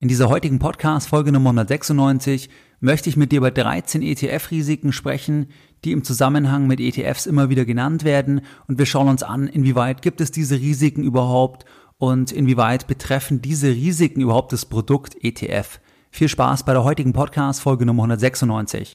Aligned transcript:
In 0.00 0.06
dieser 0.06 0.28
heutigen 0.28 0.60
Podcast 0.60 1.08
Folge 1.08 1.32
Nummer 1.32 1.50
196 1.50 2.50
möchte 2.78 3.08
ich 3.08 3.16
mit 3.16 3.32
dir 3.32 3.38
über 3.38 3.50
13 3.50 4.00
ETF-Risiken 4.00 4.92
sprechen, 4.92 5.48
die 5.84 5.90
im 5.90 6.04
Zusammenhang 6.04 6.68
mit 6.68 6.78
ETFs 6.78 7.26
immer 7.26 7.48
wieder 7.48 7.64
genannt 7.64 8.04
werden 8.04 8.42
und 8.68 8.78
wir 8.78 8.86
schauen 8.86 9.08
uns 9.08 9.24
an, 9.24 9.48
inwieweit 9.48 10.00
gibt 10.00 10.20
es 10.20 10.30
diese 10.30 10.54
Risiken 10.54 11.02
überhaupt 11.02 11.64
und 11.96 12.30
inwieweit 12.30 12.86
betreffen 12.86 13.42
diese 13.42 13.70
Risiken 13.70 14.20
überhaupt 14.20 14.52
das 14.52 14.66
Produkt 14.66 15.16
ETF. 15.20 15.80
Viel 16.12 16.28
Spaß 16.28 16.62
bei 16.62 16.74
der 16.74 16.84
heutigen 16.84 17.12
Podcast 17.12 17.60
Folge 17.60 17.84
Nummer 17.84 18.04
196. 18.04 18.92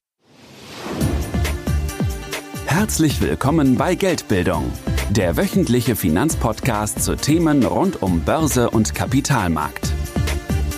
Herzlich 2.65 3.19
willkommen 3.19 3.75
bei 3.75 3.95
Geldbildung, 3.95 4.71
der 5.09 5.35
wöchentliche 5.35 5.97
Finanzpodcast 5.97 7.03
zu 7.03 7.17
Themen 7.17 7.65
rund 7.65 8.01
um 8.01 8.21
Börse 8.21 8.69
und 8.69 8.95
Kapitalmarkt. 8.95 9.92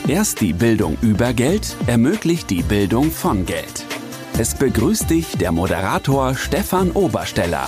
Erst 0.07 0.39
die 0.39 0.53
Bildung 0.53 0.99
über 1.01 1.33
Geld 1.33 1.75
ermöglicht 1.87 2.51
die 2.51 2.61
Bildung 2.61 3.09
von 3.09 3.43
Geld. 3.47 3.83
Es 4.37 4.53
begrüßt 4.53 5.09
dich 5.09 5.35
der 5.35 5.51
Moderator 5.51 6.35
Stefan 6.35 6.91
Obersteller. 6.91 7.67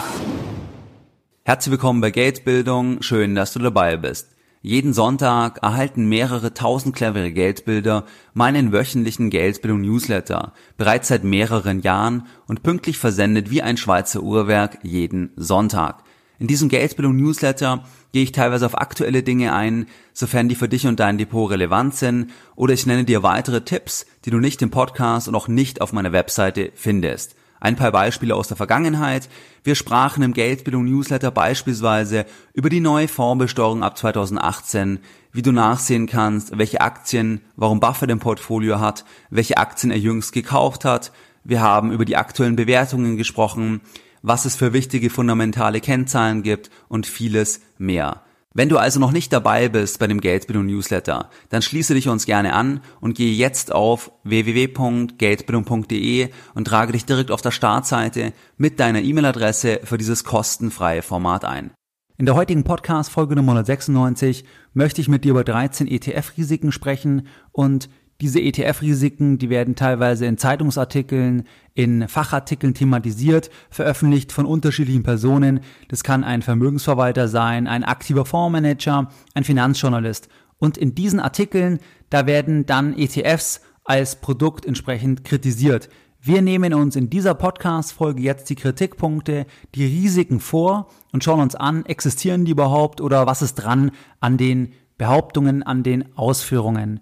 Herzlich 1.43 1.71
willkommen 1.71 1.99
bei 1.99 2.11
Geldbildung, 2.11 3.01
schön, 3.01 3.33
dass 3.33 3.53
du 3.53 3.59
dabei 3.59 3.97
bist. 3.97 4.35
Jeden 4.61 4.93
Sonntag 4.93 5.63
erhalten 5.63 6.07
mehrere 6.07 6.53
tausend 6.53 6.95
clevere 6.95 7.31
Geldbilder 7.31 8.05
meinen 8.35 8.71
wöchentlichen 8.71 9.31
Geldbildung 9.31 9.81
Newsletter, 9.81 10.53
bereits 10.77 11.07
seit 11.07 11.23
mehreren 11.23 11.81
Jahren 11.81 12.27
und 12.45 12.61
pünktlich 12.61 12.99
versendet 12.99 13.49
wie 13.49 13.63
ein 13.63 13.77
Schweizer 13.77 14.21
Uhrwerk 14.21 14.77
jeden 14.83 15.31
Sonntag. 15.37 16.03
In 16.39 16.47
diesem 16.47 16.69
Geldbildung 16.69 17.15
Newsletter 17.15 17.83
gehe 18.11 18.23
ich 18.23 18.31
teilweise 18.31 18.67
auf 18.67 18.77
aktuelle 18.77 19.23
Dinge 19.23 19.53
ein, 19.53 19.87
sofern 20.13 20.47
die 20.49 20.55
für 20.55 20.69
dich 20.69 20.85
und 20.85 20.99
dein 20.99 21.17
Depot 21.17 21.49
relevant 21.49 21.95
sind, 21.95 22.31
oder 22.55 22.73
ich 22.73 22.85
nenne 22.85 23.05
dir 23.05 23.23
weitere 23.23 23.61
Tipps, 23.61 24.05
die 24.25 24.29
du 24.29 24.37
nicht 24.37 24.61
im 24.61 24.69
Podcast 24.69 25.27
und 25.27 25.35
auch 25.35 25.47
nicht 25.47 25.81
auf 25.81 25.93
meiner 25.93 26.11
Webseite 26.11 26.71
findest. 26.75 27.35
Ein 27.59 27.75
paar 27.75 27.91
Beispiele 27.91 28.35
aus 28.35 28.47
der 28.47 28.57
Vergangenheit. 28.57 29.29
Wir 29.63 29.73
sprachen 29.73 30.21
im 30.21 30.33
Geldbildung 30.33 30.85
Newsletter 30.85 31.31
beispielsweise 31.31 32.27
über 32.53 32.69
die 32.69 32.81
neue 32.81 33.07
Fondsbesteuerung 33.07 33.81
ab 33.81 33.97
2018, 33.97 34.99
wie 35.31 35.41
du 35.41 35.51
nachsehen 35.51 36.05
kannst, 36.05 36.55
welche 36.55 36.81
Aktien, 36.81 37.41
warum 37.55 37.79
Buffett 37.79 38.11
im 38.11 38.19
Portfolio 38.19 38.79
hat, 38.79 39.05
welche 39.31 39.57
Aktien 39.57 39.89
er 39.89 39.97
jüngst 39.97 40.33
gekauft 40.33 40.85
hat. 40.85 41.11
Wir 41.43 41.61
haben 41.61 41.91
über 41.91 42.05
die 42.05 42.15
aktuellen 42.15 42.55
Bewertungen 42.55 43.17
gesprochen 43.17 43.81
was 44.21 44.45
es 44.45 44.55
für 44.55 44.71
wichtige 44.73 45.09
fundamentale 45.09 45.81
Kennzahlen 45.81 46.43
gibt 46.43 46.69
und 46.87 47.05
vieles 47.05 47.59
mehr. 47.77 48.21
Wenn 48.53 48.69
du 48.69 48.77
also 48.77 48.97
noch 48.99 49.11
nicht 49.11 49.31
dabei 49.31 49.69
bist 49.69 49.99
bei 49.99 50.07
dem 50.07 50.19
Geldbildung 50.19 50.65
Newsletter, 50.65 51.29
dann 51.49 51.61
schließe 51.61 51.93
dich 51.93 52.09
uns 52.09 52.25
gerne 52.25 52.53
an 52.53 52.81
und 52.99 53.15
gehe 53.15 53.31
jetzt 53.31 53.71
auf 53.71 54.11
www.geldbildung.de 54.23 56.29
und 56.55 56.65
trage 56.65 56.93
dich 56.93 57.05
direkt 57.05 57.29
auf 57.29 57.43
der 57.43 57.51
Startseite 57.51 58.33
mit 58.57 58.79
deiner 58.79 59.03
E-Mail-Adresse 59.03 59.81
für 59.83 59.99
dieses 59.99 60.23
kostenfreie 60.23 61.03
Format 61.03 61.45
ein. 61.45 61.69
In 62.17 62.25
der 62.25 62.33
heutigen 62.33 62.63
Podcast 62.63 63.11
Folge 63.11 63.35
Nummer 63.35 63.51
196 63.51 64.43
möchte 64.73 65.01
ich 65.01 65.07
mit 65.07 65.23
dir 65.23 65.33
über 65.33 65.43
13 65.43 65.87
ETF-Risiken 65.87 66.71
sprechen 66.71 67.27
und 67.51 67.89
diese 68.21 68.39
ETF-Risiken, 68.39 69.37
die 69.37 69.49
werden 69.49 69.75
teilweise 69.75 70.25
in 70.25 70.37
Zeitungsartikeln, 70.37 71.43
in 71.75 72.07
Fachartikeln 72.07 72.73
thematisiert, 72.73 73.51
veröffentlicht 73.69 74.31
von 74.31 74.45
unterschiedlichen 74.45 75.03
Personen. 75.03 75.59
Das 75.87 76.03
kann 76.03 76.23
ein 76.23 76.41
Vermögensverwalter 76.41 77.27
sein, 77.27 77.67
ein 77.67 77.83
aktiver 77.83 78.25
Fondsmanager, 78.25 79.11
ein 79.35 79.43
Finanzjournalist. 79.43 80.29
Und 80.57 80.77
in 80.77 80.95
diesen 80.95 81.19
Artikeln, 81.19 81.79
da 82.09 82.25
werden 82.25 82.65
dann 82.65 82.97
ETFs 82.97 83.61
als 83.83 84.15
Produkt 84.15 84.65
entsprechend 84.65 85.23
kritisiert. 85.23 85.87
Wir 86.19 86.41
nehmen 86.41 86.73
uns 86.73 86.95
in 86.95 87.11
dieser 87.11 87.35
Podcast-Folge 87.35 88.21
jetzt 88.23 88.49
die 88.49 88.55
Kritikpunkte, 88.55 89.45
die 89.75 89.85
Risiken 89.85 90.39
vor 90.39 90.89
und 91.13 91.23
schauen 91.23 91.39
uns 91.39 91.55
an, 91.55 91.85
existieren 91.85 92.43
die 92.43 92.51
überhaupt 92.51 92.99
oder 92.99 93.27
was 93.27 93.43
ist 93.43 93.55
dran 93.55 93.91
an 94.19 94.37
den 94.37 94.73
Behauptungen, 94.97 95.61
an 95.61 95.83
den 95.83 96.17
Ausführungen. 96.17 96.99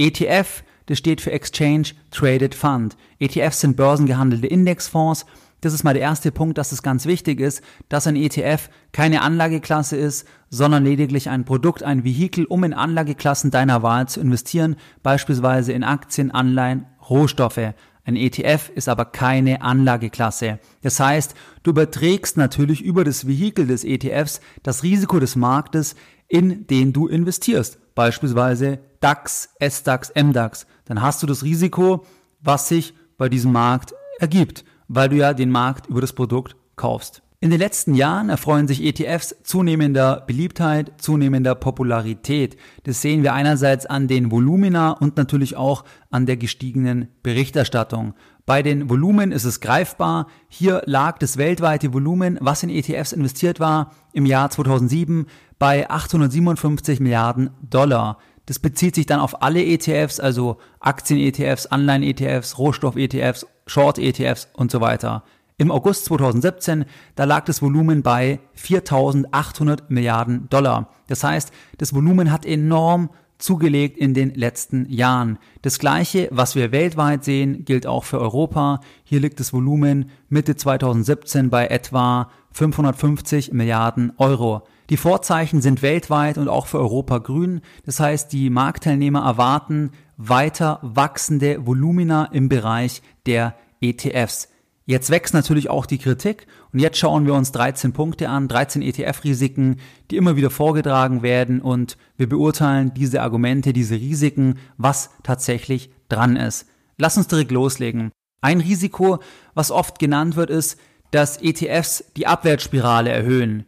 ETF, 0.00 0.62
das 0.86 0.96
steht 0.96 1.20
für 1.20 1.30
Exchange 1.30 1.88
Traded 2.10 2.54
Fund. 2.54 2.96
ETFs 3.18 3.60
sind 3.60 3.76
börsengehandelte 3.76 4.46
Indexfonds. 4.46 5.26
Das 5.60 5.74
ist 5.74 5.84
mal 5.84 5.92
der 5.92 6.02
erste 6.02 6.32
Punkt, 6.32 6.56
dass 6.56 6.72
es 6.72 6.82
ganz 6.82 7.04
wichtig 7.04 7.38
ist, 7.38 7.62
dass 7.90 8.06
ein 8.06 8.16
ETF 8.16 8.70
keine 8.92 9.20
Anlageklasse 9.20 9.98
ist, 9.98 10.26
sondern 10.48 10.84
lediglich 10.84 11.28
ein 11.28 11.44
Produkt, 11.44 11.82
ein 11.82 12.02
Vehikel, 12.02 12.46
um 12.46 12.64
in 12.64 12.72
Anlageklassen 12.72 13.50
deiner 13.50 13.82
Wahl 13.82 14.08
zu 14.08 14.20
investieren, 14.20 14.76
beispielsweise 15.02 15.74
in 15.74 15.84
Aktien, 15.84 16.30
Anleihen, 16.30 16.86
Rohstoffe. 17.10 17.74
Ein 18.04 18.16
ETF 18.16 18.70
ist 18.74 18.88
aber 18.88 19.04
keine 19.04 19.60
Anlageklasse. 19.60 20.60
Das 20.80 20.98
heißt, 20.98 21.34
du 21.62 21.72
überträgst 21.72 22.38
natürlich 22.38 22.80
über 22.80 23.04
das 23.04 23.26
Vehikel 23.26 23.66
des 23.66 23.84
ETFs 23.84 24.40
das 24.62 24.82
Risiko 24.82 25.20
des 25.20 25.36
Marktes, 25.36 25.94
in 26.26 26.66
den 26.68 26.94
du 26.94 27.06
investierst 27.06 27.94
beispielsweise 27.94 28.78
DAX, 29.00 29.48
SDAX, 29.60 30.12
MDAX, 30.14 30.66
dann 30.84 31.02
hast 31.02 31.22
du 31.22 31.26
das 31.26 31.42
Risiko, 31.42 32.04
was 32.40 32.68
sich 32.68 32.94
bei 33.16 33.28
diesem 33.28 33.52
Markt 33.52 33.94
ergibt, 34.18 34.64
weil 34.88 35.08
du 35.08 35.16
ja 35.16 35.32
den 35.32 35.50
Markt 35.50 35.86
über 35.86 36.00
das 36.00 36.12
Produkt 36.12 36.56
kaufst. 36.76 37.22
In 37.42 37.48
den 37.48 37.58
letzten 37.58 37.94
Jahren 37.94 38.28
erfreuen 38.28 38.68
sich 38.68 38.84
ETFs 38.84 39.34
zunehmender 39.44 40.24
Beliebtheit, 40.26 40.92
zunehmender 40.98 41.54
Popularität. 41.54 42.58
Das 42.84 43.00
sehen 43.00 43.22
wir 43.22 43.32
einerseits 43.32 43.86
an 43.86 44.08
den 44.08 44.30
Volumina 44.30 44.90
und 44.90 45.16
natürlich 45.16 45.56
auch 45.56 45.84
an 46.10 46.26
der 46.26 46.36
gestiegenen 46.36 47.08
Berichterstattung. 47.22 48.12
Bei 48.44 48.62
den 48.62 48.90
Volumen 48.90 49.32
ist 49.32 49.44
es 49.44 49.60
greifbar. 49.60 50.26
Hier 50.48 50.82
lag 50.84 51.16
das 51.16 51.38
weltweite 51.38 51.94
Volumen, 51.94 52.36
was 52.42 52.62
in 52.62 52.68
ETFs 52.68 53.12
investiert 53.12 53.58
war, 53.58 53.92
im 54.12 54.26
Jahr 54.26 54.50
2007 54.50 55.24
bei 55.58 55.88
857 55.88 57.00
Milliarden 57.00 57.50
Dollar. 57.62 58.18
Das 58.50 58.58
bezieht 58.58 58.96
sich 58.96 59.06
dann 59.06 59.20
auf 59.20 59.44
alle 59.44 59.64
ETFs, 59.64 60.18
also 60.18 60.56
Aktien-ETFs, 60.80 61.66
Anleihen-ETFs, 61.66 62.58
Rohstoff-ETFs, 62.58 63.46
Short-ETFs 63.68 64.48
und 64.54 64.72
so 64.72 64.80
weiter. 64.80 65.22
Im 65.56 65.70
August 65.70 66.06
2017, 66.06 66.84
da 67.14 67.22
lag 67.26 67.44
das 67.44 67.62
Volumen 67.62 68.02
bei 68.02 68.40
4.800 68.60 69.82
Milliarden 69.86 70.48
Dollar. 70.48 70.88
Das 71.06 71.22
heißt, 71.22 71.52
das 71.78 71.94
Volumen 71.94 72.32
hat 72.32 72.44
enorm 72.44 73.10
zugelegt 73.38 73.96
in 73.96 74.14
den 74.14 74.34
letzten 74.34 74.90
Jahren. 74.90 75.38
Das 75.62 75.78
gleiche, 75.78 76.26
was 76.32 76.56
wir 76.56 76.72
weltweit 76.72 77.22
sehen, 77.22 77.64
gilt 77.64 77.86
auch 77.86 78.02
für 78.02 78.20
Europa. 78.20 78.80
Hier 79.04 79.20
liegt 79.20 79.38
das 79.38 79.52
Volumen 79.52 80.10
Mitte 80.28 80.56
2017 80.56 81.50
bei 81.50 81.68
etwa 81.68 82.28
550 82.50 83.52
Milliarden 83.52 84.12
Euro. 84.16 84.64
Die 84.90 84.96
Vorzeichen 84.96 85.62
sind 85.62 85.82
weltweit 85.82 86.36
und 86.36 86.48
auch 86.48 86.66
für 86.66 86.80
Europa 86.80 87.18
grün. 87.18 87.60
Das 87.86 88.00
heißt, 88.00 88.32
die 88.32 88.50
Marktteilnehmer 88.50 89.24
erwarten 89.24 89.92
weiter 90.16 90.80
wachsende 90.82 91.64
Volumina 91.64 92.24
im 92.26 92.48
Bereich 92.48 93.00
der 93.24 93.54
ETFs. 93.80 94.48
Jetzt 94.86 95.10
wächst 95.10 95.32
natürlich 95.32 95.70
auch 95.70 95.86
die 95.86 95.98
Kritik 95.98 96.48
und 96.72 96.80
jetzt 96.80 96.98
schauen 96.98 97.24
wir 97.24 97.34
uns 97.34 97.52
13 97.52 97.92
Punkte 97.92 98.28
an, 98.28 98.48
13 98.48 98.82
ETF-Risiken, 98.82 99.76
die 100.10 100.16
immer 100.16 100.34
wieder 100.34 100.50
vorgetragen 100.50 101.22
werden 101.22 101.60
und 101.60 101.96
wir 102.16 102.28
beurteilen 102.28 102.92
diese 102.92 103.22
Argumente, 103.22 103.72
diese 103.72 103.94
Risiken, 103.94 104.58
was 104.76 105.10
tatsächlich 105.22 105.90
dran 106.08 106.34
ist. 106.34 106.66
Lass 106.98 107.16
uns 107.16 107.28
direkt 107.28 107.52
loslegen. 107.52 108.10
Ein 108.40 108.58
Risiko, 108.58 109.20
was 109.54 109.70
oft 109.70 110.00
genannt 110.00 110.34
wird, 110.34 110.50
ist, 110.50 110.80
dass 111.12 111.40
ETFs 111.40 112.04
die 112.16 112.26
Abwärtsspirale 112.26 113.10
erhöhen. 113.10 113.66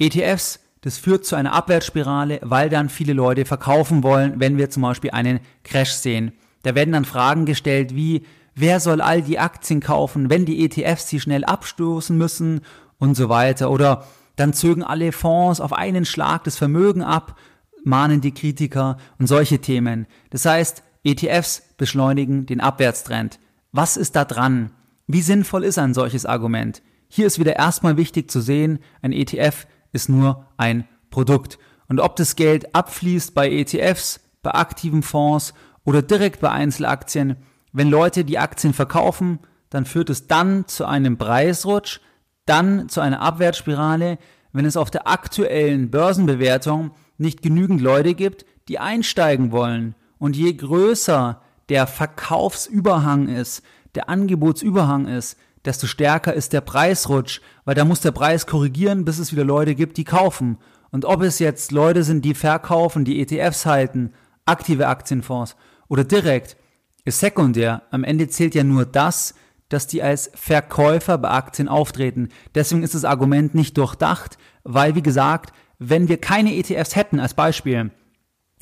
ETFs 0.00 0.58
das 0.84 0.98
führt 0.98 1.24
zu 1.24 1.34
einer 1.34 1.54
Abwärtsspirale, 1.54 2.40
weil 2.42 2.68
dann 2.68 2.90
viele 2.90 3.14
Leute 3.14 3.46
verkaufen 3.46 4.02
wollen, 4.02 4.38
wenn 4.38 4.58
wir 4.58 4.68
zum 4.68 4.82
Beispiel 4.82 5.12
einen 5.12 5.40
Crash 5.62 5.92
sehen. 5.92 6.32
Da 6.62 6.74
werden 6.74 6.92
dann 6.92 7.06
Fragen 7.06 7.46
gestellt 7.46 7.96
wie, 7.96 8.26
wer 8.54 8.80
soll 8.80 9.00
all 9.00 9.22
die 9.22 9.38
Aktien 9.38 9.80
kaufen, 9.80 10.28
wenn 10.28 10.44
die 10.44 10.62
ETFs 10.62 11.08
sie 11.08 11.20
schnell 11.20 11.42
abstoßen 11.42 12.18
müssen 12.18 12.60
und 12.98 13.14
so 13.14 13.30
weiter. 13.30 13.70
Oder 13.70 14.04
dann 14.36 14.52
zögen 14.52 14.82
alle 14.82 15.12
Fonds 15.12 15.58
auf 15.58 15.72
einen 15.72 16.04
Schlag 16.04 16.44
das 16.44 16.58
Vermögen 16.58 17.02
ab, 17.02 17.38
mahnen 17.82 18.20
die 18.20 18.34
Kritiker 18.34 18.98
und 19.18 19.26
solche 19.26 19.60
Themen. 19.60 20.06
Das 20.28 20.44
heißt, 20.44 20.82
ETFs 21.02 21.62
beschleunigen 21.78 22.44
den 22.44 22.60
Abwärtstrend. 22.60 23.38
Was 23.72 23.96
ist 23.96 24.16
da 24.16 24.26
dran? 24.26 24.70
Wie 25.06 25.22
sinnvoll 25.22 25.64
ist 25.64 25.78
ein 25.78 25.94
solches 25.94 26.26
Argument? 26.26 26.82
Hier 27.08 27.26
ist 27.26 27.38
wieder 27.38 27.56
erstmal 27.56 27.96
wichtig 27.96 28.30
zu 28.30 28.42
sehen, 28.42 28.80
ein 29.00 29.12
ETF 29.12 29.66
ist 29.94 30.10
nur 30.10 30.46
ein 30.58 30.86
Produkt. 31.08 31.58
Und 31.88 32.00
ob 32.00 32.16
das 32.16 32.36
Geld 32.36 32.74
abfließt 32.74 33.34
bei 33.34 33.50
ETFs, 33.50 34.20
bei 34.42 34.50
aktiven 34.50 35.02
Fonds 35.02 35.54
oder 35.84 36.02
direkt 36.02 36.40
bei 36.40 36.50
Einzelaktien, 36.50 37.36
wenn 37.72 37.88
Leute 37.88 38.24
die 38.24 38.38
Aktien 38.38 38.74
verkaufen, 38.74 39.38
dann 39.70 39.86
führt 39.86 40.10
es 40.10 40.26
dann 40.26 40.66
zu 40.68 40.84
einem 40.84 41.16
Preisrutsch, 41.16 42.00
dann 42.46 42.88
zu 42.88 43.00
einer 43.00 43.22
Abwärtsspirale, 43.22 44.18
wenn 44.52 44.64
es 44.64 44.76
auf 44.76 44.90
der 44.90 45.08
aktuellen 45.08 45.90
Börsenbewertung 45.90 46.92
nicht 47.16 47.42
genügend 47.42 47.80
Leute 47.80 48.14
gibt, 48.14 48.44
die 48.68 48.78
einsteigen 48.78 49.50
wollen. 49.50 49.94
Und 50.18 50.36
je 50.36 50.52
größer 50.52 51.40
der 51.68 51.86
Verkaufsüberhang 51.86 53.28
ist, 53.28 53.62
der 53.94 54.08
Angebotsüberhang 54.08 55.06
ist, 55.06 55.36
desto 55.64 55.86
stärker 55.86 56.34
ist 56.34 56.52
der 56.52 56.60
Preisrutsch, 56.60 57.40
weil 57.64 57.74
da 57.74 57.84
muss 57.84 58.00
der 58.00 58.12
Preis 58.12 58.46
korrigieren, 58.46 59.04
bis 59.04 59.18
es 59.18 59.32
wieder 59.32 59.44
Leute 59.44 59.74
gibt, 59.74 59.96
die 59.96 60.04
kaufen. 60.04 60.58
Und 60.90 61.04
ob 61.04 61.22
es 61.22 61.38
jetzt 61.38 61.72
Leute 61.72 62.04
sind, 62.04 62.24
die 62.24 62.34
verkaufen, 62.34 63.04
die 63.04 63.20
ETFs 63.20 63.66
halten, 63.66 64.12
aktive 64.44 64.88
Aktienfonds 64.88 65.56
oder 65.88 66.04
direkt, 66.04 66.56
ist 67.04 67.20
sekundär. 67.20 67.82
Am 67.90 68.04
Ende 68.04 68.28
zählt 68.28 68.54
ja 68.54 68.64
nur 68.64 68.86
das, 68.86 69.34
dass 69.68 69.86
die 69.86 70.02
als 70.02 70.30
Verkäufer 70.34 71.18
bei 71.18 71.30
Aktien 71.30 71.68
auftreten. 71.68 72.28
Deswegen 72.54 72.82
ist 72.82 72.94
das 72.94 73.04
Argument 73.04 73.54
nicht 73.54 73.76
durchdacht, 73.76 74.38
weil, 74.62 74.94
wie 74.94 75.02
gesagt, 75.02 75.52
wenn 75.78 76.08
wir 76.08 76.20
keine 76.20 76.54
ETFs 76.54 76.96
hätten 76.96 77.18
als 77.18 77.34
Beispiel 77.34 77.90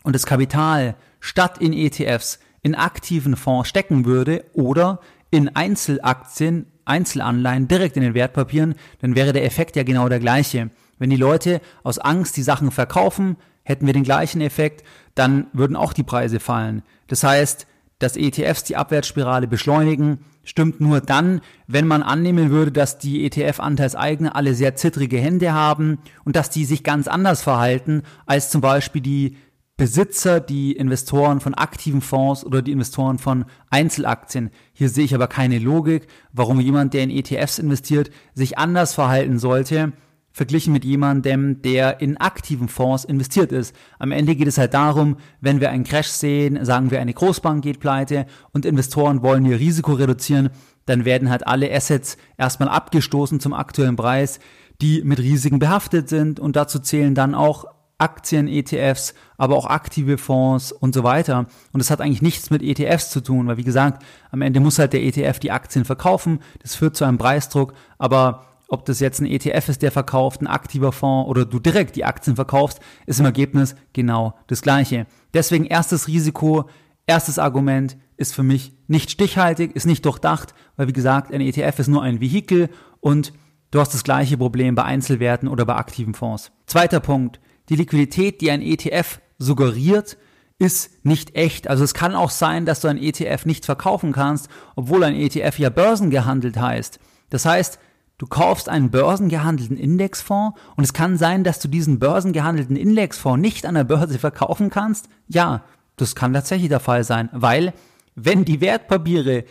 und 0.03 0.15
das 0.15 0.27
Kapital 0.27 0.97
statt 1.21 1.59
in 1.59 1.73
ETFs 1.73 2.39
in 2.63 2.75
aktiven 2.75 3.37
Fonds 3.37 3.69
stecken 3.69 4.05
würde 4.05 4.45
oder 4.55 5.01
in 5.31 5.55
Einzelaktien, 5.55 6.72
Einzelanleihen 6.85 7.69
direkt 7.69 7.97
in 7.97 8.03
den 8.03 8.15
Wertpapieren, 8.15 8.75
dann 9.01 9.15
wäre 9.15 9.33
der 9.33 9.45
Effekt 9.45 9.77
ja 9.77 9.83
genau 9.83 10.09
der 10.09 10.21
gleiche. 10.21 10.71
Wenn 10.99 11.11
die 11.11 11.17
Leute 11.17 11.61
aus 11.83 11.99
Angst 11.99 12.37
die 12.37 12.43
Sachen 12.43 12.71
verkaufen, 12.71 13.37
hätten 13.65 13.87
wir 13.87 13.93
den 13.93 14.05
gleichen 14.05 14.41
Effekt, 14.41 14.85
dann 15.15 15.47
würden 15.53 15.77
auch 15.77 15.93
die 15.93 16.03
Preise 16.03 16.41
fallen. 16.41 16.83
Das 17.09 17.23
heißt, 17.23 17.67
dass 17.99 18.17
ETFs 18.17 18.65
die 18.65 18.77
Abwärtsspirale 18.77 19.47
beschleunigen, 19.47 20.25
stimmt 20.45 20.81
nur 20.81 21.01
dann, 21.01 21.41
wenn 21.69 21.87
man 21.87 22.03
annehmen 22.03 22.51
würde, 22.51 22.73
dass 22.73 22.99
die 22.99 23.25
ETF-Anteilseigner 23.25 24.35
alle 24.35 24.55
sehr 24.55 24.75
zittrige 24.75 25.19
Hände 25.19 25.53
haben 25.53 25.99
und 26.25 26.35
dass 26.35 26.51
die 26.51 26.65
sich 26.65 26.83
ganz 26.83 27.07
anders 27.07 27.43
verhalten 27.43 28.03
als 28.27 28.51
zum 28.51 28.61
Beispiel 28.61 29.03
die 29.03 29.37
Besitzer, 29.77 30.41
die 30.41 30.73
Investoren 30.73 31.41
von 31.41 31.55
aktiven 31.55 32.01
Fonds 32.01 32.45
oder 32.45 32.63
die 32.63 32.73
Investoren 32.73 33.19
von 33.19 33.47
Einzelaktien. 33.71 34.51
Hier 34.73 34.89
sehe 34.89 35.05
ich 35.05 35.15
aber 35.15 35.27
keine 35.27 35.59
Logik, 35.59 36.07
warum 36.33 36.61
jemand, 36.61 36.95
der 36.95 37.03
in 37.03 37.11
ETFs 37.11 37.59
investiert, 37.59 38.11
sich 38.35 38.59
anders 38.59 38.95
verhalten 38.95 39.39
sollte 39.39 39.93
verglichen 40.33 40.73
mit 40.73 40.85
jemandem, 40.85 41.61
der 41.63 42.01
in 42.01 42.17
aktiven 42.17 42.69
Fonds 42.69 43.05
investiert 43.05 43.53
ist. 43.53 43.77
Am 43.99 44.13
Ende 44.13 44.35
geht 44.35 44.49
es 44.49 44.59
halt 44.59 44.75
darum, 44.75 45.17
wenn 45.41 45.61
wir 45.61 45.71
einen 45.71 45.85
Crash 45.85 46.09
sehen, 46.09 46.65
sagen 46.65 46.91
wir 46.91 47.01
eine 47.01 47.13
Großbank 47.13 47.63
geht 47.63 47.81
pleite 47.81 48.27
und 48.53 48.65
Investoren 48.65 49.23
wollen 49.23 49.45
ihr 49.45 49.61
Risiko 49.61 49.93
reduzieren, 49.93 50.51
dann 50.87 51.05
werden 51.05 51.31
halt 51.31 51.47
alle 51.47 51.73
Assets 51.73 52.17
erstmal 52.39 52.71
abgestoßen 52.71 53.41
zum 53.41 53.53
aktuellen 53.53 53.97
Preis, 53.97 54.41
die 54.81 55.03
mit 55.05 55.21
Risiken 55.21 55.59
behaftet 55.59 56.09
sind 56.09 56.41
und 56.41 56.57
dazu 56.57 56.79
zählen 56.79 57.15
dann 57.15 57.35
auch 57.35 57.67
Aktien, 58.03 58.49
ETFs, 58.49 59.15
aber 59.39 59.57
auch 59.57 59.67
aktive 59.67 60.19
Fonds 60.19 60.73
und 60.73 60.95
so 60.95 61.05
weiter. 61.05 61.47
Und 61.73 61.79
das 61.79 61.91
hat 61.91 62.01
eigentlich 62.01 62.21
nichts 62.21 62.51
mit 62.51 62.63
ETFs 62.63 63.11
zu 63.11 63.21
tun, 63.21 63.47
weil 63.47 63.57
wie 63.57 63.65
gesagt, 63.65 64.05
am 64.31 64.43
Ende 64.43 64.59
muss 64.59 64.79
halt 64.79 64.93
der 64.93 65.03
ETF 65.03 65.39
die 65.39 65.53
Aktien 65.53 65.85
verkaufen. 65.85 66.41
Das 66.61 66.75
führt 66.75 66.97
zu 66.97 67.05
einem 67.05 67.19
Preisdruck, 67.19 67.75
aber 67.99 68.45
ob 68.69 68.87
das 68.87 69.01
jetzt 69.01 69.21
ein 69.21 69.27
ETF 69.27 69.69
ist, 69.69 69.83
der 69.83 69.93
verkauft, 69.93 70.41
ein 70.41 70.47
aktiver 70.47 70.93
Fonds 70.93 71.29
oder 71.29 71.45
du 71.45 71.59
direkt 71.59 71.95
die 71.95 72.07
Aktien 72.07 72.37
verkaufst, 72.37 72.81
ist 73.07 73.21
im 73.21 73.27
Ergebnis 73.27 73.77
genau 73.93 74.35
das 74.47 74.63
gleiche. 74.63 75.07
Deswegen 75.35 75.67
erstes 75.67 76.09
Risiko, 76.09 76.69
erstes 77.07 77.39
Argument 77.39 77.99
ist 78.17 78.35
für 78.35 78.43
mich 78.43 78.73
nicht 78.89 79.11
stichhaltig, 79.11 79.77
ist 79.77 79.87
nicht 79.87 80.07
durchdacht, 80.07 80.55
weil 80.77 80.89
wie 80.89 80.95
gesagt, 80.95 81.33
ein 81.33 81.43
ETF 81.43 81.81
ist 81.81 81.89
nur 81.89 82.03
ein 82.03 82.21
Vehikel 82.21 82.71
und 83.01 83.35
du 83.73 83.81
hast 83.81 83.93
das 83.93 84.05
gleiche 84.05 84.39
Problem 84.39 84.75
bei 84.75 84.85
Einzelwerten 84.85 85.49
oder 85.49 85.67
bei 85.67 85.75
aktiven 85.77 86.15
Fonds. 86.15 86.51
Zweiter 86.67 87.01
Punkt, 87.01 87.41
die 87.73 87.77
Liquidität, 87.77 88.43
die 88.43 88.51
ein 88.51 88.61
ETF 88.61 89.21
suggeriert, 89.39 90.19
ist 90.59 91.05
nicht 91.07 91.35
echt. 91.35 91.69
Also 91.69 91.83
es 91.85 91.95
kann 91.95 92.15
auch 92.15 92.29
sein, 92.29 92.67
dass 92.67 92.81
du 92.81 92.89
ein 92.89 92.99
ETF 92.99 93.47
nicht 93.47 93.65
verkaufen 93.65 94.13
kannst, 94.13 94.49
obwohl 94.77 95.03
ein 95.05 95.17
ETF 95.17 95.59
ja 95.59 95.71
börsengehandelt 95.71 96.61
heißt. 96.61 97.01
Das 97.31 97.47
heißt, 97.47 97.79
Du 98.19 98.29
kaufst 98.29 98.69
einen 98.69 98.93
börsengehandelten 98.93 99.77
Indexfonds 99.77 100.57
und 100.77 100.85
es 100.85 100.93
kann 100.93 101.19
sein, 101.19 101.43
dass 101.43 101.59
du 101.59 101.67
diesen 101.67 101.99
börsengehandelten 101.99 102.77
Indexfonds 102.77 103.41
nicht 103.41 103.67
an 103.67 103.75
der 103.75 103.83
Börse 103.83 104.17
verkaufen 104.17 104.71
kannst. 104.71 105.09
Ja, 105.27 105.65
das 105.97 106.15
kann 106.15 106.33
tatsächlich 106.33 106.69
der 106.69 106.79
Fall 106.79 107.03
sein, 107.03 107.31
weil 107.33 107.73
wenn 108.15 108.45
die 108.45 108.61
Wertpapiere, 108.61 109.43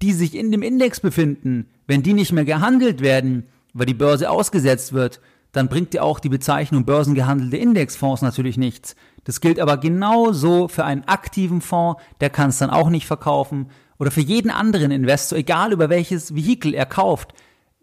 die 0.00 0.14
sich 0.14 0.34
in 0.36 0.50
dem 0.52 0.62
Index 0.62 1.00
befinden, 1.00 1.68
wenn 1.86 2.02
die 2.02 2.14
nicht 2.14 2.32
mehr 2.32 2.46
gehandelt 2.46 3.02
werden, 3.02 3.46
weil 3.74 3.84
die 3.84 3.92
Börse 3.92 4.30
ausgesetzt 4.30 4.94
wird, 4.94 5.20
dann 5.54 5.68
bringt 5.68 5.94
dir 5.94 6.04
auch 6.04 6.20
die 6.20 6.28
Bezeichnung 6.28 6.84
börsengehandelte 6.84 7.56
Indexfonds 7.56 8.20
natürlich 8.20 8.58
nichts. 8.58 8.94
Das 9.24 9.40
gilt 9.40 9.58
aber 9.58 9.78
genauso 9.78 10.68
für 10.68 10.84
einen 10.84 11.04
aktiven 11.04 11.62
Fonds, 11.62 12.02
der 12.20 12.28
kann 12.28 12.50
es 12.50 12.58
dann 12.58 12.70
auch 12.70 12.90
nicht 12.90 13.06
verkaufen. 13.06 13.70
Oder 13.98 14.10
für 14.10 14.20
jeden 14.20 14.50
anderen 14.50 14.90
Investor, 14.90 15.38
egal 15.38 15.72
über 15.72 15.88
welches 15.88 16.34
Vehikel 16.34 16.74
er 16.74 16.86
kauft 16.86 17.32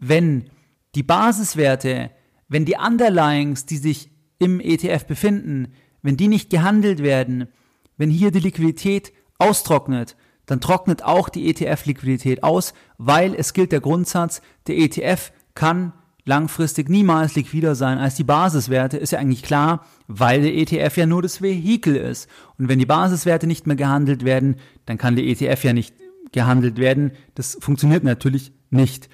wenn 0.01 0.49
die 0.95 1.03
Basiswerte, 1.03 2.11
wenn 2.49 2.65
die 2.65 2.75
Underlyings, 2.75 3.65
die 3.65 3.77
sich 3.77 4.11
im 4.39 4.59
ETF 4.59 5.05
befinden, 5.05 5.73
wenn 6.01 6.17
die 6.17 6.27
nicht 6.27 6.49
gehandelt 6.49 7.01
werden, 7.01 7.47
wenn 7.95 8.09
hier 8.09 8.31
die 8.31 8.39
Liquidität 8.39 9.13
austrocknet, 9.37 10.17
dann 10.47 10.59
trocknet 10.59 11.03
auch 11.03 11.29
die 11.29 11.47
ETF-Liquidität 11.47 12.43
aus, 12.43 12.73
weil 12.97 13.35
es 13.35 13.53
gilt 13.53 13.71
der 13.71 13.79
Grundsatz, 13.79 14.41
der 14.67 14.77
ETF 14.79 15.31
kann 15.53 15.93
langfristig 16.25 16.89
niemals 16.89 17.35
liquider 17.35 17.75
sein 17.75 17.97
als 17.97 18.15
die 18.15 18.23
Basiswerte, 18.23 18.97
ist 18.97 19.11
ja 19.11 19.19
eigentlich 19.19 19.43
klar, 19.43 19.85
weil 20.07 20.41
der 20.41 20.55
ETF 20.55 20.97
ja 20.97 21.05
nur 21.05 21.21
das 21.21 21.41
Vehikel 21.41 21.95
ist. 21.95 22.29
Und 22.57 22.69
wenn 22.69 22.79
die 22.79 22.85
Basiswerte 22.85 23.47
nicht 23.47 23.67
mehr 23.67 23.75
gehandelt 23.75 24.23
werden, 24.23 24.57
dann 24.85 24.97
kann 24.97 25.15
der 25.15 25.25
ETF 25.25 25.63
ja 25.63 25.73
nicht 25.73 25.95
gehandelt 26.31 26.77
werden. 26.77 27.11
Das 27.35 27.57
funktioniert 27.59 28.03
natürlich 28.03 28.51
nicht. 28.69 29.09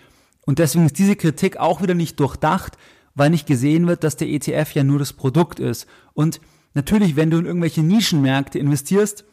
Und 0.45 0.59
deswegen 0.59 0.85
ist 0.85 0.97
diese 0.97 1.15
Kritik 1.15 1.57
auch 1.57 1.81
wieder 1.81 1.93
nicht 1.93 2.19
durchdacht, 2.19 2.77
weil 3.15 3.29
nicht 3.29 3.47
gesehen 3.47 3.87
wird, 3.87 4.03
dass 4.03 4.15
der 4.15 4.29
ETF 4.29 4.73
ja 4.73 4.83
nur 4.83 4.99
das 4.99 5.13
Produkt 5.13 5.59
ist. 5.59 5.87
Und 6.13 6.39
natürlich, 6.73 7.15
wenn 7.15 7.31
du 7.31 7.37
in 7.37 7.45
irgendwelche 7.45 7.81
Nischenmärkte 7.81 8.59
investierst, 8.59 9.25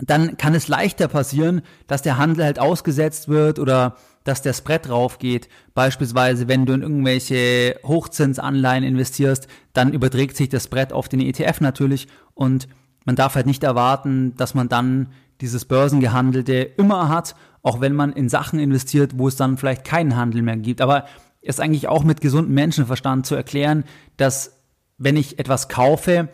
dann 0.00 0.36
kann 0.36 0.54
es 0.54 0.68
leichter 0.68 1.08
passieren, 1.08 1.62
dass 1.86 2.02
der 2.02 2.18
Handel 2.18 2.44
halt 2.44 2.58
ausgesetzt 2.58 3.28
wird 3.28 3.58
oder 3.58 3.96
dass 4.28 4.42
der 4.42 4.52
Spread 4.52 4.88
raufgeht. 4.88 5.48
Beispielsweise, 5.74 6.48
wenn 6.48 6.66
du 6.66 6.74
in 6.74 6.82
irgendwelche 6.82 7.80
Hochzinsanleihen 7.84 8.84
investierst, 8.84 9.48
dann 9.72 9.92
überträgt 9.92 10.36
sich 10.36 10.48
das 10.48 10.64
Spread 10.64 10.92
auf 10.92 11.08
den 11.08 11.20
ETF 11.20 11.60
natürlich 11.60 12.08
und 12.34 12.68
man 13.04 13.16
darf 13.16 13.34
halt 13.34 13.46
nicht 13.46 13.64
erwarten, 13.64 14.34
dass 14.36 14.54
man 14.54 14.68
dann 14.68 15.08
dieses 15.40 15.64
Börsengehandelte 15.64 16.54
immer 16.54 17.08
hat 17.08 17.34
auch 17.62 17.80
wenn 17.80 17.94
man 17.94 18.12
in 18.12 18.28
Sachen 18.28 18.58
investiert, 18.58 19.18
wo 19.18 19.28
es 19.28 19.36
dann 19.36 19.56
vielleicht 19.56 19.84
keinen 19.84 20.16
Handel 20.16 20.42
mehr 20.42 20.56
gibt. 20.56 20.80
Aber 20.80 21.06
ist 21.42 21.60
eigentlich 21.60 21.88
auch 21.88 22.04
mit 22.04 22.20
gesundem 22.20 22.54
Menschenverstand 22.54 23.26
zu 23.26 23.34
erklären, 23.34 23.84
dass 24.16 24.62
wenn 24.96 25.16
ich 25.16 25.38
etwas 25.38 25.68
kaufe, 25.68 26.28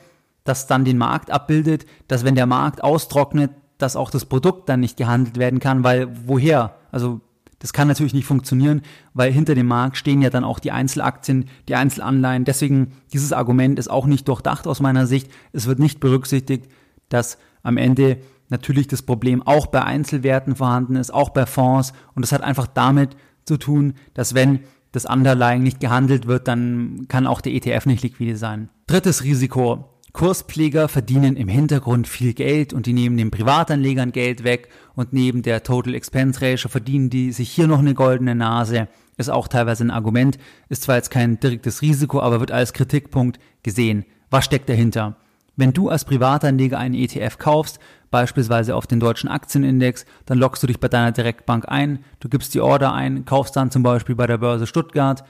das 0.45 0.67
dann 0.67 0.85
den 0.85 0.99
Markt 0.99 1.31
abbildet, 1.31 1.87
dass 2.09 2.25
wenn 2.25 2.35
der 2.35 2.47
Markt 2.47 2.83
austrocknet, 2.83 3.51
dass 3.79 3.97
auch 3.97 4.11
das 4.11 4.27
Produkt 4.27 4.69
dann 4.69 4.81
nicht 4.81 4.97
gehandelt 4.97 5.39
werden 5.39 5.61
kann, 5.61 5.85
weil 5.85 6.09
woher? 6.27 6.77
Also 6.93 7.21
das 7.65 7.73
kann 7.73 7.89
natürlich 7.89 8.13
nicht 8.13 8.27
funktionieren, 8.27 8.83
weil 9.15 9.33
hinter 9.33 9.55
dem 9.55 9.69
Markt 9.69 9.97
stehen 9.97 10.21
ja 10.21 10.29
dann 10.29 10.45
auch 10.45 10.59
die 10.59 10.71
Einzelaktien, 10.71 11.47
die 11.67 11.77
Einzelanleihen. 11.77 12.45
Deswegen 12.45 12.93
dieses 13.15 13.33
Argument 13.33 13.79
ist 13.79 13.91
auch 13.91 14.05
nicht 14.05 14.29
durchdacht 14.29 14.67
aus 14.67 14.81
meiner 14.81 15.07
Sicht. 15.07 15.31
Es 15.55 15.65
wird 15.65 15.79
nicht 15.79 15.99
berücksichtigt, 15.99 16.71
dass 17.09 17.39
am 17.63 17.79
Ende 17.79 18.19
natürlich 18.51 18.87
das 18.87 19.01
Problem 19.01 19.41
auch 19.41 19.69
bei 19.69 19.83
Einzelwerten 19.83 20.57
vorhanden 20.57 20.97
ist, 20.97 21.11
auch 21.11 21.31
bei 21.31 21.47
Fonds. 21.47 21.95
Und 22.15 22.21
das 22.21 22.33
hat 22.33 22.43
einfach 22.43 22.67
damit 22.67 23.17
zu 23.47 23.57
tun, 23.57 23.95
dass 24.13 24.35
wenn 24.35 24.61
das 24.93 25.07
Underlying 25.07 25.63
nicht 25.63 25.81
gehandelt 25.81 26.27
wird, 26.27 26.49
dann 26.49 27.07
kann 27.09 27.27
auch 27.27 27.41
der 27.41 27.55
ETF 27.55 27.87
nicht 27.87 28.03
liquide 28.03 28.37
sein. 28.37 28.69
Drittes 28.87 29.25
Risiko. 29.25 29.89
Kurspfleger 30.15 30.87
verdienen 30.87 31.35
im 31.35 31.49
Hintergrund 31.49 32.07
viel 32.07 32.35
Geld 32.35 32.73
und 32.73 32.87
die 32.87 32.93
nehmen 32.93 33.17
den 33.17 33.33
Privatanlegern 33.33 34.13
Geld 34.13 34.45
weg 34.45 34.69
und 34.95 35.13
neben 35.13 35.43
der 35.43 35.65
Total 35.65 35.93
Expense 35.93 36.41
Ratio 36.41 36.71
verdienen 36.71 37.11
die 37.11 37.33
sich 37.33 37.51
hier 37.51 37.67
noch 37.67 37.81
eine 37.81 37.95
goldene 37.95 38.37
Nase. 38.37 38.87
Ist 39.17 39.29
auch 39.29 39.49
teilweise 39.49 39.83
ein 39.83 39.91
Argument, 39.91 40.39
ist 40.69 40.85
zwar 40.85 40.95
jetzt 40.95 41.11
kein 41.11 41.41
direktes 41.41 41.83
Risiko, 41.83 42.21
aber 42.21 42.39
wird 42.39 42.53
als 42.53 42.73
Kritikpunkt 42.73 43.41
gesehen. 43.65 44.05
Was 44.31 44.45
steckt 44.45 44.69
dahinter? 44.69 45.17
Wenn 45.57 45.73
du 45.73 45.89
als 45.89 46.05
Privatanleger 46.05 46.79
einen 46.79 46.95
ETF 46.95 47.39
kaufst, 47.39 47.81
beispielsweise 48.13 48.77
auf 48.77 48.87
den 48.87 49.01
deutschen 49.01 49.29
Aktienindex, 49.29 50.07
dann 50.27 50.39
loggst 50.39 50.63
du 50.63 50.69
dich 50.69 50.79
bei 50.79 50.87
deiner 50.87 51.11
Direktbank 51.11 51.65
ein, 51.67 52.05
du 52.21 52.29
gibst 52.29 52.55
die 52.55 52.61
Order 52.61 52.93
ein, 52.93 53.25
kaufst 53.25 53.57
dann 53.57 53.73
zum 53.73 53.83
Beispiel 53.83 54.15
bei 54.15 54.29
der 54.29 54.39
Börse 54.39 54.69
Stuttgart 54.69 55.25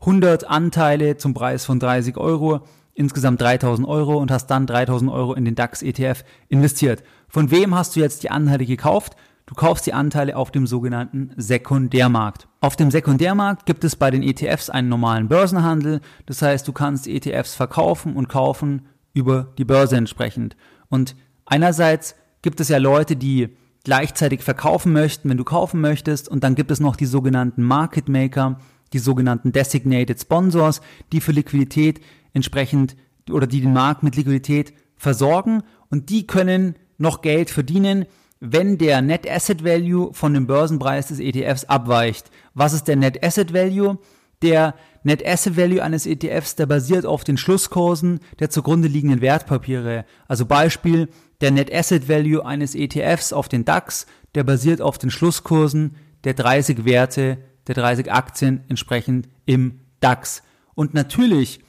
100 0.00 0.48
Anteile 0.48 1.18
zum 1.18 1.34
Preis 1.34 1.66
von 1.66 1.78
30 1.78 2.16
Euro, 2.16 2.62
insgesamt 2.94 3.40
3000 3.40 3.86
Euro 3.86 4.18
und 4.18 4.30
hast 4.30 4.46
dann 4.46 4.66
3000 4.66 5.10
Euro 5.10 5.34
in 5.34 5.44
den 5.44 5.54
DAX 5.54 5.82
ETF 5.82 6.24
investiert. 6.48 7.02
Von 7.28 7.50
wem 7.50 7.74
hast 7.74 7.96
du 7.96 8.00
jetzt 8.00 8.22
die 8.22 8.30
Anteile 8.30 8.66
gekauft? 8.66 9.16
Du 9.46 9.54
kaufst 9.54 9.84
die 9.86 9.94
Anteile 9.94 10.36
auf 10.36 10.52
dem 10.52 10.66
sogenannten 10.66 11.32
Sekundärmarkt. 11.36 12.46
Auf 12.60 12.76
dem 12.76 12.90
Sekundärmarkt 12.90 13.66
gibt 13.66 13.82
es 13.82 13.96
bei 13.96 14.10
den 14.10 14.22
ETFs 14.22 14.70
einen 14.70 14.88
normalen 14.88 15.26
Börsenhandel. 15.26 16.00
Das 16.26 16.40
heißt, 16.40 16.68
du 16.68 16.72
kannst 16.72 17.08
ETFs 17.08 17.56
verkaufen 17.56 18.14
und 18.14 18.28
kaufen 18.28 18.86
über 19.12 19.52
die 19.58 19.64
Börse 19.64 19.96
entsprechend. 19.96 20.56
Und 20.88 21.16
einerseits 21.46 22.14
gibt 22.42 22.60
es 22.60 22.68
ja 22.68 22.78
Leute, 22.78 23.16
die 23.16 23.48
gleichzeitig 23.82 24.42
verkaufen 24.42 24.92
möchten, 24.92 25.28
wenn 25.28 25.36
du 25.36 25.44
kaufen 25.44 25.80
möchtest. 25.80 26.28
Und 26.28 26.44
dann 26.44 26.54
gibt 26.54 26.70
es 26.70 26.78
noch 26.78 26.96
die 26.96 27.06
sogenannten 27.06 27.62
Market 27.64 28.08
Maker, 28.08 28.60
die 28.92 28.98
sogenannten 28.98 29.52
Designated 29.52 30.20
Sponsors, 30.20 30.80
die 31.12 31.20
für 31.20 31.32
Liquidität 31.32 32.00
entsprechend 32.32 32.96
oder 33.30 33.46
die 33.46 33.60
den 33.60 33.72
Markt 33.72 34.02
mit 34.02 34.16
Liquidität 34.16 34.72
versorgen. 34.96 35.62
Und 35.88 36.10
die 36.10 36.26
können 36.26 36.74
noch 36.98 37.22
Geld 37.22 37.50
verdienen, 37.50 38.06
wenn 38.40 38.78
der 38.78 39.02
Net 39.02 39.30
Asset 39.30 39.64
Value 39.64 40.12
von 40.12 40.34
dem 40.34 40.46
Börsenpreis 40.46 41.08
des 41.08 41.20
ETFs 41.20 41.64
abweicht. 41.64 42.30
Was 42.54 42.72
ist 42.72 42.84
der 42.84 42.96
Net 42.96 43.24
Asset 43.24 43.52
Value? 43.52 43.98
Der 44.42 44.74
Net 45.02 45.26
Asset 45.26 45.56
Value 45.56 45.82
eines 45.82 46.06
ETFs, 46.06 46.56
der 46.56 46.66
basiert 46.66 47.04
auf 47.04 47.24
den 47.24 47.36
Schlusskursen 47.36 48.20
der 48.38 48.50
zugrunde 48.50 48.88
liegenden 48.88 49.20
Wertpapiere. 49.20 50.06
Also 50.28 50.46
Beispiel, 50.46 51.08
der 51.40 51.50
Net 51.50 51.72
Asset 51.72 52.08
Value 52.08 52.44
eines 52.44 52.74
ETFs 52.74 53.32
auf 53.32 53.48
den 53.48 53.64
DAX, 53.64 54.06
der 54.34 54.44
basiert 54.44 54.80
auf 54.80 54.98
den 54.98 55.10
Schlusskursen 55.10 55.96
der 56.24 56.34
30 56.34 56.84
Werte, 56.84 57.38
der 57.66 57.74
30 57.74 58.10
Aktien 58.10 58.64
entsprechend 58.68 59.28
im 59.44 59.80
DAX. 60.00 60.42
Und 60.74 60.94
natürlich 60.94 61.60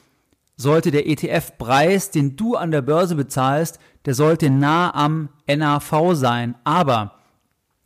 sollte 0.62 0.92
der 0.92 1.08
ETF-Preis, 1.08 2.12
den 2.12 2.36
du 2.36 2.56
an 2.56 2.72
der 2.72 2.82
Börse 2.82 3.16
bezahlst, 3.16 3.80
der 4.06 4.14
sollte 4.14 4.50
nah 4.50 4.94
am 4.94 5.30
NAV 5.48 6.14
sein. 6.14 6.56
Aber 6.64 7.16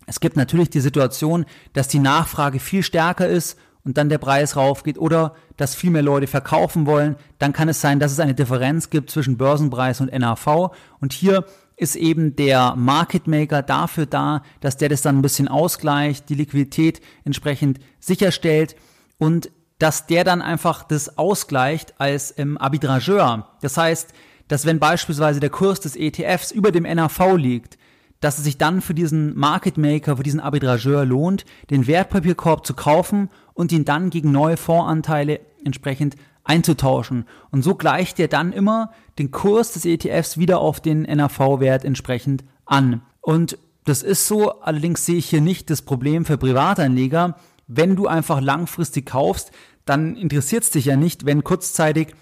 es 0.06 0.20
gibt 0.20 0.38
natürlich 0.38 0.70
die 0.70 0.82
Situation, 0.82 1.46
dass 1.74 1.88
die 1.88 2.00
Nachfrage 2.00 2.60
viel 2.60 2.84
stärker 2.84 3.28
ist 3.28 3.58
und 3.84 3.98
dann 3.98 4.10
der 4.10 4.18
Preis 4.18 4.56
raufgeht 4.56 4.98
oder 4.98 5.36
dass 5.58 5.76
viel 5.76 5.92
mehr 5.92 6.02
Leute 6.02 6.28
verkaufen 6.28 6.86
wollen, 6.86 7.16
dann 7.40 7.54
kann 7.54 7.70
es 7.70 7.82
sein, 7.82 8.00
dass 8.00 8.12
es 8.12 8.20
eine 8.20 8.34
Differenz 8.34 8.90
gibt 8.90 9.10
zwischen 9.10 9.38
Börsenpreis 9.38 10.02
und 10.02 10.12
NAV 10.12 10.72
und 11.00 11.14
hier 11.14 11.46
ist 11.78 11.96
eben 11.96 12.36
der 12.36 12.76
Market 12.76 13.28
Maker 13.28 13.62
dafür 13.62 14.06
da, 14.06 14.44
dass 14.62 14.78
der 14.78 14.90
das 14.90 15.02
dann 15.02 15.18
ein 15.18 15.22
bisschen 15.22 15.48
ausgleicht, 15.48 16.30
die 16.30 16.36
Liquidität 16.36 17.02
entsprechend 17.26 17.80
sicherstellt. 18.00 18.76
Und 19.18 19.52
dass 19.80 20.08
der 20.08 20.24
dann 20.24 20.42
einfach 20.42 20.84
das 20.84 21.18
ausgleicht 21.18 22.00
als 22.00 22.34
ähm, 22.38 22.58
Arbitrageur. 22.58 23.50
Das 23.62 23.78
heißt, 23.78 24.14
dass 24.48 24.66
wenn 24.66 24.80
beispielsweise 24.80 25.40
der 25.40 25.50
Kurs 25.50 25.80
des 25.80 25.96
ETFs 25.96 26.52
über 26.52 26.72
dem 26.72 26.84
NAV 26.84 27.36
liegt, 27.36 27.78
dass 28.22 28.38
es 28.38 28.44
sich 28.44 28.58
dann 28.58 28.82
für 28.82 28.94
diesen 28.94 29.38
Market 29.38 29.78
Maker, 29.78 30.18
für 30.18 30.24
diesen 30.24 30.40
Arbitrageur 30.40 31.06
lohnt, 31.06 31.46
den 31.70 31.88
Wertpapierkorb 31.88 32.66
zu 32.66 32.74
kaufen 32.74 33.30
und 33.54 33.72
ihn 33.72 33.86
dann 33.86 34.10
gegen 34.10 34.32
neue 34.32 34.58
Fondsanteile 34.58 35.42
entsprechend 35.64 36.16
einzutauschen. 36.44 37.26
Und 37.52 37.64
so 37.64 37.76
gleicht 37.76 38.20
er 38.20 38.28
dann 38.28 38.54
immer 38.54 38.92
den 39.20 39.32
Kurs 39.32 39.74
des 39.74 39.86
ETFs 39.86 40.38
wieder 40.38 40.60
auf 40.60 40.80
den 40.80 41.02
NAV-Wert 41.02 41.84
entsprechend 41.84 42.44
an. 42.66 43.02
Und 43.22 43.58
das 43.84 44.02
ist 44.02 44.28
so, 44.28 44.62
allerdings 44.62 45.06
sehe 45.06 45.18
ich 45.18 45.30
hier 45.30 45.42
nicht 45.42 45.70
das 45.70 45.82
Problem 45.82 46.26
für 46.26 46.38
Privatanleger. 46.38 47.38
Wenn 47.68 47.96
du 47.96 48.08
einfach 48.08 48.42
langfristig 48.42 49.06
kaufst, 49.06 49.52
dann 49.86 50.16
interessiert 50.16 50.64
es 50.64 50.70
dich 50.72 50.86
ja 50.86 50.96
nicht, 50.96 51.26
wenn 51.26 51.44
kurzzeitig 51.44 52.14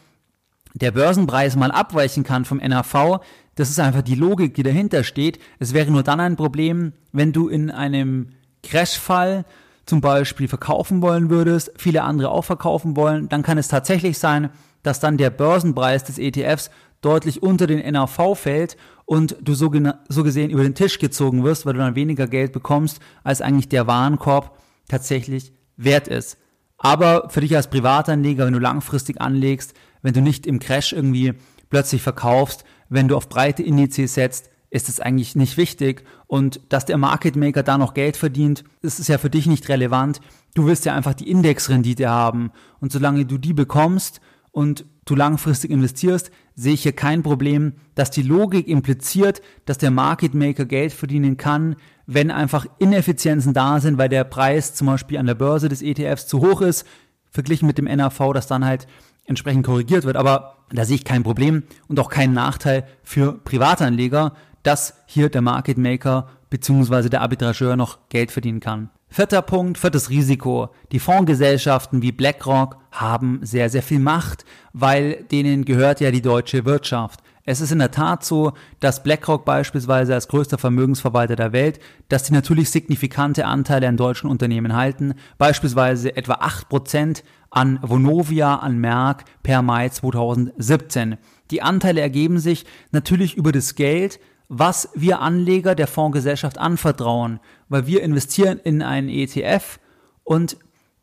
der 0.73 0.91
Börsenpreis 0.91 1.55
mal 1.55 1.71
abweichen 1.71 2.23
kann 2.23 2.45
vom 2.45 2.57
NAV. 2.57 3.21
Das 3.55 3.69
ist 3.69 3.79
einfach 3.79 4.01
die 4.01 4.15
Logik, 4.15 4.55
die 4.55 4.63
dahinter 4.63 5.03
steht. 5.03 5.39
Es 5.59 5.73
wäre 5.73 5.91
nur 5.91 6.03
dann 6.03 6.19
ein 6.19 6.35
Problem, 6.35 6.93
wenn 7.11 7.31
du 7.31 7.47
in 7.47 7.69
einem 7.69 8.29
Crashfall 8.63 9.45
zum 9.85 10.01
Beispiel 10.01 10.47
verkaufen 10.47 11.01
wollen 11.01 11.29
würdest, 11.29 11.71
viele 11.77 12.03
andere 12.03 12.29
auch 12.29 12.45
verkaufen 12.45 12.95
wollen, 12.95 13.27
dann 13.27 13.43
kann 13.43 13.57
es 13.57 13.67
tatsächlich 13.67 14.17
sein, 14.17 14.49
dass 14.81 14.99
dann 14.99 15.17
der 15.17 15.29
Börsenpreis 15.29 16.03
des 16.05 16.17
ETFs 16.17 16.69
deutlich 17.01 17.43
unter 17.43 17.67
den 17.67 17.85
NAV 17.91 18.35
fällt 18.35 18.77
und 19.05 19.35
du 19.41 19.53
so, 19.53 19.69
so 20.07 20.23
gesehen 20.23 20.49
über 20.49 20.63
den 20.63 20.75
Tisch 20.75 20.99
gezogen 20.99 21.43
wirst, 21.43 21.65
weil 21.65 21.73
du 21.73 21.79
dann 21.79 21.95
weniger 21.95 22.27
Geld 22.27 22.53
bekommst, 22.53 22.99
als 23.23 23.41
eigentlich 23.41 23.67
der 23.67 23.87
Warenkorb 23.87 24.57
tatsächlich 24.87 25.53
wert 25.77 26.07
ist. 26.07 26.37
Aber 26.77 27.29
für 27.29 27.41
dich 27.41 27.55
als 27.55 27.69
Privatanleger, 27.69 28.45
wenn 28.45 28.53
du 28.53 28.59
langfristig 28.59 29.21
anlegst, 29.21 29.73
wenn 30.01 30.13
du 30.13 30.21
nicht 30.21 30.45
im 30.45 30.59
Crash 30.59 30.93
irgendwie 30.93 31.33
plötzlich 31.69 32.01
verkaufst, 32.01 32.65
wenn 32.89 33.07
du 33.07 33.15
auf 33.15 33.29
breite 33.29 33.63
Indizes 33.63 34.13
setzt, 34.13 34.49
ist 34.69 34.89
es 34.89 34.99
eigentlich 34.99 35.35
nicht 35.35 35.57
wichtig. 35.57 36.03
Und 36.27 36.59
dass 36.69 36.85
der 36.85 36.97
Market 36.97 37.35
Maker 37.35 37.63
da 37.63 37.77
noch 37.77 37.93
Geld 37.93 38.17
verdient, 38.17 38.63
das 38.81 38.99
ist 38.99 39.07
ja 39.07 39.17
für 39.17 39.29
dich 39.29 39.45
nicht 39.45 39.69
relevant. 39.69 40.19
Du 40.55 40.65
willst 40.65 40.85
ja 40.85 40.95
einfach 40.95 41.13
die 41.13 41.29
Indexrendite 41.29 42.09
haben. 42.09 42.51
Und 42.79 42.91
solange 42.91 43.25
du 43.25 43.37
die 43.37 43.53
bekommst 43.53 44.19
und 44.53 44.85
du 45.05 45.15
langfristig 45.15 45.71
investierst, 45.71 46.31
sehe 46.55 46.75
ich 46.75 46.83
hier 46.83 46.93
kein 46.93 47.23
Problem, 47.23 47.73
dass 47.95 48.11
die 48.11 48.21
Logik 48.21 48.67
impliziert, 48.67 49.41
dass 49.65 49.79
der 49.79 49.91
Market 49.91 50.33
Maker 50.33 50.65
Geld 50.65 50.93
verdienen 50.93 51.35
kann, 51.35 51.75
wenn 52.05 52.31
einfach 52.31 52.65
Ineffizienzen 52.79 53.53
da 53.53 53.81
sind, 53.81 53.97
weil 53.97 54.09
der 54.09 54.23
Preis 54.23 54.75
zum 54.75 54.87
Beispiel 54.87 55.17
an 55.17 55.25
der 55.25 55.35
Börse 55.35 55.67
des 55.67 55.81
ETFs 55.81 56.27
zu 56.27 56.39
hoch 56.39 56.61
ist, 56.61 56.85
verglichen 57.31 57.67
mit 57.67 57.77
dem 57.77 57.85
NAV, 57.85 58.31
das 58.33 58.47
dann 58.47 58.63
halt 58.63 58.87
entsprechend 59.25 59.65
korrigiert 59.65 60.05
wird. 60.05 60.15
Aber 60.15 60.57
da 60.71 60.85
sehe 60.85 60.97
ich 60.97 61.03
kein 61.03 61.23
Problem 61.23 61.63
und 61.87 61.99
auch 61.99 62.09
keinen 62.09 62.33
Nachteil 62.33 62.85
für 63.03 63.33
Privatanleger, 63.33 64.33
dass 64.61 64.93
hier 65.07 65.29
der 65.29 65.41
Market 65.41 65.77
Maker 65.77 66.29
bzw. 66.51 67.09
der 67.09 67.21
Arbitrageur 67.21 67.75
noch 67.75 68.07
Geld 68.09 68.31
verdienen 68.31 68.59
kann. 68.59 68.91
Vierter 69.15 69.43
Punkt, 69.43 69.77
viertes 69.77 70.09
Risiko. 70.09 70.69
Die 70.91 70.97
Fondsgesellschaften 70.97 72.01
wie 72.01 72.11
BlackRock 72.11 72.77
haben 72.91 73.41
sehr, 73.43 73.69
sehr 73.69 73.83
viel 73.83 73.99
Macht, 73.99 74.43
weil 74.73 75.25
denen 75.25 75.65
gehört 75.65 76.01
ja 76.01 76.09
die 76.09 76.23
deutsche 76.23 76.65
Wirtschaft. 76.65 77.19
Es 77.45 77.61
ist 77.61 77.71
in 77.71 77.77
der 77.77 77.91
Tat 77.91 78.25
so, 78.25 78.53
dass 78.79 79.03
BlackRock 79.03 79.45
beispielsweise 79.45 80.15
als 80.15 80.27
größter 80.29 80.57
Vermögensverwalter 80.57 81.35
der 81.35 81.53
Welt, 81.53 81.79
dass 82.09 82.23
die 82.23 82.33
natürlich 82.33 82.71
signifikante 82.71 83.45
Anteile 83.45 83.87
an 83.87 83.97
deutschen 83.97 84.31
Unternehmen 84.31 84.75
halten, 84.75 85.13
beispielsweise 85.37 86.17
etwa 86.17 86.37
acht 86.39 86.67
Prozent 86.67 87.23
an 87.51 87.77
Vonovia, 87.83 88.55
an 88.55 88.79
Merck 88.79 89.25
per 89.43 89.61
Mai 89.61 89.89
2017. 89.89 91.17
Die 91.51 91.61
Anteile 91.61 92.01
ergeben 92.01 92.39
sich 92.39 92.65
natürlich 92.91 93.37
über 93.37 93.51
das 93.51 93.75
Geld, 93.75 94.19
was 94.55 94.89
wir 94.93 95.19
Anleger 95.19 95.73
der 95.73 95.87
Fondsgesellschaft 95.87 96.57
anvertrauen, 96.57 97.39
weil 97.73 97.87
wir 97.87 98.03
investieren 98.03 98.59
in 98.63 98.83
einen 98.83 99.09
ETF 99.09 99.79
und 100.23 100.57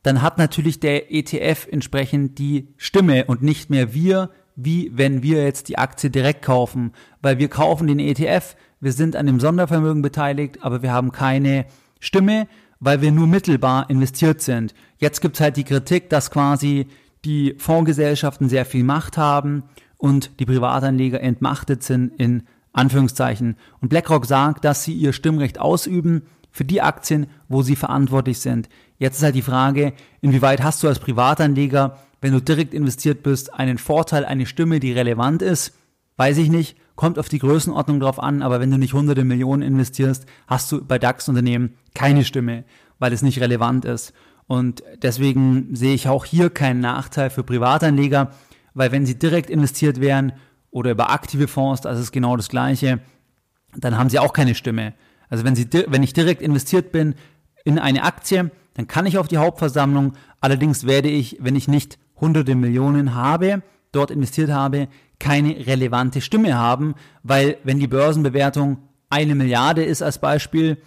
dann 0.05 0.23
hat 0.23 0.39
natürlich 0.39 0.79
der 0.79 1.13
ETF 1.13 1.67
entsprechend 1.69 2.39
die 2.39 2.69
Stimme 2.77 3.25
und 3.25 3.43
nicht 3.43 3.71
mehr 3.71 3.93
wir, 3.93 4.31
wie 4.55 4.93
wenn 4.95 5.21
wir 5.25 5.43
jetzt 5.43 5.69
die 5.69 5.79
Aktie 5.79 6.11
direkt 6.11 6.43
kaufen, 6.43 6.93
weil 7.23 7.39
wir 7.39 7.49
kaufen 7.49 7.89
den 7.89 7.99
ETF, 7.99 8.55
wir 8.79 8.93
sind 8.93 9.17
an 9.17 9.27
dem 9.27 9.41
Sondervermögen 9.41 10.01
beteiligt, 10.01 10.63
aber 10.63 10.81
wir 10.81 10.93
haben 10.93 11.11
keine 11.11 11.67
Stimme, 11.99 12.47
weil 12.79 13.01
wir 13.01 13.11
nur 13.11 13.27
mittelbar 13.27 13.91
investiert 13.91 14.41
sind. 14.41 14.73
Jetzt 14.99 15.21
gibt's 15.23 15.41
halt 15.41 15.57
die 15.57 15.65
Kritik, 15.65 16.09
dass 16.09 16.31
quasi 16.31 16.87
die 17.25 17.57
Fondsgesellschaften 17.59 18.49
sehr 18.49 18.65
viel 18.65 18.85
Macht 18.85 19.19
haben 19.19 19.65
und 19.97 20.39
die 20.39 20.47
Privatanleger 20.47 21.21
entmachtet 21.21 21.83
sind 21.83 22.13
in 22.17 22.45
Anführungszeichen. 22.73 23.57
Und 23.81 23.89
BlackRock 23.89 24.25
sagt, 24.25 24.65
dass 24.65 24.85
sie 24.85 24.95
ihr 24.95 25.13
Stimmrecht 25.13 25.59
ausüben 25.59 26.23
für 26.51 26.65
die 26.65 26.83
Aktien, 26.83 27.27
wo 27.49 27.63
sie 27.63 27.77
verantwortlich 27.77 28.39
sind. 28.39 28.69
Jetzt 28.99 29.19
ist 29.19 29.23
halt 29.23 29.35
die 29.35 29.43
Frage, 29.43 29.93
inwieweit 30.21 30.63
hast 30.63 30.83
du 30.83 30.89
als 30.89 30.99
Privatanleger, 30.99 31.99
wenn 32.21 32.33
du 32.33 32.41
direkt 32.41 32.75
investiert 32.75 33.23
bist, 33.23 33.55
einen 33.55 33.79
Vorteil, 33.79 34.25
eine 34.25 34.47
Stimme, 34.47 34.81
die 34.81 34.93
relevant 34.93 35.43
ist? 35.43 35.75
Weiß 36.17 36.37
ich 36.39 36.51
nicht, 36.51 36.77
kommt 36.97 37.19
auf 37.19 37.29
die 37.29 37.39
Größenordnung 37.39 38.01
drauf 38.01 38.23
an, 38.23 38.43
aber 38.43 38.61
wenn 38.61 38.71
du 38.71 38.77
nicht 38.77 38.93
hunderte 38.93 39.25
Millionen 39.25 39.63
investierst, 39.63 40.27
hast 40.47 40.71
du 40.71 40.85
bei 40.85 40.99
DAX-Unternehmen 40.99 41.75
keine 41.95 42.25
Stimme, 42.25 42.65
weil 42.99 43.13
es 43.13 43.23
nicht 43.23 43.41
relevant 43.41 43.85
ist. 43.85 44.13
Und 44.47 44.83
deswegen 45.03 45.75
sehe 45.75 45.95
ich 45.95 46.09
auch 46.09 46.25
hier 46.25 46.51
keinen 46.51 46.81
Nachteil 46.81 47.31
für 47.31 47.43
Privatanleger, 47.45 48.33
weil 48.75 48.93
wenn 48.93 49.07
sie 49.07 49.19
direkt 49.19 49.49
investiert 49.49 50.01
wären, 50.01 50.33
oder 50.71 50.93
über 50.93 51.11
aktive 51.11 51.49
Fonds, 51.49 51.83
das 51.83 51.99
ist 51.99 52.13
genau 52.13 52.37
das 52.37 52.49
Gleiche, 52.49 53.01
dann 53.77 53.99
haben 53.99 54.11
sie 54.11 54.19
auch 54.19 54.33
keine 54.33 54.55
Stimme. 54.55 54.95
Also 55.31 55.45
wenn, 55.45 55.57
sie, 55.57 55.67
wenn 55.87 56.03
ich 56.03 56.13
direkt 56.13 56.43
investiert 56.43 56.93
bin 56.93 57.15
in 57.65 57.79
eine 57.79 58.03
Aktie, 58.03 58.51
dann 58.75 58.87
kann 58.87 59.07
ich 59.07 59.17
auf 59.17 59.29
die 59.29 59.39
Hauptversammlung. 59.39 60.13
Allerdings 60.41 60.87
werde 60.87 61.09
ich, 61.09 61.39
wenn 61.41 61.57
ich 61.57 61.69
nicht 61.69 61.99
hunderte 62.21 62.55
Millionen 62.55 63.15
habe, 63.15 63.63
dort 63.93 64.11
investiert 64.11 64.51
habe, 64.51 64.89
keine 65.19 65.67
relevante 65.67 66.21
Stimme 66.21 66.57
haben, 66.57 66.95
weil 67.23 67.57
wenn 67.65 67.79
die 67.79 67.87
Börsenbewertung 67.87 68.79
eine 69.09 69.35
Milliarde 69.35 69.85
ist 69.85 70.03
als 70.03 70.19
Beispiel, 70.19 70.79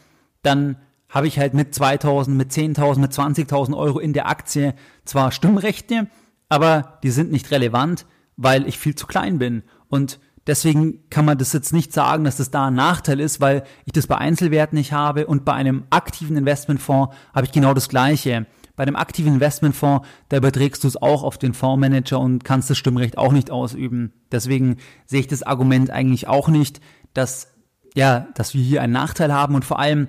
dann 0.41 0.77
habe 1.09 1.27
ich 1.27 1.38
halt 1.38 1.53
mit 1.53 1.75
2000, 1.75 2.35
mit 2.35 2.51
10.000, 2.51 3.00
mit 3.00 3.12
20.000 3.12 3.77
Euro 3.77 4.00
in 4.00 4.13
der 4.13 4.27
Aktie 4.27 4.73
zwar 5.05 5.31
Stimmrechte, 5.31 6.07
aber 6.50 7.00
die 7.03 7.12
sind 7.12 7.31
nicht 7.31 7.51
relevant, 7.51 8.05
weil 8.35 8.67
ich 8.67 8.79
viel 8.79 8.95
zu 8.95 9.05
klein 9.05 9.38
bin. 9.38 9.63
Und 9.89 10.19
deswegen 10.47 11.09
kann 11.09 11.25
man 11.25 11.38
das 11.38 11.53
jetzt 11.53 11.73
nicht 11.73 11.93
sagen, 11.93 12.23
dass 12.23 12.38
das 12.38 12.51
da 12.51 12.67
ein 12.67 12.75
Nachteil 12.75 13.19
ist, 13.19 13.41
weil 13.41 13.63
ich 13.85 13.93
das 13.93 14.07
bei 14.07 14.17
Einzelwerten 14.17 14.77
nicht 14.77 14.91
habe 14.91 15.27
und 15.27 15.45
bei 15.45 15.53
einem 15.53 15.83
aktiven 15.89 16.38
Investmentfonds 16.38 17.15
habe 17.33 17.45
ich 17.45 17.51
genau 17.51 17.73
das 17.73 17.89
Gleiche. 17.89 18.45
Bei 18.75 18.83
einem 18.83 18.95
aktiven 18.95 19.35
Investmentfonds, 19.35 20.07
da 20.29 20.38
überträgst 20.38 20.83
du 20.83 20.88
es 20.88 21.00
auch 21.00 21.23
auf 21.23 21.38
den 21.38 21.53
Fondsmanager 21.53 22.19
und 22.19 22.43
kannst 22.43 22.69
das 22.69 22.77
Stimmrecht 22.77 23.19
auch 23.19 23.31
nicht 23.31 23.51
ausüben. 23.51 24.13
Deswegen 24.31 24.77
sehe 25.05 25.19
ich 25.19 25.27
das 25.27 25.43
Argument 25.43 25.91
eigentlich 25.91 26.27
auch 26.27 26.47
nicht, 26.47 26.81
dass 27.13 27.50
ja, 27.95 28.27
dass 28.33 28.53
wir 28.53 28.63
hier 28.63 28.81
einen 28.81 28.93
Nachteil 28.93 29.31
haben 29.31 29.55
und 29.55 29.65
vor 29.65 29.79
allem 29.79 30.07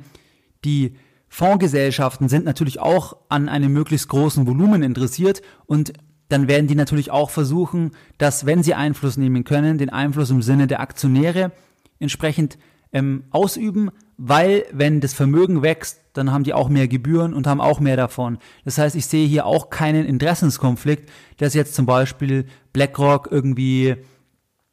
die 0.65 0.97
Fondsgesellschaften 1.29 2.29
sind 2.29 2.45
natürlich 2.45 2.81
auch 2.81 3.17
an 3.29 3.49
einem 3.49 3.73
möglichst 3.73 4.09
großen 4.09 4.47
Volumen 4.47 4.83
interessiert 4.83 5.43
und 5.67 5.93
dann 6.29 6.49
werden 6.49 6.67
die 6.67 6.75
natürlich 6.75 7.11
auch 7.11 7.31
versuchen, 7.31 7.93
dass, 8.19 8.47
wenn 8.47 8.63
sie 8.63 8.75
Einfluss 8.75 9.17
nehmen 9.17 9.45
können, 9.45 9.79
den 9.79 9.91
Einfluss 9.91 10.31
im 10.31 10.43
Sinne 10.43 10.67
der 10.67 10.81
Aktionäre 10.81 11.53
entsprechend 11.99 12.59
ähm, 12.93 13.25
ausüben, 13.31 13.91
weil 14.17 14.65
wenn 14.73 15.01
das 15.01 15.13
Vermögen 15.15 15.63
wächst, 15.63 16.01
dann 16.13 16.31
haben 16.31 16.45
die 16.45 16.55
auch 16.55 16.69
mehr 16.69 16.87
Gebühren 16.87 17.35
und 17.35 17.47
haben 17.47 17.61
auch 17.61 17.81
mehr 17.81 17.97
davon. 17.97 18.39
Das 18.65 18.79
heißt, 18.79 18.95
ich 18.95 19.07
sehe 19.07 19.27
hier 19.27 19.47
auch 19.47 19.69
keinen 19.69 20.07
Interessenskonflikt, 20.07 21.11
dass 21.39 21.55
jetzt 21.55 21.75
zum 21.75 21.87
Beispiel 21.87 22.47
BlackRock 22.73 23.29
irgendwie 23.31 23.97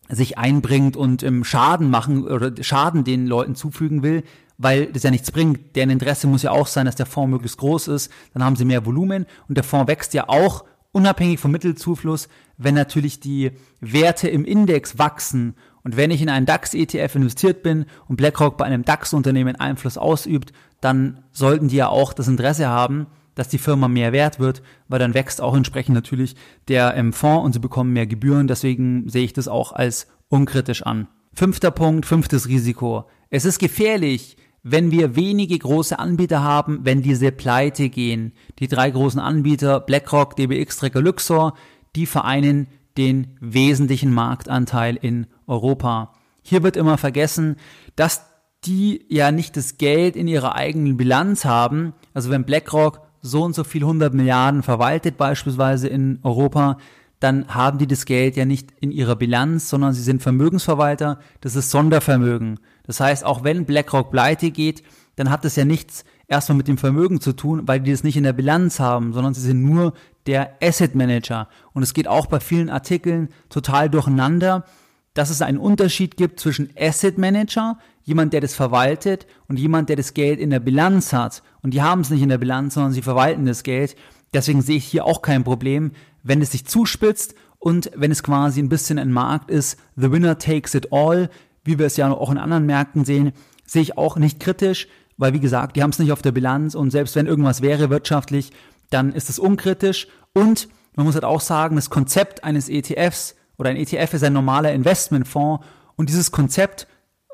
sich 0.07 0.37
einbringt 0.37 0.95
und 0.95 1.23
ähm, 1.23 1.43
Schaden 1.43 1.89
machen 1.89 2.27
oder 2.27 2.51
Schaden 2.61 3.03
den 3.03 3.25
Leuten 3.25 3.55
zufügen 3.55 4.03
will, 4.03 4.23
weil 4.57 4.87
das 4.87 5.03
ja 5.03 5.09
nichts 5.09 5.31
bringt. 5.31 5.75
Deren 5.75 5.89
Interesse 5.89 6.27
muss 6.27 6.43
ja 6.43 6.51
auch 6.51 6.67
sein, 6.67 6.85
dass 6.85 6.95
der 6.95 7.05
Fonds 7.05 7.31
möglichst 7.31 7.57
groß 7.57 7.87
ist, 7.87 8.11
dann 8.33 8.43
haben 8.43 8.55
sie 8.55 8.65
mehr 8.65 8.85
Volumen 8.85 9.25
und 9.47 9.55
der 9.55 9.63
Fonds 9.63 9.87
wächst 9.87 10.13
ja 10.13 10.29
auch 10.29 10.65
unabhängig 10.91 11.39
vom 11.39 11.51
Mittelzufluss, 11.51 12.27
wenn 12.57 12.75
natürlich 12.75 13.19
die 13.19 13.51
Werte 13.79 14.27
im 14.27 14.45
Index 14.45 14.97
wachsen 14.97 15.55
und 15.83 15.97
wenn 15.97 16.11
ich 16.11 16.21
in 16.21 16.29
einen 16.29 16.45
DAX-ETF 16.45 17.15
investiert 17.15 17.63
bin 17.63 17.85
und 18.07 18.17
BlackRock 18.17 18.57
bei 18.57 18.65
einem 18.65 18.85
DAX-Unternehmen 18.85 19.55
Einfluss 19.55 19.97
ausübt, 19.97 20.53
dann 20.79 21.23
sollten 21.31 21.69
die 21.69 21.77
ja 21.77 21.87
auch 21.87 22.13
das 22.13 22.27
Interesse 22.27 22.67
haben, 22.67 23.07
dass 23.35 23.47
die 23.47 23.57
Firma 23.57 23.87
mehr 23.87 24.11
wert 24.11 24.39
wird, 24.39 24.61
weil 24.87 24.99
dann 24.99 25.13
wächst 25.13 25.41
auch 25.41 25.55
entsprechend 25.55 25.95
natürlich 25.95 26.35
der 26.67 26.95
ähm, 26.95 27.13
Fonds 27.13 27.45
und 27.45 27.53
sie 27.53 27.59
bekommen 27.59 27.93
mehr 27.93 28.05
Gebühren. 28.05 28.47
Deswegen 28.47 29.09
sehe 29.09 29.23
ich 29.23 29.33
das 29.33 29.47
auch 29.47 29.71
als 29.71 30.07
unkritisch 30.27 30.83
an. 30.83 31.07
Fünfter 31.33 31.71
Punkt, 31.71 32.05
fünftes 32.05 32.47
Risiko. 32.47 33.05
Es 33.29 33.45
ist 33.45 33.59
gefährlich, 33.59 34.35
wenn 34.63 34.91
wir 34.91 35.15
wenige 35.15 35.57
große 35.57 35.97
Anbieter 35.97 36.43
haben, 36.43 36.81
wenn 36.83 37.01
diese 37.01 37.31
pleite 37.31 37.89
gehen. 37.89 38.33
Die 38.59 38.67
drei 38.67 38.91
großen 38.91 39.19
Anbieter, 39.19 39.79
BlackRock, 39.79 40.35
DBX, 40.35 40.77
Trecker, 40.77 41.01
Luxor, 41.01 41.53
die 41.95 42.05
vereinen 42.05 42.67
den 42.97 43.37
wesentlichen 43.39 44.13
Marktanteil 44.13 44.97
in 45.01 45.27
Europa. 45.47 46.13
Hier 46.43 46.63
wird 46.63 46.75
immer 46.75 46.97
vergessen, 46.97 47.55
dass 47.95 48.25
die 48.65 49.05
ja 49.09 49.31
nicht 49.31 49.57
das 49.57 49.77
Geld 49.77 50.15
in 50.15 50.27
ihrer 50.27 50.55
eigenen 50.55 50.97
Bilanz 50.97 51.45
haben. 51.45 51.93
Also 52.13 52.29
wenn 52.29 52.43
BlackRock 52.43 53.01
so 53.21 53.43
und 53.43 53.55
so 53.55 53.63
viel 53.63 53.83
100 53.83 54.13
Milliarden 54.13 54.63
verwaltet 54.63 55.17
beispielsweise 55.17 55.87
in 55.87 56.19
Europa, 56.23 56.77
dann 57.21 57.47
haben 57.49 57.77
die 57.77 57.87
das 57.87 58.05
Geld 58.05 58.35
ja 58.35 58.45
nicht 58.45 58.73
in 58.81 58.91
ihrer 58.91 59.15
Bilanz, 59.15 59.69
sondern 59.69 59.93
sie 59.93 60.01
sind 60.01 60.23
Vermögensverwalter. 60.23 61.19
Das 61.39 61.55
ist 61.55 61.69
Sondervermögen. 61.69 62.59
Das 62.83 62.99
heißt, 62.99 63.23
auch 63.23 63.43
wenn 63.43 63.65
BlackRock 63.65 64.09
pleite 64.09 64.49
geht, 64.49 64.83
dann 65.17 65.29
hat 65.29 65.45
das 65.45 65.55
ja 65.55 65.63
nichts 65.63 66.03
erstmal 66.27 66.57
mit 66.57 66.67
dem 66.67 66.79
Vermögen 66.79 67.21
zu 67.21 67.33
tun, 67.33 67.67
weil 67.67 67.79
die 67.79 67.91
das 67.91 68.03
nicht 68.03 68.17
in 68.17 68.23
der 68.23 68.33
Bilanz 68.33 68.79
haben, 68.79 69.13
sondern 69.13 69.35
sie 69.35 69.41
sind 69.41 69.61
nur 69.61 69.93
der 70.25 70.57
Asset 70.63 70.95
Manager. 70.95 71.47
Und 71.73 71.83
es 71.83 71.93
geht 71.93 72.07
auch 72.07 72.25
bei 72.25 72.39
vielen 72.39 72.71
Artikeln 72.71 73.29
total 73.49 73.87
durcheinander, 73.87 74.65
dass 75.13 75.29
es 75.29 75.43
einen 75.43 75.59
Unterschied 75.59 76.17
gibt 76.17 76.39
zwischen 76.39 76.71
Asset 76.75 77.19
Manager, 77.19 77.77
jemand, 78.01 78.33
der 78.33 78.41
das 78.41 78.55
verwaltet, 78.55 79.27
und 79.47 79.59
jemand, 79.59 79.89
der 79.89 79.95
das 79.95 80.15
Geld 80.15 80.39
in 80.39 80.49
der 80.49 80.59
Bilanz 80.59 81.13
hat. 81.13 81.43
Und 81.61 81.75
die 81.75 81.83
haben 81.83 82.01
es 82.01 82.09
nicht 82.09 82.23
in 82.23 82.29
der 82.29 82.39
Bilanz, 82.39 82.73
sondern 82.73 82.93
sie 82.93 83.03
verwalten 83.03 83.45
das 83.45 83.61
Geld. 83.61 83.95
Deswegen 84.33 84.61
sehe 84.61 84.77
ich 84.77 84.85
hier 84.85 85.05
auch 85.05 85.21
kein 85.21 85.43
Problem, 85.43 85.91
wenn 86.23 86.41
es 86.41 86.51
sich 86.51 86.65
zuspitzt 86.65 87.35
und 87.59 87.91
wenn 87.95 88.11
es 88.11 88.23
quasi 88.23 88.61
ein 88.61 88.69
bisschen 88.69 88.99
ein 88.99 89.11
Markt 89.11 89.51
ist, 89.51 89.79
the 89.95 90.11
winner 90.11 90.37
takes 90.37 90.73
it 90.73 90.91
all, 90.91 91.29
wie 91.63 91.77
wir 91.77 91.85
es 91.85 91.97
ja 91.97 92.11
auch 92.11 92.31
in 92.31 92.37
anderen 92.37 92.65
Märkten 92.65 93.05
sehen, 93.05 93.33
sehe 93.65 93.81
ich 93.81 93.97
auch 93.97 94.17
nicht 94.17 94.39
kritisch 94.39 94.87
weil 95.21 95.33
wie 95.33 95.39
gesagt, 95.39 95.75
die 95.75 95.83
haben 95.83 95.91
es 95.91 95.99
nicht 95.99 96.11
auf 96.11 96.23
der 96.23 96.31
Bilanz 96.31 96.73
und 96.73 96.89
selbst 96.89 97.15
wenn 97.15 97.27
irgendwas 97.27 97.61
wäre 97.61 97.91
wirtschaftlich, 97.91 98.51
dann 98.89 99.13
ist 99.13 99.29
es 99.29 99.37
unkritisch. 99.37 100.07
Und 100.33 100.67
man 100.95 101.05
muss 101.05 101.13
halt 101.13 101.25
auch 101.25 101.41
sagen, 101.41 101.75
das 101.75 101.91
Konzept 101.91 102.43
eines 102.43 102.69
ETFs 102.69 103.35
oder 103.59 103.69
ein 103.69 103.77
ETF 103.77 104.15
ist 104.15 104.23
ein 104.23 104.33
normaler 104.33 104.73
Investmentfonds 104.73 105.63
und 105.95 106.09
dieses 106.09 106.31
Konzept 106.31 106.87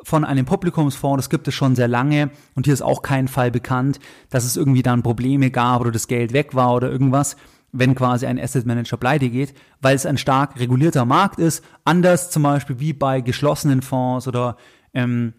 von 0.04 0.26
einem 0.26 0.46
Publikumsfonds, 0.46 1.24
das 1.24 1.30
gibt 1.30 1.48
es 1.48 1.54
schon 1.54 1.76
sehr 1.78 1.88
lange 1.88 2.30
und 2.56 2.66
hier 2.66 2.74
ist 2.74 2.82
auch 2.82 3.02
kein 3.02 3.30
Fall 3.30 3.52
bekannt, 3.52 4.02
dass 4.30 4.44
es 4.44 4.58
irgendwie 4.58 4.84
dann 4.84 5.02
Probleme 5.02 5.50
gab 5.50 5.80
oder 5.80 5.92
das 5.92 6.10
Geld 6.10 6.34
weg 6.34 6.56
war 6.56 6.76
oder 6.76 6.92
irgendwas, 6.92 7.38
wenn 7.80 7.96
quasi 7.96 8.26
ein 8.26 8.40
Asset 8.40 8.66
Manager 8.66 8.98
pleite 8.98 9.30
geht, 9.30 9.54
weil 9.82 9.96
es 9.96 10.06
ein 10.06 10.18
stark 10.18 10.60
regulierter 10.60 11.06
Markt 11.06 11.40
ist, 11.40 11.63
anders 11.86 12.30
zum 12.30 12.44
Beispiel 12.44 12.80
wie 12.80 12.94
bei 12.94 13.22
geschlossenen 13.22 13.82
Fonds 13.82 14.28
oder 14.28 14.58
ähm, 14.94 15.34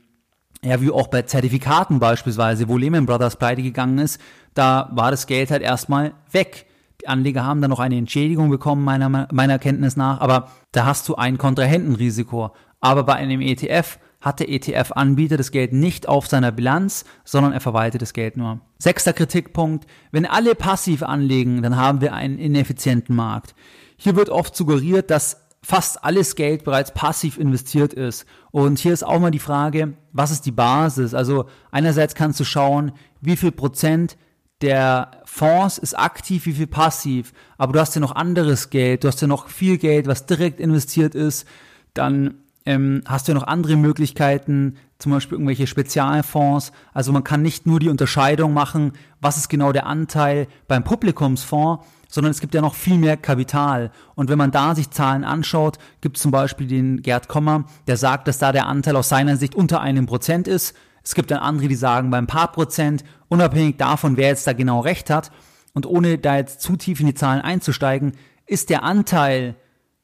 ja, 0.62 0.81
wie 0.81 0.90
auch 0.90 1.09
bei 1.09 1.22
Zertifikaten 1.22 1.98
beispielsweise, 2.01 2.68
wo 2.68 2.77
Lehman 2.77 3.07
Brothers 3.07 3.37
pleite 3.37 3.62
gegangen 3.62 3.98
ist, 3.98 4.20
da 4.55 4.90
war 4.92 5.11
das 5.11 5.27
Geld 5.27 5.51
halt 5.51 5.62
erstmal 5.62 6.14
weg. 6.33 6.66
Die 7.01 7.09
Anleger 7.09 7.44
haben 7.44 7.61
dann 7.61 7.70
noch 7.70 7.79
eine 7.79 7.96
Entschädigung 7.96 8.51
bekommen, 8.51 8.83
meiner, 8.83 9.29
meiner 9.31 9.59
Kenntnis 9.61 9.96
nach, 9.96 10.20
aber 10.20 10.51
da 10.72 10.85
hast 10.85 11.09
du 11.09 11.14
ein 11.14 11.38
Kontrahentenrisiko. 11.38 12.51
Aber 12.81 13.05
bei 13.05 13.14
einem 13.14 13.40
ETF 13.40 13.98
hat 14.20 14.40
der 14.40 14.48
ETF-Anbieter 14.50 15.37
das 15.37 15.52
Geld 15.52 15.72
nicht 15.72 16.09
auf 16.09 16.26
seiner 16.26 16.50
Bilanz, 16.50 17.04
sondern 17.24 17.52
er 17.52 17.61
verwaltet 17.61 18.02
das 18.02 18.12
Geld 18.12 18.37
nur. 18.37 18.61
Sechster 18.78 19.12
Kritikpunkt. 19.12 19.87
Wenn 20.11 20.26
alle 20.26 20.54
passiv 20.54 21.02
anlegen, 21.02 21.62
dann 21.62 21.76
haben 21.76 22.00
wir 22.00 22.14
einen 22.14 22.38
ineffizienten 22.38 23.14
Markt. 23.14 23.54
Hier 23.96 24.16
wird 24.16 24.28
oft 24.28 24.57
suggeriert, 24.57 25.11
dass 25.11 25.48
fast 25.62 26.04
alles 26.04 26.35
Geld 26.35 26.64
bereits 26.64 26.94
passiv 26.94 27.38
investiert 27.38 27.92
ist. 27.92 28.26
Und 28.50 28.78
hier 28.78 28.92
ist 28.92 29.04
auch 29.04 29.18
mal 29.18 29.31
die 29.31 29.38
Frage, 29.38 29.94
was 30.12 30.31
ist 30.31 30.46
die 30.46 30.52
Basis? 30.52 31.14
Also 31.14 31.46
einerseits 31.70 32.14
kannst 32.14 32.40
du 32.40 32.44
schauen, 32.44 32.92
wie 33.20 33.37
viel 33.37 33.52
Prozent 33.52 34.16
der 34.61 35.11
Fonds 35.24 35.78
ist 35.78 35.98
aktiv, 35.98 36.46
wie 36.46 36.52
viel 36.52 36.66
passiv. 36.66 37.33
Aber 37.57 37.72
du 37.72 37.81
hast 37.81 37.94
ja 37.94 38.00
noch 38.00 38.14
anderes 38.16 38.70
Geld, 38.70 39.04
du 39.04 39.09
hast 39.09 39.20
ja 39.20 39.28
noch 39.28 39.48
viel 39.48 39.78
Geld, 39.78 40.07
was 40.07 40.26
direkt 40.26 40.61
investiert 40.61 41.14
ist. 41.14 41.46
Dann 41.94 42.42
ähm, 42.68 43.02
hast 43.07 43.26
du 43.26 43.33
ja 43.33 43.38
noch 43.38 43.46
andere 43.46 43.76
Möglichkeiten, 43.76 44.76
zum 44.98 45.12
Beispiel 45.12 45.37
irgendwelche 45.37 45.66
Spezialfonds. 45.66 46.70
Also 46.92 47.12
man 47.12 47.24
kann 47.24 47.40
nicht 47.40 47.66
nur 47.66 47.81
die 47.81 47.88
Unterscheidung 47.88 48.52
machen, 48.52 48.92
was 49.22 49.38
ist 49.38 49.48
genau 49.48 49.72
der 49.72 49.87
Anteil 49.87 50.48
beim 50.66 50.85
Publikumsfonds, 50.85 51.87
sondern 52.09 52.31
es 52.31 52.40
gibt 52.40 52.54
ja 52.54 52.61
noch 52.61 52.74
viel 52.74 52.98
mehr 52.98 53.16
Kapital. 53.16 53.90
Und 54.14 54.28
wenn 54.28 54.37
man 54.37 54.50
da 54.50 54.74
sich 54.74 54.90
Zahlen 54.90 55.24
anschaut, 55.24 55.78
gibt 56.02 56.16
es 56.16 56.22
zum 56.22 56.31
Beispiel 56.31 56.66
den 56.66 57.00
Gerd 57.00 57.28
Kommer, 57.28 57.64
der 57.87 57.96
sagt, 57.96 58.28
dass 58.28 58.38
da 58.38 58.52
der 58.52 58.66
Anteil 58.66 58.96
aus 58.96 59.09
seiner 59.09 59.38
Sicht 59.38 59.54
unter 59.54 59.81
einem 59.81 60.04
Prozent 60.04 60.46
ist. 60.46 60.76
Es 61.02 61.14
gibt 61.14 61.31
dann 61.31 61.38
andere, 61.38 61.68
die 61.68 61.74
sagen 61.74 62.11
bei 62.11 62.18
ein 62.18 62.26
paar 62.26 62.52
Prozent, 62.52 63.02
unabhängig 63.28 63.78
davon, 63.78 64.18
wer 64.18 64.28
jetzt 64.28 64.46
da 64.46 64.52
genau 64.52 64.81
recht 64.81 65.09
hat. 65.09 65.31
Und 65.72 65.87
ohne 65.87 66.18
da 66.18 66.37
jetzt 66.37 66.61
zu 66.61 66.76
tief 66.76 67.00
in 67.00 67.07
die 67.07 67.14
Zahlen 67.14 67.40
einzusteigen, 67.40 68.12
ist 68.44 68.68
der 68.68 68.83
Anteil 68.83 69.57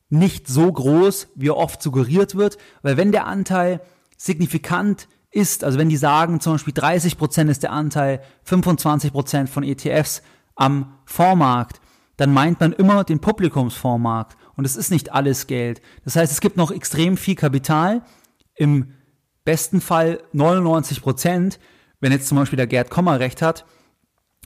nicht 0.09 0.49
so 0.49 0.71
groß, 0.71 1.29
wie 1.35 1.51
oft 1.51 1.83
suggeriert 1.83 2.35
wird, 2.35 2.59
weil 2.83 2.97
wenn 2.97 3.13
der 3.13 3.27
Anteil 3.27 3.81
signifikant 4.17 5.09
ist, 5.31 5.65
also 5.65 5.79
wenn 5.79 5.89
die 5.89 5.97
sagen 5.97 6.41
zum 6.41 6.55
Beispiel 6.55 6.75
30 6.75 7.19
Prozent 7.19 7.51
ist 7.51 7.63
der 7.63 7.73
Anteil, 7.73 8.23
25 8.45 9.13
Prozent 9.13 9.51
von 9.51 9.65
ETFs 9.65 10.23
am 10.55 10.95
Fondsmarkt, 11.05 11.81
dann 12.17 12.33
meint 12.33 12.61
man 12.61 12.73
immer 12.73 13.03
den 13.05 13.21
Publikumsfondsmarkt. 13.21 14.37
Und 14.57 14.65
es 14.65 14.77
ist 14.77 14.91
nicht 14.91 15.13
alles 15.13 15.49
Geld. 15.49 15.83
Das 16.05 16.15
heißt, 16.15 16.33
es 16.33 16.41
gibt 16.41 16.57
noch 16.57 16.71
extrem 16.71 17.17
viel 17.17 17.35
Kapital. 17.35 18.03
Im 18.55 18.93
besten 19.45 19.81
Fall 19.81 20.23
99 20.33 21.03
Prozent, 21.03 21.59
wenn 22.01 22.13
jetzt 22.13 22.29
zum 22.29 22.39
Beispiel 22.39 22.57
der 22.57 22.69
Gerd 22.69 22.91
Kommer 22.91 23.19
recht 23.19 23.43
hat, 23.43 23.65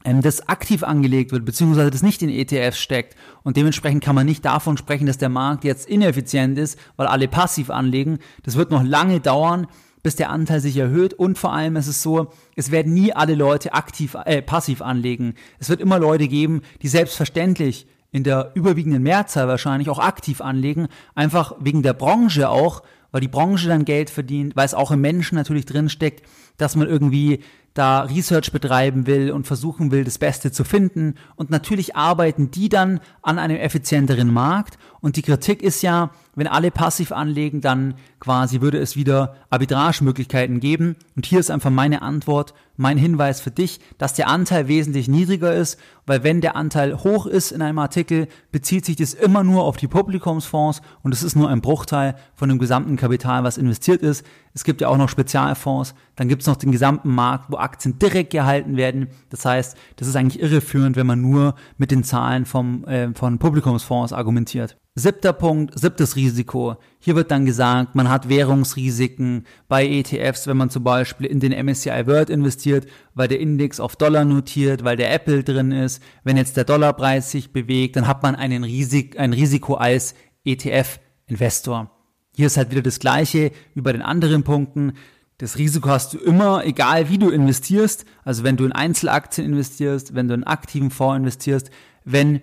ähm, 0.09 0.23
das 0.23 0.49
aktiv 0.49 0.83
angelegt 0.83 1.33
wird, 1.33 1.44
beziehungsweise 1.44 1.90
das 1.90 2.03
nicht 2.03 2.23
in 2.23 2.31
ETFs 2.31 2.79
steckt. 2.79 3.16
Und 3.42 3.57
dementsprechend 3.57 4.03
kann 4.03 4.14
man 4.14 4.27
nicht 4.27 4.44
davon 4.44 4.77
sprechen, 4.77 5.07
dass 5.07 5.18
der 5.18 5.29
Markt 5.29 5.64
jetzt 5.64 5.88
ineffizient 5.88 6.59
ist, 6.59 6.79
weil 6.97 7.07
alle 7.07 7.29
passiv 7.29 7.71
anlegen. 7.71 8.18
Das 8.42 8.57
wird 8.57 8.71
noch 8.71 8.83
lange 8.83 9.21
dauern, 9.21 9.66
bis 10.03 10.16
der 10.16 10.31
Anteil 10.31 10.61
sich 10.61 10.77
erhöht 10.77 11.12
und 11.12 11.38
vor 11.38 11.53
allem 11.53 11.77
ist 11.77 11.88
es 11.88 12.03
so, 12.03 12.33
es 12.57 12.71
werden 12.71 12.94
nie 12.94 13.12
alle 13.12 13.35
Leute 13.35 13.75
aktiv, 13.75 14.16
äh, 14.25 14.40
passiv 14.40 14.81
anlegen. 14.81 15.35
Es 15.59 15.68
wird 15.68 15.81
immer 15.81 15.99
Leute 15.99 16.29
geben, 16.29 16.62
die 16.83 16.88
selbstverständlich 16.88 17.87
in 18.11 18.23
der 18.23 18.53
überwiegenden 18.55 19.03
Mehrzahl 19.03 19.49
wahrscheinlich 19.49 19.90
auch 19.90 19.99
aktiv 19.99 20.40
anlegen, 20.40 20.88
einfach 21.14 21.55
wegen 21.61 21.83
der 21.83 21.92
Branche 21.92 22.49
auch, 22.49 22.83
weil 23.11 23.21
die 23.21 23.29
Branche 23.29 23.68
dann 23.68 23.85
Geld 23.85 24.09
verdient, 24.09 24.57
weil 24.57 24.66
es 24.66 24.75
auch 24.75 24.90
im 24.90 25.01
Menschen 25.01 25.35
natürlich 25.35 25.66
drin 25.66 25.88
steckt, 25.88 26.27
dass 26.57 26.77
man 26.77 26.88
irgendwie 26.88 27.40
da 27.79 28.03
Research 28.03 28.51
betreiben 28.51 29.07
will 29.07 29.31
und 29.31 29.47
versuchen 29.47 29.93
will, 29.93 30.03
das 30.03 30.19
Beste 30.19 30.51
zu 30.51 30.64
finden. 30.64 31.14
Und 31.37 31.51
natürlich 31.51 31.95
arbeiten 31.95 32.51
die 32.51 32.69
dann 32.69 32.99
an 33.23 33.38
einem 33.38 33.57
effizienteren 33.57 34.33
Markt. 34.33 34.79
Und 35.01 35.14
die 35.14 35.23
Kritik 35.23 35.62
ist 35.62 35.83
ja, 35.83 36.11
wenn 36.35 36.49
alle 36.49 36.73
passiv 36.73 37.12
anlegen, 37.12 37.61
dann 37.61 37.95
quasi 38.19 38.61
würde 38.61 38.79
es 38.79 38.97
wieder 38.97 39.37
Arbitragemöglichkeiten 39.51 40.59
geben. 40.59 40.97
Und 41.14 41.27
hier 41.27 41.38
ist 41.38 41.53
einfach 41.53 41.71
meine 41.71 42.03
Antwort, 42.03 42.53
mein 42.77 42.99
Hinweis 42.99 43.41
für 43.41 43.51
dich, 43.51 43.81
dass 43.99 44.14
der 44.14 44.29
Anteil 44.29 44.69
wesentlich 44.69 45.09
niedriger 45.09 45.55
ist, 45.55 45.79
weil 46.07 46.25
wenn 46.25 46.41
der 46.41 46.57
Anteil 46.57 46.97
hoch 47.03 47.27
ist 47.27 47.53
in 47.53 47.61
einem 47.61 47.79
Artikel, 47.79 48.29
bezieht 48.51 48.85
sich 48.85 48.97
das 48.97 49.14
immer 49.14 49.45
nur 49.45 49.64
auf 49.64 49.77
die 49.77 49.88
Publikumsfonds 49.88 50.81
und 51.03 51.12
es 51.12 51.23
ist 51.23 51.37
nur 51.37 51.49
ein 51.49 51.61
Bruchteil 51.61 52.14
von 52.35 52.49
dem 52.49 52.59
gesamten 52.59 52.97
Kapital, 52.97 53.45
was 53.45 53.59
investiert 53.59 54.03
ist. 54.03 54.25
Es 54.55 54.64
gibt 54.64 54.81
ja 54.81 54.88
auch 54.88 54.97
noch 54.97 55.09
Spezialfonds, 55.09 55.95
dann 56.18 56.26
gibt 56.26 56.42
es 56.42 56.48
noch 56.48 56.57
den 56.57 56.72
gesamten 56.72 57.14
Markt, 57.14 57.44
wo 57.48 57.59
Aktien 57.59 58.00
direkt 58.00 58.31
gehalten 58.31 58.76
werden. 58.76 59.07
Das 59.31 59.44
heißt, 59.44 59.76
das 59.94 60.09
ist 60.09 60.16
eigentlich 60.16 60.42
irreführend, 60.42 60.96
wenn 60.96 61.07
man 61.07 61.20
nur 61.20 61.54
mit 61.76 61.92
den 61.92 62.02
Zahlen 62.02 62.44
vom, 62.44 62.85
äh, 62.87 63.14
von 63.14 63.38
Publikumsfonds 63.38 64.12
argumentiert. 64.12 64.76
Siebter 64.96 65.33
Punkt, 65.33 65.78
siebtes 65.78 66.16
Risiko. 66.16 66.74
Hier 66.98 67.14
wird 67.14 67.31
dann 67.31 67.46
gesagt, 67.46 67.94
man 67.94 68.09
hat 68.09 68.28
Währungsrisiken 68.28 69.46
bei 69.68 69.87
ETFs, 69.87 70.48
wenn 70.48 70.57
man 70.57 70.70
zum 70.70 70.83
Beispiel 70.83 71.28
in 71.28 71.38
den 71.38 71.52
MSCI 71.52 72.09
World 72.09 72.31
investiert, 72.31 72.88
weil 73.14 73.28
der 73.28 73.38
Index 73.38 73.78
auf 73.78 73.94
Dollar 73.94 74.24
notiert, 74.24 74.83
weil 74.83 74.96
der 74.96 75.14
Apple 75.14 75.44
drin 75.44 75.70
ist. 75.70 76.02
Wenn 76.24 76.37
jetzt 76.37 76.57
der 76.57 76.64
Dollarpreis 76.64 77.31
sich 77.31 77.52
bewegt, 77.52 77.94
dann 77.94 78.09
hat 78.09 78.24
man 78.24 78.35
einen 78.35 78.64
Risik, 78.64 79.20
ein 79.20 79.33
Risiko 79.33 79.74
als 79.74 80.16
ETF-Investor. 80.44 81.92
Hier 82.35 82.46
ist 82.46 82.57
halt 82.57 82.72
wieder 82.72 82.83
das 82.83 82.98
Gleiche 82.98 83.52
wie 83.74 83.83
bei 83.83 83.92
den 83.92 84.02
anderen 84.02 84.42
Punkten. 84.42 84.94
Das 85.38 85.57
Risiko 85.57 85.88
hast 85.88 86.14
du 86.14 86.18
immer, 86.18 86.64
egal 86.66 87.09
wie 87.09 87.18
du 87.18 87.31
investierst. 87.31 88.05
Also 88.24 88.42
wenn 88.42 88.57
du 88.57 88.64
in 88.64 88.72
Einzelaktien 88.72 89.46
investierst, 89.46 90.16
wenn 90.16 90.27
du 90.27 90.35
in 90.35 90.42
aktiven 90.42 90.90
Fonds 90.90 91.18
investierst, 91.18 91.70
wenn 92.05 92.40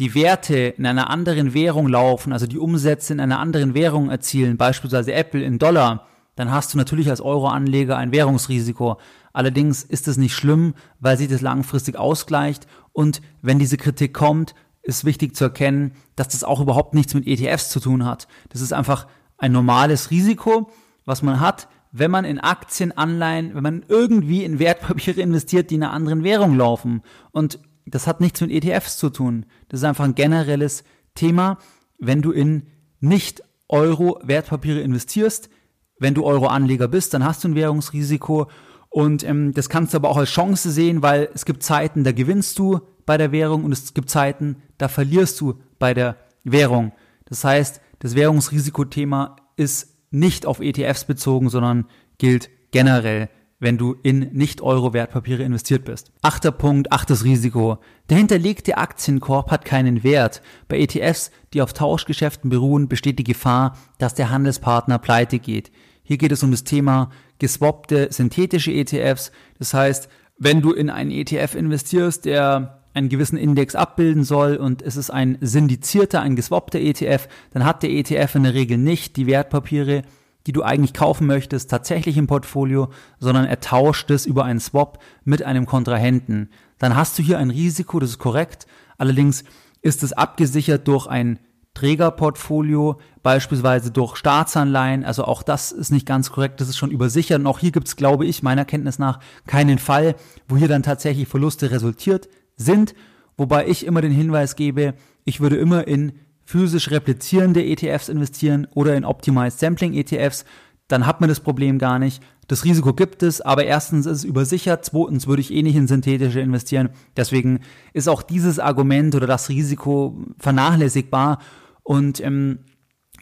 die 0.00 0.16
Werte 0.16 0.56
in 0.56 0.84
einer 0.84 1.08
anderen 1.08 1.54
Währung 1.54 1.86
laufen, 1.86 2.32
also 2.32 2.48
die 2.48 2.58
Umsätze 2.58 3.12
in 3.12 3.20
einer 3.20 3.38
anderen 3.38 3.74
Währung 3.74 4.10
erzielen, 4.10 4.56
beispielsweise 4.56 5.12
Apple 5.12 5.42
in 5.42 5.60
Dollar, 5.60 6.08
dann 6.34 6.50
hast 6.50 6.74
du 6.74 6.78
natürlich 6.78 7.08
als 7.10 7.20
Euro-Anleger 7.20 7.96
ein 7.96 8.10
Währungsrisiko. 8.10 8.98
Allerdings 9.32 9.84
ist 9.84 10.08
es 10.08 10.16
nicht 10.16 10.34
schlimm, 10.34 10.74
weil 10.98 11.16
sich 11.18 11.28
das 11.28 11.42
langfristig 11.42 11.96
ausgleicht 11.96 12.66
und 12.92 13.22
wenn 13.40 13.60
diese 13.60 13.76
Kritik 13.76 14.14
kommt, 14.14 14.56
ist 14.82 15.04
wichtig 15.04 15.36
zu 15.36 15.44
erkennen, 15.44 15.92
dass 16.16 16.28
das 16.28 16.42
auch 16.42 16.60
überhaupt 16.60 16.94
nichts 16.94 17.14
mit 17.14 17.28
ETFs 17.28 17.68
zu 17.68 17.78
tun 17.78 18.04
hat. 18.04 18.26
Das 18.48 18.60
ist 18.60 18.72
einfach 18.72 19.06
ein 19.38 19.52
normales 19.52 20.10
Risiko, 20.10 20.72
was 21.04 21.22
man 21.22 21.38
hat, 21.38 21.68
wenn 21.92 22.10
man 22.10 22.24
in 22.24 22.40
Aktien, 22.40 22.90
Anleihen, 22.92 23.54
wenn 23.54 23.62
man 23.62 23.84
irgendwie 23.86 24.44
in 24.44 24.58
Wertpapiere 24.58 25.20
investiert, 25.20 25.70
die 25.70 25.76
in 25.76 25.82
einer 25.82 25.92
anderen 25.92 26.24
Währung 26.24 26.56
laufen. 26.56 27.02
Und 27.30 27.60
das 27.84 28.06
hat 28.06 28.20
nichts 28.20 28.40
mit 28.40 28.50
ETFs 28.50 28.96
zu 28.96 29.10
tun. 29.10 29.46
Das 29.68 29.80
ist 29.80 29.84
einfach 29.84 30.04
ein 30.04 30.14
generelles 30.14 30.84
Thema. 31.14 31.58
Wenn 31.98 32.22
du 32.22 32.32
in 32.32 32.66
nicht 33.00 33.42
Euro 33.68 34.18
Wertpapiere 34.22 34.80
investierst, 34.80 35.50
wenn 35.98 36.14
du 36.14 36.24
Euro-Anleger 36.24 36.88
bist, 36.88 37.14
dann 37.14 37.24
hast 37.24 37.44
du 37.44 37.48
ein 37.48 37.54
Währungsrisiko. 37.54 38.48
Und 38.88 39.22
ähm, 39.24 39.52
das 39.52 39.68
kannst 39.68 39.92
du 39.92 39.98
aber 39.98 40.08
auch 40.08 40.16
als 40.16 40.30
Chance 40.30 40.70
sehen, 40.70 41.02
weil 41.02 41.28
es 41.34 41.44
gibt 41.44 41.62
Zeiten, 41.62 42.04
da 42.04 42.12
gewinnst 42.12 42.58
du 42.58 42.80
bei 43.04 43.16
der 43.18 43.32
Währung 43.32 43.64
und 43.64 43.72
es 43.72 43.94
gibt 43.94 44.10
Zeiten, 44.10 44.56
da 44.78 44.88
verlierst 44.88 45.40
du 45.40 45.60
bei 45.78 45.94
der 45.94 46.16
Währung. 46.44 46.92
Das 47.26 47.44
heißt, 47.44 47.80
das 47.98 48.14
Währungsrisikothema 48.14 49.36
ist 49.56 49.91
nicht 50.12 50.46
auf 50.46 50.60
ETFs 50.60 51.04
bezogen, 51.04 51.48
sondern 51.48 51.86
gilt 52.18 52.50
generell 52.70 53.28
wenn 53.62 53.78
du 53.78 53.94
in 54.02 54.28
Nicht-Euro-Wertpapiere 54.32 55.44
investiert 55.44 55.84
bist. 55.84 56.10
Achter 56.20 56.50
Punkt, 56.50 56.90
achtes 56.90 57.22
Risiko. 57.22 57.78
Der 58.10 58.16
hinterlegte 58.16 58.76
Aktienkorb 58.76 59.52
hat 59.52 59.64
keinen 59.64 60.02
Wert. 60.02 60.42
Bei 60.66 60.80
ETFs, 60.80 61.30
die 61.54 61.62
auf 61.62 61.72
Tauschgeschäften 61.72 62.50
beruhen, 62.50 62.88
besteht 62.88 63.20
die 63.20 63.24
Gefahr, 63.24 63.78
dass 63.98 64.14
der 64.14 64.30
Handelspartner 64.30 64.98
pleite 64.98 65.38
geht. 65.38 65.70
Hier 66.02 66.18
geht 66.18 66.32
es 66.32 66.42
um 66.42 66.50
das 66.50 66.64
Thema 66.64 67.10
geswappte 67.38 68.08
synthetische 68.10 68.72
ETFs. 68.72 69.30
Das 69.60 69.72
heißt, 69.74 70.08
wenn 70.38 70.60
du 70.60 70.72
in 70.72 70.90
einen 70.90 71.12
ETF 71.12 71.54
investierst, 71.54 72.24
der 72.24 72.81
einen 72.94 73.08
gewissen 73.08 73.38
Index 73.38 73.74
abbilden 73.74 74.24
soll 74.24 74.56
und 74.56 74.82
es 74.82 74.96
ist 74.96 75.10
ein 75.10 75.38
syndizierter, 75.40 76.20
ein 76.20 76.36
geswappter 76.36 76.78
ETF, 76.78 77.28
dann 77.52 77.64
hat 77.64 77.82
der 77.82 77.90
ETF 77.90 78.34
in 78.34 78.44
der 78.44 78.54
Regel 78.54 78.78
nicht 78.78 79.16
die 79.16 79.26
Wertpapiere, 79.26 80.02
die 80.46 80.52
du 80.52 80.62
eigentlich 80.62 80.92
kaufen 80.94 81.26
möchtest, 81.26 81.70
tatsächlich 81.70 82.16
im 82.16 82.26
Portfolio, 82.26 82.88
sondern 83.18 83.44
er 83.44 83.60
tauscht 83.60 84.10
es 84.10 84.26
über 84.26 84.44
einen 84.44 84.60
Swap 84.60 84.98
mit 85.24 85.42
einem 85.42 85.66
Kontrahenten. 85.66 86.50
Dann 86.78 86.96
hast 86.96 87.18
du 87.18 87.22
hier 87.22 87.38
ein 87.38 87.50
Risiko, 87.50 88.00
das 88.00 88.10
ist 88.10 88.18
korrekt. 88.18 88.66
Allerdings 88.98 89.44
ist 89.82 90.02
es 90.02 90.12
abgesichert 90.12 90.86
durch 90.88 91.06
ein 91.06 91.38
Trägerportfolio, 91.74 92.98
beispielsweise 93.22 93.92
durch 93.92 94.16
Staatsanleihen. 94.16 95.04
Also 95.04 95.24
auch 95.24 95.42
das 95.42 95.72
ist 95.72 95.90
nicht 95.90 96.06
ganz 96.06 96.30
korrekt, 96.30 96.60
das 96.60 96.68
ist 96.68 96.76
schon 96.76 96.90
übersichert. 96.90 97.40
Und 97.40 97.46
auch 97.46 97.60
hier 97.60 97.72
gibt 97.72 97.88
es, 97.88 97.96
glaube 97.96 98.26
ich, 98.26 98.42
meiner 98.42 98.64
Kenntnis 98.64 98.98
nach 98.98 99.20
keinen 99.46 99.78
Fall, 99.78 100.16
wo 100.48 100.56
hier 100.56 100.68
dann 100.68 100.82
tatsächlich 100.82 101.28
Verluste 101.28 101.70
resultiert 101.70 102.28
sind. 102.56 102.94
Wobei 103.36 103.66
ich 103.66 103.86
immer 103.86 104.02
den 104.02 104.12
Hinweis 104.12 104.56
gebe, 104.56 104.94
ich 105.24 105.40
würde 105.40 105.56
immer 105.56 105.86
in 105.86 106.12
physisch 106.44 106.90
replizierende 106.90 107.64
ETFs 107.64 108.08
investieren 108.08 108.66
oder 108.74 108.96
in 108.96 109.04
Optimized 109.04 109.58
Sampling 109.58 109.94
ETFs, 109.94 110.44
dann 110.88 111.06
hat 111.06 111.20
man 111.20 111.28
das 111.28 111.40
Problem 111.40 111.78
gar 111.78 111.98
nicht. 111.98 112.22
Das 112.48 112.64
Risiko 112.64 112.92
gibt 112.92 113.22
es, 113.22 113.40
aber 113.40 113.64
erstens 113.64 114.04
ist 114.04 114.18
es 114.18 114.24
übersichert, 114.24 114.84
zweitens 114.84 115.26
würde 115.26 115.40
ich 115.40 115.52
eh 115.52 115.62
nicht 115.62 115.76
in 115.76 115.86
synthetische 115.86 116.40
investieren. 116.40 116.90
Deswegen 117.16 117.60
ist 117.94 118.08
auch 118.08 118.22
dieses 118.22 118.58
Argument 118.58 119.14
oder 119.14 119.26
das 119.26 119.48
Risiko 119.48 120.18
vernachlässigbar 120.38 121.38
und 121.82 122.20
ähm, 122.20 122.58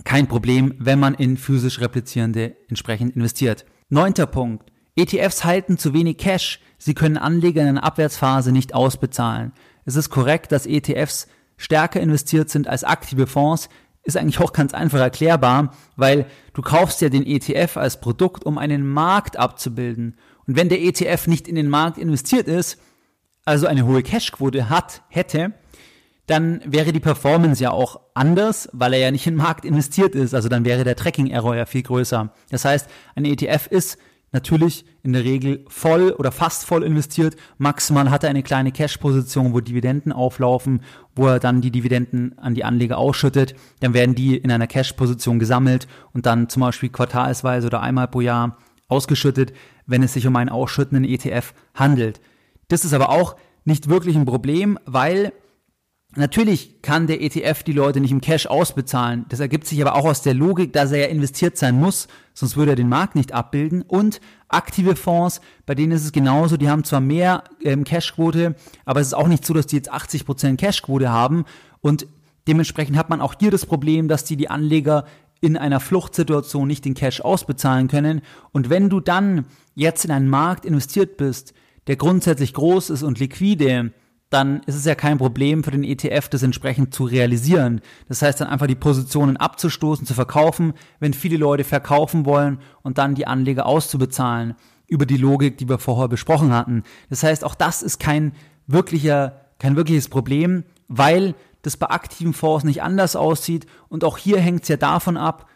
kein 0.04 0.26
Problem, 0.26 0.74
wenn 0.78 0.98
man 0.98 1.14
in 1.14 1.36
physisch 1.36 1.80
replizierende 1.80 2.56
entsprechend 2.68 3.14
investiert. 3.14 3.66
Neunter 3.88 4.26
Punkt. 4.26 4.70
ETFs 4.96 5.44
halten 5.44 5.78
zu 5.78 5.92
wenig 5.92 6.18
Cash. 6.18 6.60
Sie 6.78 6.94
können 6.94 7.16
Anleger 7.16 7.62
in 7.62 7.68
einer 7.68 7.84
Abwärtsphase 7.84 8.52
nicht 8.52 8.74
ausbezahlen. 8.74 9.52
Es 9.84 9.96
ist 9.96 10.10
korrekt, 10.10 10.52
dass 10.52 10.66
ETFs 10.66 11.28
stärker 11.56 12.00
investiert 12.00 12.50
sind 12.50 12.68
als 12.68 12.84
aktive 12.84 13.26
Fonds, 13.26 13.68
ist 14.02 14.16
eigentlich 14.16 14.40
auch 14.40 14.52
ganz 14.52 14.72
einfach 14.72 14.98
erklärbar, 14.98 15.74
weil 15.96 16.26
du 16.54 16.62
kaufst 16.62 17.00
ja 17.02 17.10
den 17.10 17.26
ETF 17.26 17.76
als 17.76 18.00
Produkt, 18.00 18.44
um 18.44 18.56
einen 18.56 18.86
Markt 18.86 19.36
abzubilden. 19.36 20.16
Und 20.46 20.56
wenn 20.56 20.70
der 20.70 20.80
ETF 20.80 21.26
nicht 21.26 21.46
in 21.46 21.54
den 21.54 21.68
Markt 21.68 21.98
investiert 21.98 22.48
ist, 22.48 22.78
also 23.44 23.66
eine 23.66 23.86
hohe 23.86 24.02
Cashquote 24.02 24.70
hat, 24.70 25.02
hätte, 25.08 25.52
dann 26.26 26.60
wäre 26.64 26.92
die 26.92 27.00
Performance 27.00 27.62
ja 27.62 27.72
auch 27.72 28.00
anders, 28.14 28.68
weil 28.72 28.92
er 28.92 29.00
ja 29.00 29.10
nicht 29.10 29.26
in 29.26 29.34
den 29.34 29.42
Markt 29.42 29.64
investiert 29.64 30.14
ist. 30.14 30.34
Also 30.34 30.48
dann 30.48 30.64
wäre 30.64 30.84
der 30.84 30.96
Tracking-Error 30.96 31.56
ja 31.56 31.66
viel 31.66 31.82
größer. 31.82 32.32
Das 32.50 32.64
heißt, 32.64 32.88
ein 33.16 33.24
ETF 33.24 33.66
ist 33.66 33.98
natürlich 34.32 34.84
in 35.02 35.12
der 35.12 35.24
Regel 35.24 35.64
voll 35.68 36.12
oder 36.12 36.30
fast 36.32 36.64
voll 36.64 36.84
investiert. 36.84 37.36
Maximal 37.58 38.10
hat 38.10 38.24
er 38.24 38.30
eine 38.30 38.42
kleine 38.42 38.72
Cash-Position, 38.72 39.52
wo 39.52 39.60
Dividenden 39.60 40.12
auflaufen, 40.12 40.82
wo 41.14 41.26
er 41.26 41.40
dann 41.40 41.60
die 41.60 41.70
Dividenden 41.70 42.38
an 42.38 42.54
die 42.54 42.64
Anleger 42.64 42.98
ausschüttet. 42.98 43.54
Dann 43.80 43.94
werden 43.94 44.14
die 44.14 44.36
in 44.36 44.50
einer 44.50 44.66
Cash-Position 44.66 45.38
gesammelt 45.38 45.88
und 46.12 46.26
dann 46.26 46.48
zum 46.48 46.60
Beispiel 46.60 46.90
quartalsweise 46.90 47.66
oder 47.66 47.80
einmal 47.80 48.08
pro 48.08 48.20
Jahr 48.20 48.58
ausgeschüttet, 48.88 49.52
wenn 49.86 50.02
es 50.02 50.12
sich 50.12 50.26
um 50.26 50.36
einen 50.36 50.50
ausschüttenden 50.50 51.04
ETF 51.04 51.54
handelt. 51.74 52.20
Das 52.68 52.84
ist 52.84 52.92
aber 52.92 53.10
auch 53.10 53.36
nicht 53.64 53.88
wirklich 53.88 54.16
ein 54.16 54.24
Problem, 54.24 54.78
weil 54.86 55.32
Natürlich 56.16 56.82
kann 56.82 57.06
der 57.06 57.22
ETF 57.22 57.62
die 57.62 57.72
Leute 57.72 58.00
nicht 58.00 58.10
im 58.10 58.20
Cash 58.20 58.46
ausbezahlen. 58.46 59.26
Das 59.28 59.38
ergibt 59.38 59.66
sich 59.66 59.80
aber 59.80 59.94
auch 59.94 60.04
aus 60.04 60.22
der 60.22 60.34
Logik, 60.34 60.72
dass 60.72 60.90
er 60.90 60.98
ja 60.98 61.06
investiert 61.06 61.56
sein 61.56 61.76
muss, 61.76 62.08
sonst 62.34 62.56
würde 62.56 62.72
er 62.72 62.76
den 62.76 62.88
Markt 62.88 63.14
nicht 63.14 63.32
abbilden. 63.32 63.82
Und 63.82 64.20
aktive 64.48 64.96
Fonds, 64.96 65.40
bei 65.66 65.76
denen 65.76 65.92
ist 65.92 66.04
es 66.04 66.10
genauso, 66.10 66.56
die 66.56 66.68
haben 66.68 66.82
zwar 66.82 67.00
mehr 67.00 67.44
ähm, 67.62 67.84
Cashquote, 67.84 68.56
aber 68.84 69.00
es 69.00 69.08
ist 69.08 69.14
auch 69.14 69.28
nicht 69.28 69.46
so, 69.46 69.54
dass 69.54 69.68
die 69.68 69.76
jetzt 69.76 69.92
80% 69.92 70.56
Cashquote 70.56 71.10
haben. 71.10 71.44
Und 71.80 72.08
dementsprechend 72.48 72.96
hat 72.96 73.08
man 73.08 73.20
auch 73.20 73.34
hier 73.38 73.52
das 73.52 73.64
Problem, 73.64 74.08
dass 74.08 74.24
die 74.24 74.36
die 74.36 74.50
Anleger 74.50 75.04
in 75.40 75.56
einer 75.56 75.78
Fluchtsituation 75.78 76.66
nicht 76.66 76.84
den 76.84 76.94
Cash 76.94 77.20
ausbezahlen 77.20 77.86
können. 77.86 78.20
Und 78.50 78.68
wenn 78.68 78.88
du 78.88 78.98
dann 78.98 79.46
jetzt 79.76 80.04
in 80.04 80.10
einen 80.10 80.28
Markt 80.28 80.64
investiert 80.64 81.16
bist, 81.16 81.54
der 81.86 81.94
grundsätzlich 81.96 82.52
groß 82.52 82.90
ist 82.90 83.04
und 83.04 83.20
liquide, 83.20 83.92
dann 84.30 84.62
ist 84.66 84.76
es 84.76 84.84
ja 84.84 84.94
kein 84.94 85.18
Problem 85.18 85.64
für 85.64 85.72
den 85.72 85.82
ETF, 85.82 86.28
das 86.28 86.44
entsprechend 86.44 86.94
zu 86.94 87.04
realisieren. 87.04 87.80
Das 88.08 88.22
heißt 88.22 88.40
dann 88.40 88.48
einfach 88.48 88.68
die 88.68 88.76
Positionen 88.76 89.36
abzustoßen, 89.36 90.06
zu 90.06 90.14
verkaufen, 90.14 90.72
wenn 91.00 91.12
viele 91.12 91.36
Leute 91.36 91.64
verkaufen 91.64 92.24
wollen 92.24 92.60
und 92.82 92.98
dann 92.98 93.16
die 93.16 93.26
Anleger 93.26 93.66
auszubezahlen 93.66 94.54
über 94.86 95.04
die 95.04 95.16
Logik, 95.16 95.58
die 95.58 95.68
wir 95.68 95.78
vorher 95.78 96.08
besprochen 96.08 96.52
hatten. 96.52 96.84
Das 97.10 97.24
heißt, 97.24 97.44
auch 97.44 97.56
das 97.56 97.82
ist 97.82 97.98
kein 97.98 98.32
wirklicher, 98.68 99.46
kein 99.58 99.74
wirkliches 99.74 100.08
Problem, 100.08 100.62
weil 100.86 101.34
das 101.62 101.76
bei 101.76 101.88
aktiven 101.88 102.32
Fonds 102.32 102.64
nicht 102.64 102.82
anders 102.82 103.16
aussieht 103.16 103.66
und 103.88 104.04
auch 104.04 104.16
hier 104.16 104.38
hängt 104.38 104.62
es 104.62 104.68
ja 104.68 104.76
davon 104.76 105.16
ab, 105.16 105.48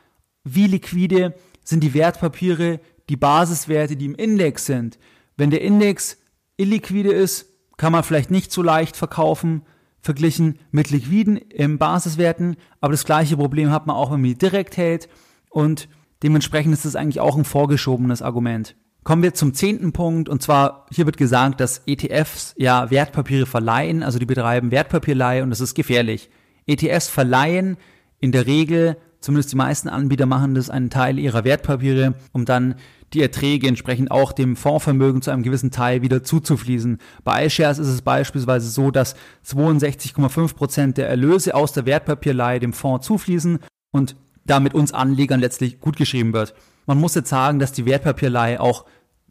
wie 0.43 0.67
liquide 0.67 1.35
sind 1.63 1.83
die 1.83 1.95
Wertpapiere, 1.95 2.81
die 3.09 3.17
Basiswerte, 3.17 3.97
die 3.97 4.07
im 4.07 4.15
Index 4.15 4.67
sind. 4.67 4.99
Wenn 5.37 5.51
der 5.51 5.63
Index 5.63 6.19
illiquide 6.57 7.13
ist, 7.13 7.54
kann 7.77 7.93
man 7.93 8.05
vielleicht 8.05 8.31
nicht 8.31 8.53
so 8.53 8.63
leicht 8.63 8.97
verkaufen, 8.97 9.63
verglichen 10.01 10.59
mit 10.71 10.91
liquiden 10.91 11.37
im 11.37 11.79
Basiswerten. 11.79 12.57
Aber 12.81 12.93
das 12.93 13.05
gleiche 13.05 13.37
Problem 13.37 13.71
hat 13.71 13.87
man 13.87 13.97
auch, 13.97 14.11
wenn 14.13 14.21
man 14.21 14.31
die 14.31 14.39
direkt 14.39 14.77
hält. 14.77 15.09
Und 15.49 15.89
dementsprechend 16.23 16.75
ist 16.75 16.85
das 16.85 16.97
eigentlich 16.97 17.21
auch 17.21 17.37
ein 17.37 17.45
vorgeschobenes 17.45 18.23
Argument. 18.23 18.77
Kommen 19.03 19.23
wir 19.23 19.35
zum 19.35 19.55
zehnten 19.55 19.93
Punkt. 19.93 20.29
Und 20.29 20.43
zwar, 20.43 20.87
hier 20.91 21.07
wird 21.07 21.17
gesagt, 21.17 21.61
dass 21.61 21.83
ETFs 21.87 22.55
ja 22.57 22.91
Wertpapiere 22.91 23.47
verleihen. 23.47 24.03
Also 24.03 24.19
die 24.19 24.27
betreiben 24.27 24.71
Wertpapierleihe 24.71 25.43
und 25.43 25.51
das 25.51 25.61
ist 25.61 25.75
gefährlich. 25.75 26.31
ETFs 26.67 27.09
verleihen 27.09 27.77
in 28.21 28.33
der 28.33 28.47
Regel, 28.47 28.97
zumindest 29.25 29.53
die 29.53 29.57
meisten 29.57 29.89
Anbieter 29.89 30.27
machen 30.27 30.55
das, 30.55 30.71
einen 30.71 30.91
Teil 30.91 31.19
ihrer 31.19 31.45
Wertpapiere, 31.45 32.15
um 32.33 32.45
dann 32.45 32.77
die 33.13 33.23
Erträge 33.23 33.69
entsprechend 33.69 34.11
auch 34.11 34.33
dem 34.33 34.57
Fondsvermögen 34.57 35.23
zu 35.23 35.31
einem 35.31 35.43
gewissen 35.43 35.71
Teil 35.71 36.03
wieder 36.03 36.23
zuzufließen. 36.23 36.99
Bei 37.23 37.47
iShares 37.47 37.79
ist 37.79 37.89
es 37.89 38.03
beispielsweise 38.03 38.69
so, 38.69 38.91
dass 38.91 39.15
62,5 39.47 40.55
Prozent 40.55 40.99
der 40.99 41.09
Erlöse 41.09 41.55
aus 41.55 41.73
der 41.73 41.87
Wertpapierleihe 41.87 42.61
dem 42.61 42.73
Fonds 42.73 43.07
zufließen 43.07 43.61
und 43.93 44.17
damit 44.45 44.75
uns 44.75 44.93
Anlegern 44.93 45.41
letztlich 45.41 45.81
gut 45.81 45.97
geschrieben 45.97 46.33
wird. 46.33 46.55
Man 46.87 46.99
muss 46.99 47.15
jetzt 47.15 47.31
sagen, 47.31 47.59
dass 47.59 47.73
die 47.73 47.87
Wertpapierleihe 47.87 48.61
auch 48.61 48.85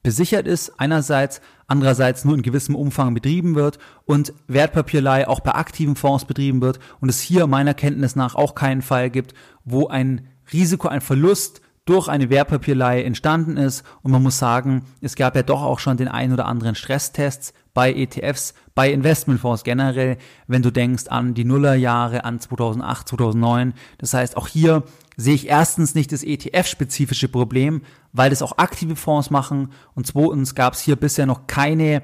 besichert 0.03 0.45
ist, 0.45 0.79
einerseits, 0.79 1.41
andererseits 1.65 2.25
nur 2.25 2.35
in 2.35 2.41
gewissem 2.43 2.75
Umfang 2.75 3.13
betrieben 3.13 3.55
wird 3.55 3.79
und 4.05 4.33
Wertpapierleihe 4.47 5.27
auch 5.27 5.39
bei 5.39 5.55
aktiven 5.55 5.95
Fonds 5.95 6.25
betrieben 6.25 6.61
wird 6.61 6.79
und 6.99 7.09
es 7.09 7.21
hier 7.21 7.47
meiner 7.47 7.73
Kenntnis 7.73 8.15
nach 8.15 8.35
auch 8.35 8.53
keinen 8.53 8.81
Fall 8.81 9.09
gibt, 9.09 9.33
wo 9.63 9.87
ein 9.87 10.27
Risiko, 10.51 10.89
ein 10.89 11.01
Verlust 11.01 11.61
durch 11.85 12.07
eine 12.07 12.29
Wertpapierleihe 12.29 13.03
entstanden 13.03 13.57
ist. 13.57 13.83
Und 14.01 14.11
man 14.11 14.23
muss 14.23 14.39
sagen, 14.39 14.85
es 15.01 15.15
gab 15.15 15.35
ja 15.35 15.43
doch 15.43 15.61
auch 15.61 15.79
schon 15.79 15.97
den 15.97 16.07
ein 16.07 16.31
oder 16.31 16.45
anderen 16.45 16.75
Stresstests 16.75 17.53
bei 17.73 17.91
ETFs, 17.91 18.53
bei 18.75 18.91
Investmentfonds 18.91 19.63
generell, 19.63 20.17
wenn 20.47 20.61
du 20.61 20.71
denkst 20.71 21.07
an 21.07 21.33
die 21.33 21.43
Nullerjahre, 21.43 22.23
an 22.23 22.39
2008, 22.39 23.09
2009. 23.09 23.73
Das 23.97 24.13
heißt, 24.13 24.37
auch 24.37 24.47
hier 24.47 24.83
sehe 25.17 25.35
ich 25.35 25.49
erstens 25.49 25.95
nicht 25.95 26.11
das 26.11 26.23
ETF-spezifische 26.23 27.27
Problem, 27.27 27.81
weil 28.13 28.29
das 28.29 28.41
auch 28.41 28.57
aktive 28.57 28.95
Fonds 28.95 29.29
machen. 29.29 29.71
Und 29.93 30.07
zweitens 30.07 30.55
gab 30.55 30.73
es 30.73 30.81
hier 30.81 30.95
bisher 30.95 31.25
noch 31.25 31.47
keine 31.47 32.03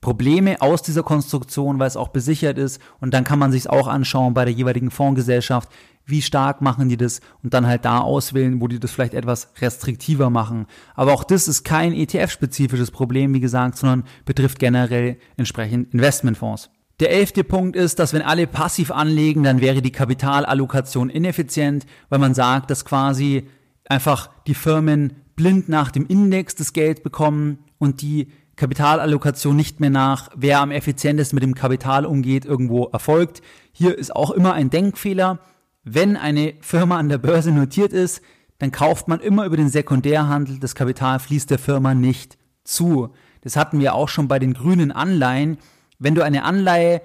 Probleme 0.00 0.60
aus 0.60 0.82
dieser 0.82 1.02
Konstruktion, 1.02 1.78
weil 1.78 1.88
es 1.88 1.96
auch 1.96 2.08
besichert 2.08 2.58
ist. 2.58 2.80
Und 3.00 3.14
dann 3.14 3.24
kann 3.24 3.38
man 3.38 3.52
sich 3.52 3.68
auch 3.68 3.88
anschauen 3.88 4.34
bei 4.34 4.44
der 4.44 4.54
jeweiligen 4.54 4.90
Fondsgesellschaft, 4.90 5.68
wie 6.06 6.22
stark 6.22 6.62
machen 6.62 6.88
die 6.88 6.96
das 6.96 7.20
und 7.42 7.52
dann 7.52 7.66
halt 7.66 7.84
da 7.84 7.98
auswählen, 8.00 8.60
wo 8.60 8.68
die 8.68 8.80
das 8.80 8.90
vielleicht 8.90 9.14
etwas 9.14 9.52
restriktiver 9.60 10.30
machen. 10.30 10.66
Aber 10.94 11.12
auch 11.12 11.22
das 11.22 11.48
ist 11.48 11.64
kein 11.64 11.92
ETF-spezifisches 11.92 12.90
Problem, 12.90 13.34
wie 13.34 13.40
gesagt, 13.40 13.76
sondern 13.76 14.04
betrifft 14.24 14.58
generell 14.58 15.18
entsprechend 15.36 15.92
Investmentfonds. 15.92 16.70
Der 17.00 17.12
elfte 17.12 17.44
Punkt 17.44 17.76
ist, 17.76 17.98
dass 17.98 18.12
wenn 18.12 18.22
alle 18.22 18.46
passiv 18.46 18.90
anlegen, 18.90 19.42
dann 19.42 19.60
wäre 19.60 19.82
die 19.82 19.92
Kapitalallokation 19.92 21.10
ineffizient, 21.10 21.86
weil 22.08 22.18
man 22.18 22.34
sagt, 22.34 22.70
dass 22.70 22.84
quasi 22.84 23.48
einfach 23.84 24.30
die 24.46 24.54
Firmen 24.54 25.12
blind 25.36 25.68
nach 25.68 25.90
dem 25.90 26.06
Index 26.06 26.54
das 26.56 26.72
Geld 26.72 27.02
bekommen 27.02 27.58
und 27.78 28.02
die 28.02 28.32
Kapitalallokation 28.58 29.56
nicht 29.56 29.80
mehr 29.80 29.90
nach, 29.90 30.28
wer 30.36 30.60
am 30.60 30.70
effizientesten 30.70 31.36
mit 31.36 31.42
dem 31.42 31.54
Kapital 31.54 32.04
umgeht, 32.04 32.44
irgendwo 32.44 32.84
erfolgt. 32.86 33.40
Hier 33.72 33.96
ist 33.96 34.14
auch 34.14 34.30
immer 34.30 34.52
ein 34.52 34.68
Denkfehler 34.68 35.38
wenn 35.94 36.16
eine 36.16 36.54
Firma 36.60 36.98
an 36.98 37.08
der 37.08 37.18
Börse 37.18 37.52
notiert 37.52 37.92
ist, 37.92 38.20
dann 38.58 38.72
kauft 38.72 39.08
man 39.08 39.20
immer 39.20 39.44
über 39.46 39.56
den 39.56 39.68
Sekundärhandel, 39.68 40.58
das 40.58 40.74
Kapital 40.74 41.18
fließt 41.18 41.50
der 41.50 41.58
Firma 41.58 41.94
nicht 41.94 42.38
zu. 42.64 43.10
Das 43.42 43.56
hatten 43.56 43.80
wir 43.80 43.94
auch 43.94 44.08
schon 44.08 44.28
bei 44.28 44.38
den 44.38 44.54
grünen 44.54 44.90
Anleihen. 44.90 45.58
Wenn 45.98 46.14
du 46.14 46.24
eine 46.24 46.44
Anleihe 46.44 47.00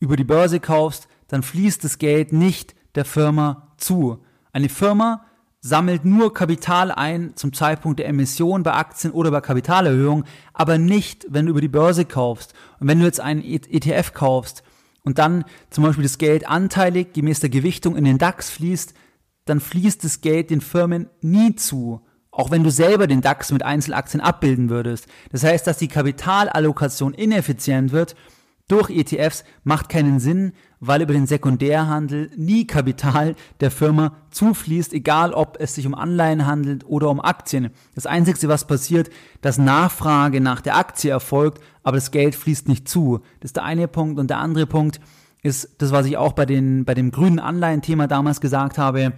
über 0.00 0.16
die 0.16 0.24
Börse 0.24 0.58
kaufst, 0.58 1.08
dann 1.28 1.42
fließt 1.42 1.84
das 1.84 1.98
Geld 1.98 2.32
nicht 2.32 2.74
der 2.94 3.04
Firma 3.04 3.74
zu. 3.76 4.24
Eine 4.52 4.68
Firma 4.68 5.26
sammelt 5.66 6.04
nur 6.04 6.32
Kapital 6.32 6.90
ein 6.90 7.32
zum 7.34 7.52
Zeitpunkt 7.52 7.98
der 7.98 8.08
Emission 8.08 8.62
bei 8.62 8.72
Aktien 8.74 9.12
oder 9.12 9.30
bei 9.30 9.40
Kapitalerhöhung, 9.40 10.24
aber 10.52 10.78
nicht, 10.78 11.26
wenn 11.28 11.46
du 11.46 11.50
über 11.50 11.60
die 11.60 11.68
Börse 11.68 12.04
kaufst. 12.04 12.54
Und 12.78 12.88
wenn 12.88 13.00
du 13.00 13.04
jetzt 13.04 13.20
einen 13.20 13.42
ETF 13.42 14.12
kaufst, 14.12 14.62
und 15.06 15.18
dann 15.18 15.44
zum 15.70 15.84
Beispiel 15.84 16.02
das 16.02 16.18
Geld 16.18 16.48
anteilig 16.48 17.12
gemäß 17.12 17.38
der 17.38 17.48
Gewichtung 17.48 17.96
in 17.96 18.02
den 18.02 18.18
DAX 18.18 18.50
fließt, 18.50 18.92
dann 19.44 19.60
fließt 19.60 20.02
das 20.02 20.20
Geld 20.20 20.50
den 20.50 20.60
Firmen 20.60 21.08
nie 21.20 21.54
zu, 21.54 22.04
auch 22.32 22.50
wenn 22.50 22.64
du 22.64 22.70
selber 22.70 23.06
den 23.06 23.20
DAX 23.20 23.52
mit 23.52 23.62
Einzelaktien 23.62 24.20
abbilden 24.20 24.68
würdest. 24.68 25.06
Das 25.30 25.44
heißt, 25.44 25.64
dass 25.64 25.78
die 25.78 25.86
Kapitalallokation 25.86 27.14
ineffizient 27.14 27.92
wird 27.92 28.16
durch 28.68 28.90
ETFs 28.90 29.44
macht 29.62 29.88
keinen 29.88 30.18
Sinn, 30.18 30.52
weil 30.80 31.02
über 31.02 31.12
den 31.12 31.26
Sekundärhandel 31.26 32.30
nie 32.36 32.66
Kapital 32.66 33.36
der 33.60 33.70
Firma 33.70 34.16
zufließt, 34.30 34.92
egal 34.92 35.32
ob 35.32 35.56
es 35.60 35.74
sich 35.74 35.86
um 35.86 35.94
Anleihen 35.94 36.46
handelt 36.46 36.84
oder 36.84 37.08
um 37.08 37.20
Aktien. 37.20 37.70
Das 37.94 38.06
Einzige, 38.06 38.48
was 38.48 38.66
passiert, 38.66 39.10
dass 39.40 39.58
Nachfrage 39.58 40.40
nach 40.40 40.60
der 40.60 40.76
Aktie 40.76 41.10
erfolgt, 41.10 41.62
aber 41.84 41.96
das 41.96 42.10
Geld 42.10 42.34
fließt 42.34 42.68
nicht 42.68 42.88
zu. 42.88 43.20
Das 43.40 43.50
ist 43.50 43.56
der 43.56 43.64
eine 43.64 43.86
Punkt. 43.86 44.18
Und 44.18 44.30
der 44.30 44.38
andere 44.38 44.66
Punkt 44.66 45.00
ist 45.42 45.76
das, 45.78 45.92
was 45.92 46.06
ich 46.06 46.16
auch 46.16 46.32
bei, 46.32 46.44
den, 46.44 46.84
bei 46.84 46.94
dem 46.94 47.12
grünen 47.12 47.38
Anleihen-Thema 47.38 48.08
damals 48.08 48.40
gesagt 48.40 48.78
habe, 48.78 49.12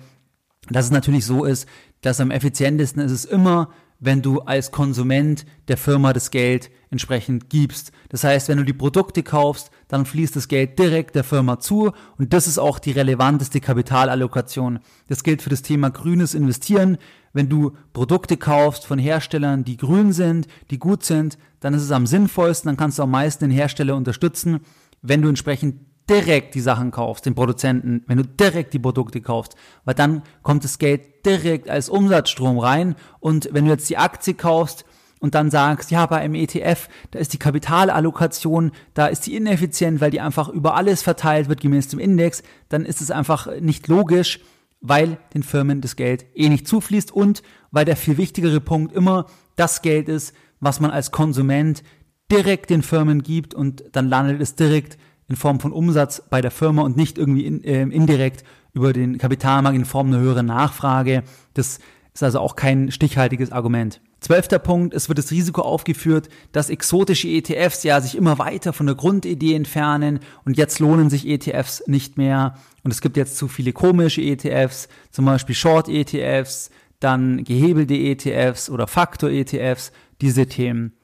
dass 0.68 0.84
es 0.84 0.90
natürlich 0.90 1.24
so 1.24 1.44
ist, 1.44 1.66
dass 2.02 2.20
am 2.20 2.30
effizientesten 2.30 3.02
ist 3.02 3.12
es 3.12 3.24
immer, 3.24 3.70
wenn 4.00 4.22
du 4.22 4.40
als 4.40 4.70
Konsument 4.70 5.44
der 5.66 5.76
Firma 5.76 6.12
das 6.12 6.30
Geld 6.30 6.70
entsprechend 6.90 7.50
gibst. 7.50 7.92
Das 8.08 8.24
heißt, 8.24 8.48
wenn 8.48 8.58
du 8.58 8.64
die 8.64 8.72
Produkte 8.72 9.22
kaufst, 9.22 9.70
dann 9.88 10.06
fließt 10.06 10.36
das 10.36 10.48
Geld 10.48 10.78
direkt 10.78 11.14
der 11.14 11.24
Firma 11.24 11.58
zu 11.58 11.92
und 12.16 12.32
das 12.32 12.46
ist 12.46 12.58
auch 12.58 12.78
die 12.78 12.92
relevanteste 12.92 13.60
Kapitalallokation. 13.60 14.78
Das 15.08 15.22
gilt 15.22 15.42
für 15.42 15.50
das 15.50 15.62
Thema 15.62 15.90
grünes 15.90 16.34
Investieren. 16.34 16.96
Wenn 17.32 17.48
du 17.48 17.72
Produkte 17.92 18.36
kaufst 18.36 18.86
von 18.86 18.98
Herstellern, 18.98 19.64
die 19.64 19.76
grün 19.76 20.12
sind, 20.12 20.46
die 20.70 20.78
gut 20.78 21.04
sind, 21.04 21.36
dann 21.60 21.74
ist 21.74 21.82
es 21.82 21.90
am 21.90 22.06
sinnvollsten, 22.06 22.68
dann 22.68 22.76
kannst 22.76 22.98
du 22.98 23.02
am 23.02 23.10
meisten 23.10 23.44
den 23.44 23.50
Hersteller 23.50 23.96
unterstützen. 23.96 24.60
Wenn 25.02 25.22
du 25.22 25.28
entsprechend 25.28 25.80
direkt 26.08 26.54
die 26.54 26.60
Sachen 26.60 26.90
kaufst, 26.90 27.26
den 27.26 27.34
Produzenten, 27.34 28.02
wenn 28.06 28.18
du 28.18 28.24
direkt 28.24 28.72
die 28.72 28.78
Produkte 28.78 29.20
kaufst, 29.20 29.54
weil 29.84 29.94
dann 29.94 30.22
kommt 30.42 30.64
das 30.64 30.78
Geld 30.78 31.26
direkt 31.26 31.68
als 31.68 31.88
Umsatzstrom 31.88 32.58
rein. 32.58 32.94
Und 33.20 33.48
wenn 33.52 33.64
du 33.64 33.70
jetzt 33.70 33.90
die 33.90 33.98
Aktie 33.98 34.34
kaufst 34.34 34.84
und 35.20 35.34
dann 35.34 35.50
sagst, 35.50 35.90
ja, 35.90 36.06
bei 36.06 36.18
einem 36.18 36.34
ETF, 36.34 36.88
da 37.10 37.18
ist 37.18 37.32
die 37.32 37.38
Kapitalallokation, 37.38 38.72
da 38.94 39.06
ist 39.06 39.26
die 39.26 39.36
ineffizient, 39.36 40.00
weil 40.00 40.10
die 40.10 40.20
einfach 40.20 40.48
über 40.48 40.76
alles 40.76 41.02
verteilt 41.02 41.48
wird 41.48 41.60
gemäß 41.60 41.88
dem 41.88 41.98
Index, 41.98 42.42
dann 42.68 42.84
ist 42.84 43.00
es 43.00 43.10
einfach 43.10 43.48
nicht 43.60 43.88
logisch, 43.88 44.40
weil 44.80 45.18
den 45.34 45.42
Firmen 45.42 45.80
das 45.80 45.96
Geld 45.96 46.26
eh 46.34 46.48
nicht 46.48 46.68
zufließt 46.68 47.12
und 47.12 47.42
weil 47.70 47.84
der 47.84 47.96
viel 47.96 48.16
wichtigere 48.16 48.60
Punkt 48.60 48.92
immer 48.92 49.26
das 49.56 49.82
Geld 49.82 50.08
ist, 50.08 50.34
was 50.60 50.80
man 50.80 50.90
als 50.90 51.10
Konsument 51.10 51.82
direkt 52.30 52.70
den 52.70 52.82
Firmen 52.82 53.22
gibt 53.22 53.54
und 53.54 53.84
dann 53.92 54.08
landet 54.08 54.40
es 54.40 54.54
direkt 54.54 54.98
in 55.28 55.36
Form 55.36 55.60
von 55.60 55.72
Umsatz 55.72 56.22
bei 56.28 56.40
der 56.40 56.50
Firma 56.50 56.82
und 56.82 56.96
nicht 56.96 57.18
irgendwie 57.18 57.46
in, 57.46 57.62
äh, 57.64 57.82
indirekt 57.82 58.44
über 58.72 58.92
den 58.92 59.18
Kapitalmarkt 59.18 59.76
in 59.76 59.84
Form 59.84 60.08
einer 60.08 60.20
höheren 60.20 60.46
Nachfrage. 60.46 61.22
Das 61.54 61.78
ist 62.14 62.22
also 62.22 62.40
auch 62.40 62.56
kein 62.56 62.90
stichhaltiges 62.90 63.52
Argument. 63.52 64.00
Zwölfter 64.20 64.58
Punkt, 64.58 64.94
es 64.94 65.08
wird 65.08 65.18
das 65.18 65.30
Risiko 65.30 65.62
aufgeführt, 65.62 66.28
dass 66.50 66.70
exotische 66.70 67.28
ETFs 67.28 67.84
ja 67.84 68.00
sich 68.00 68.16
immer 68.16 68.38
weiter 68.38 68.72
von 68.72 68.86
der 68.86 68.96
Grundidee 68.96 69.54
entfernen 69.54 70.18
und 70.44 70.56
jetzt 70.56 70.80
lohnen 70.80 71.08
sich 71.08 71.28
ETFs 71.28 71.84
nicht 71.86 72.18
mehr 72.18 72.58
und 72.82 72.90
es 72.90 73.00
gibt 73.00 73.16
jetzt 73.16 73.36
zu 73.36 73.46
viele 73.46 73.72
komische 73.72 74.20
ETFs, 74.22 74.88
zum 75.12 75.26
Beispiel 75.26 75.54
Short-ETFs, 75.54 76.70
dann 76.98 77.44
gehebelte 77.44 77.94
ETFs 77.94 78.70
oder 78.70 78.88
Faktor-ETFs, 78.88 79.92
diese 80.20 80.46
Themen. 80.46 80.94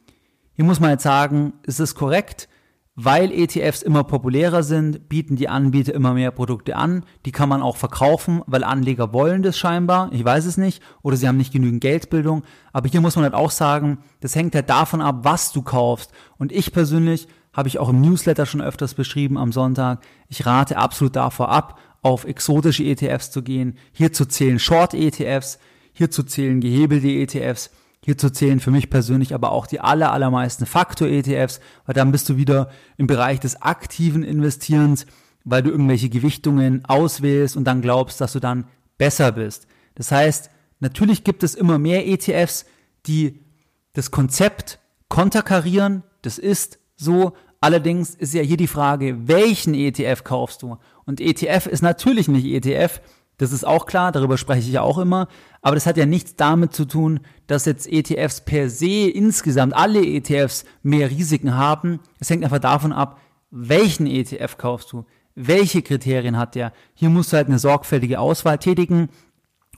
Hier 0.54 0.64
muss 0.64 0.80
man 0.80 0.90
jetzt 0.90 1.04
sagen, 1.04 1.52
ist 1.62 1.78
es 1.78 1.94
korrekt, 1.94 2.48
weil 2.96 3.32
ETFs 3.32 3.82
immer 3.82 4.04
populärer 4.04 4.62
sind, 4.62 5.08
bieten 5.08 5.34
die 5.34 5.48
Anbieter 5.48 5.92
immer 5.94 6.14
mehr 6.14 6.30
Produkte 6.30 6.76
an. 6.76 7.04
Die 7.24 7.32
kann 7.32 7.48
man 7.48 7.60
auch 7.60 7.76
verkaufen, 7.76 8.42
weil 8.46 8.62
Anleger 8.62 9.12
wollen 9.12 9.42
das 9.42 9.58
scheinbar. 9.58 10.10
Ich 10.12 10.24
weiß 10.24 10.44
es 10.44 10.56
nicht. 10.56 10.80
Oder 11.02 11.16
sie 11.16 11.26
haben 11.26 11.36
nicht 11.36 11.52
genügend 11.52 11.80
Geldbildung. 11.80 12.44
Aber 12.72 12.88
hier 12.88 13.00
muss 13.00 13.16
man 13.16 13.24
halt 13.24 13.34
auch 13.34 13.50
sagen, 13.50 13.98
das 14.20 14.36
hängt 14.36 14.54
halt 14.54 14.70
davon 14.70 15.00
ab, 15.00 15.20
was 15.22 15.50
du 15.50 15.62
kaufst. 15.62 16.12
Und 16.38 16.52
ich 16.52 16.72
persönlich 16.72 17.26
habe 17.52 17.68
ich 17.68 17.78
auch 17.78 17.88
im 17.88 18.00
Newsletter 18.00 18.46
schon 18.46 18.62
öfters 18.62 18.94
beschrieben 18.94 19.38
am 19.38 19.50
Sonntag. 19.50 20.00
Ich 20.28 20.46
rate 20.46 20.76
absolut 20.76 21.16
davor 21.16 21.48
ab, 21.48 21.80
auf 22.02 22.24
exotische 22.24 22.84
ETFs 22.84 23.32
zu 23.32 23.42
gehen. 23.42 23.76
Hier 23.92 24.12
zu 24.12 24.26
zählen 24.26 24.60
Short-ETFs, 24.60 25.58
hier 25.92 26.10
zu 26.10 26.22
zählen 26.22 26.60
gehebelte 26.60 27.08
ETFs 27.08 27.70
Hierzu 28.04 28.28
zählen 28.28 28.60
für 28.60 28.70
mich 28.70 28.90
persönlich 28.90 29.34
aber 29.34 29.50
auch 29.50 29.66
die 29.66 29.80
aller, 29.80 30.12
allermeisten 30.12 30.66
Faktor-ETFs, 30.66 31.60
weil 31.86 31.94
dann 31.94 32.12
bist 32.12 32.28
du 32.28 32.36
wieder 32.36 32.68
im 32.98 33.06
Bereich 33.06 33.40
des 33.40 33.62
aktiven 33.62 34.22
Investierens, 34.22 35.06
weil 35.44 35.62
du 35.62 35.70
irgendwelche 35.70 36.10
Gewichtungen 36.10 36.84
auswählst 36.84 37.56
und 37.56 37.64
dann 37.64 37.80
glaubst, 37.80 38.20
dass 38.20 38.34
du 38.34 38.40
dann 38.40 38.66
besser 38.98 39.32
bist. 39.32 39.66
Das 39.94 40.12
heißt, 40.12 40.50
natürlich 40.80 41.24
gibt 41.24 41.42
es 41.42 41.54
immer 41.54 41.78
mehr 41.78 42.06
ETFs, 42.06 42.66
die 43.06 43.40
das 43.94 44.10
Konzept 44.10 44.80
konterkarieren, 45.08 46.02
das 46.20 46.38
ist 46.38 46.78
so. 46.96 47.32
Allerdings 47.60 48.14
ist 48.14 48.34
ja 48.34 48.42
hier 48.42 48.58
die 48.58 48.66
Frage, 48.66 49.28
welchen 49.28 49.72
ETF 49.72 50.24
kaufst 50.24 50.60
du? 50.60 50.76
Und 51.06 51.22
ETF 51.22 51.66
ist 51.66 51.80
natürlich 51.80 52.28
nicht 52.28 52.44
ETF, 52.44 53.00
das 53.38 53.52
ist 53.52 53.66
auch 53.66 53.86
klar, 53.86 54.12
darüber 54.12 54.38
spreche 54.38 54.68
ich 54.68 54.74
ja 54.74 54.82
auch 54.82 54.98
immer. 54.98 55.28
Aber 55.60 55.74
das 55.74 55.86
hat 55.86 55.96
ja 55.96 56.06
nichts 56.06 56.36
damit 56.36 56.72
zu 56.72 56.84
tun, 56.84 57.20
dass 57.46 57.64
jetzt 57.64 57.90
ETFs 57.90 58.42
per 58.44 58.70
se 58.70 59.08
insgesamt 59.08 59.74
alle 59.74 60.04
ETFs 60.04 60.64
mehr 60.82 61.10
Risiken 61.10 61.56
haben. 61.56 62.00
Es 62.20 62.30
hängt 62.30 62.44
einfach 62.44 62.60
davon 62.60 62.92
ab, 62.92 63.20
welchen 63.50 64.06
ETF 64.06 64.56
kaufst 64.56 64.92
du? 64.92 65.04
Welche 65.34 65.82
Kriterien 65.82 66.36
hat 66.36 66.54
der? 66.54 66.72
Hier 66.94 67.10
musst 67.10 67.32
du 67.32 67.36
halt 67.36 67.48
eine 67.48 67.58
sorgfältige 67.58 68.20
Auswahl 68.20 68.58
tätigen. 68.58 69.08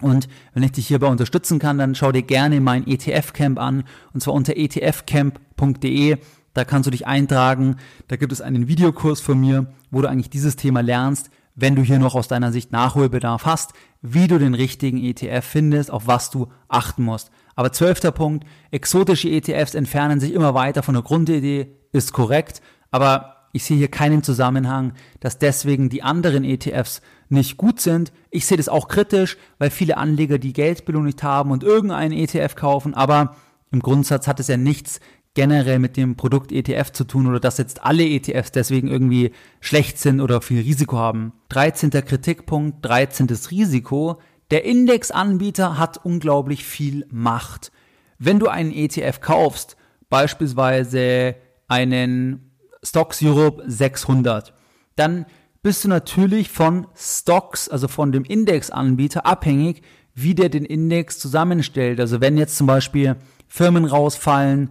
Und 0.02 0.28
wenn 0.52 0.62
ich 0.62 0.72
dich 0.72 0.88
hierbei 0.88 1.06
unterstützen 1.06 1.58
kann, 1.58 1.78
dann 1.78 1.94
schau 1.94 2.12
dir 2.12 2.22
gerne 2.22 2.60
mein 2.60 2.86
ETF-Camp 2.86 3.58
an. 3.58 3.84
Und 4.12 4.22
zwar 4.22 4.34
unter 4.34 4.54
etfcamp.de. 4.56 6.18
Da 6.52 6.64
kannst 6.64 6.86
du 6.86 6.90
dich 6.90 7.06
eintragen. 7.06 7.76
Da 8.08 8.16
gibt 8.16 8.32
es 8.32 8.42
einen 8.42 8.68
Videokurs 8.68 9.20
von 9.20 9.40
mir, 9.40 9.66
wo 9.90 10.02
du 10.02 10.08
eigentlich 10.08 10.30
dieses 10.30 10.56
Thema 10.56 10.80
lernst 10.80 11.30
wenn 11.56 11.74
du 11.74 11.82
hier 11.82 11.98
noch 11.98 12.14
aus 12.14 12.28
deiner 12.28 12.52
Sicht 12.52 12.70
Nachholbedarf 12.70 13.46
hast, 13.46 13.72
wie 14.02 14.28
du 14.28 14.38
den 14.38 14.54
richtigen 14.54 15.02
ETF 15.02 15.44
findest, 15.44 15.90
auf 15.90 16.06
was 16.06 16.30
du 16.30 16.48
achten 16.68 17.02
musst. 17.02 17.30
Aber 17.56 17.72
zwölfter 17.72 18.12
Punkt, 18.12 18.46
exotische 18.70 19.30
ETFs 19.30 19.74
entfernen 19.74 20.20
sich 20.20 20.32
immer 20.32 20.54
weiter 20.54 20.82
von 20.82 20.94
der 20.94 21.02
Grundidee, 21.02 21.74
ist 21.92 22.12
korrekt, 22.12 22.60
aber 22.90 23.48
ich 23.52 23.64
sehe 23.64 23.78
hier 23.78 23.88
keinen 23.88 24.22
Zusammenhang, 24.22 24.92
dass 25.20 25.38
deswegen 25.38 25.88
die 25.88 26.02
anderen 26.02 26.44
ETFs 26.44 27.00
nicht 27.30 27.56
gut 27.56 27.80
sind. 27.80 28.12
Ich 28.30 28.44
sehe 28.44 28.58
das 28.58 28.68
auch 28.68 28.86
kritisch, 28.86 29.38
weil 29.58 29.70
viele 29.70 29.96
Anleger 29.96 30.38
die 30.38 30.52
Geldbildung 30.52 31.04
nicht 31.04 31.22
haben 31.22 31.50
und 31.50 31.64
irgendeinen 31.64 32.12
ETF 32.12 32.54
kaufen, 32.54 32.92
aber 32.92 33.34
im 33.72 33.80
Grundsatz 33.80 34.28
hat 34.28 34.40
es 34.40 34.48
ja 34.48 34.58
nichts 34.58 35.00
generell 35.36 35.78
mit 35.78 35.98
dem 35.98 36.16
Produkt 36.16 36.50
ETF 36.50 36.92
zu 36.92 37.04
tun 37.04 37.26
oder 37.26 37.38
dass 37.38 37.58
jetzt 37.58 37.84
alle 37.84 38.04
ETFs 38.04 38.52
deswegen 38.52 38.88
irgendwie 38.88 39.32
schlecht 39.60 39.98
sind 39.98 40.22
oder 40.22 40.40
viel 40.40 40.62
Risiko 40.62 40.96
haben. 40.96 41.34
13. 41.50 41.90
Kritikpunkt, 41.90 42.84
13. 42.84 43.28
Risiko. 43.50 44.18
Der 44.50 44.64
Indexanbieter 44.64 45.78
hat 45.78 46.04
unglaublich 46.04 46.64
viel 46.64 47.06
Macht. 47.10 47.70
Wenn 48.18 48.38
du 48.38 48.48
einen 48.48 48.72
ETF 48.72 49.20
kaufst, 49.20 49.76
beispielsweise 50.08 51.36
einen 51.68 52.50
Stocks 52.82 53.22
Europe 53.22 53.62
600, 53.66 54.54
dann 54.96 55.26
bist 55.62 55.84
du 55.84 55.88
natürlich 55.88 56.50
von 56.50 56.86
Stocks, 56.96 57.68
also 57.68 57.88
von 57.88 58.10
dem 58.10 58.24
Indexanbieter 58.24 59.26
abhängig, 59.26 59.82
wie 60.14 60.34
der 60.34 60.48
den 60.48 60.64
Index 60.64 61.18
zusammenstellt. 61.18 62.00
Also 62.00 62.22
wenn 62.22 62.38
jetzt 62.38 62.56
zum 62.56 62.66
Beispiel 62.66 63.16
Firmen 63.48 63.84
rausfallen, 63.84 64.70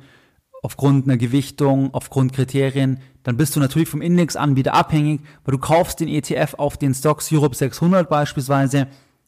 aufgrund 0.65 1.05
einer 1.05 1.17
Gewichtung, 1.17 1.93
aufgrund 1.93 2.33
Kriterien, 2.33 2.99
dann 3.21 3.37
bist 3.37 3.55
du 3.55 3.59
natürlich 3.59 3.87
vom 3.87 4.01
Indexanbieter 4.01 4.73
abhängig, 4.73 5.21
weil 5.43 5.51
du 5.51 5.59
kaufst 5.59 5.99
den 5.99 6.07
ETF 6.07 6.55
auf 6.57 6.75
den 6.77 6.95
Stocks 6.95 7.31
Europe 7.31 7.55
600 7.55 8.09
beispielsweise 8.09 8.87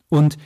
und 0.09 0.39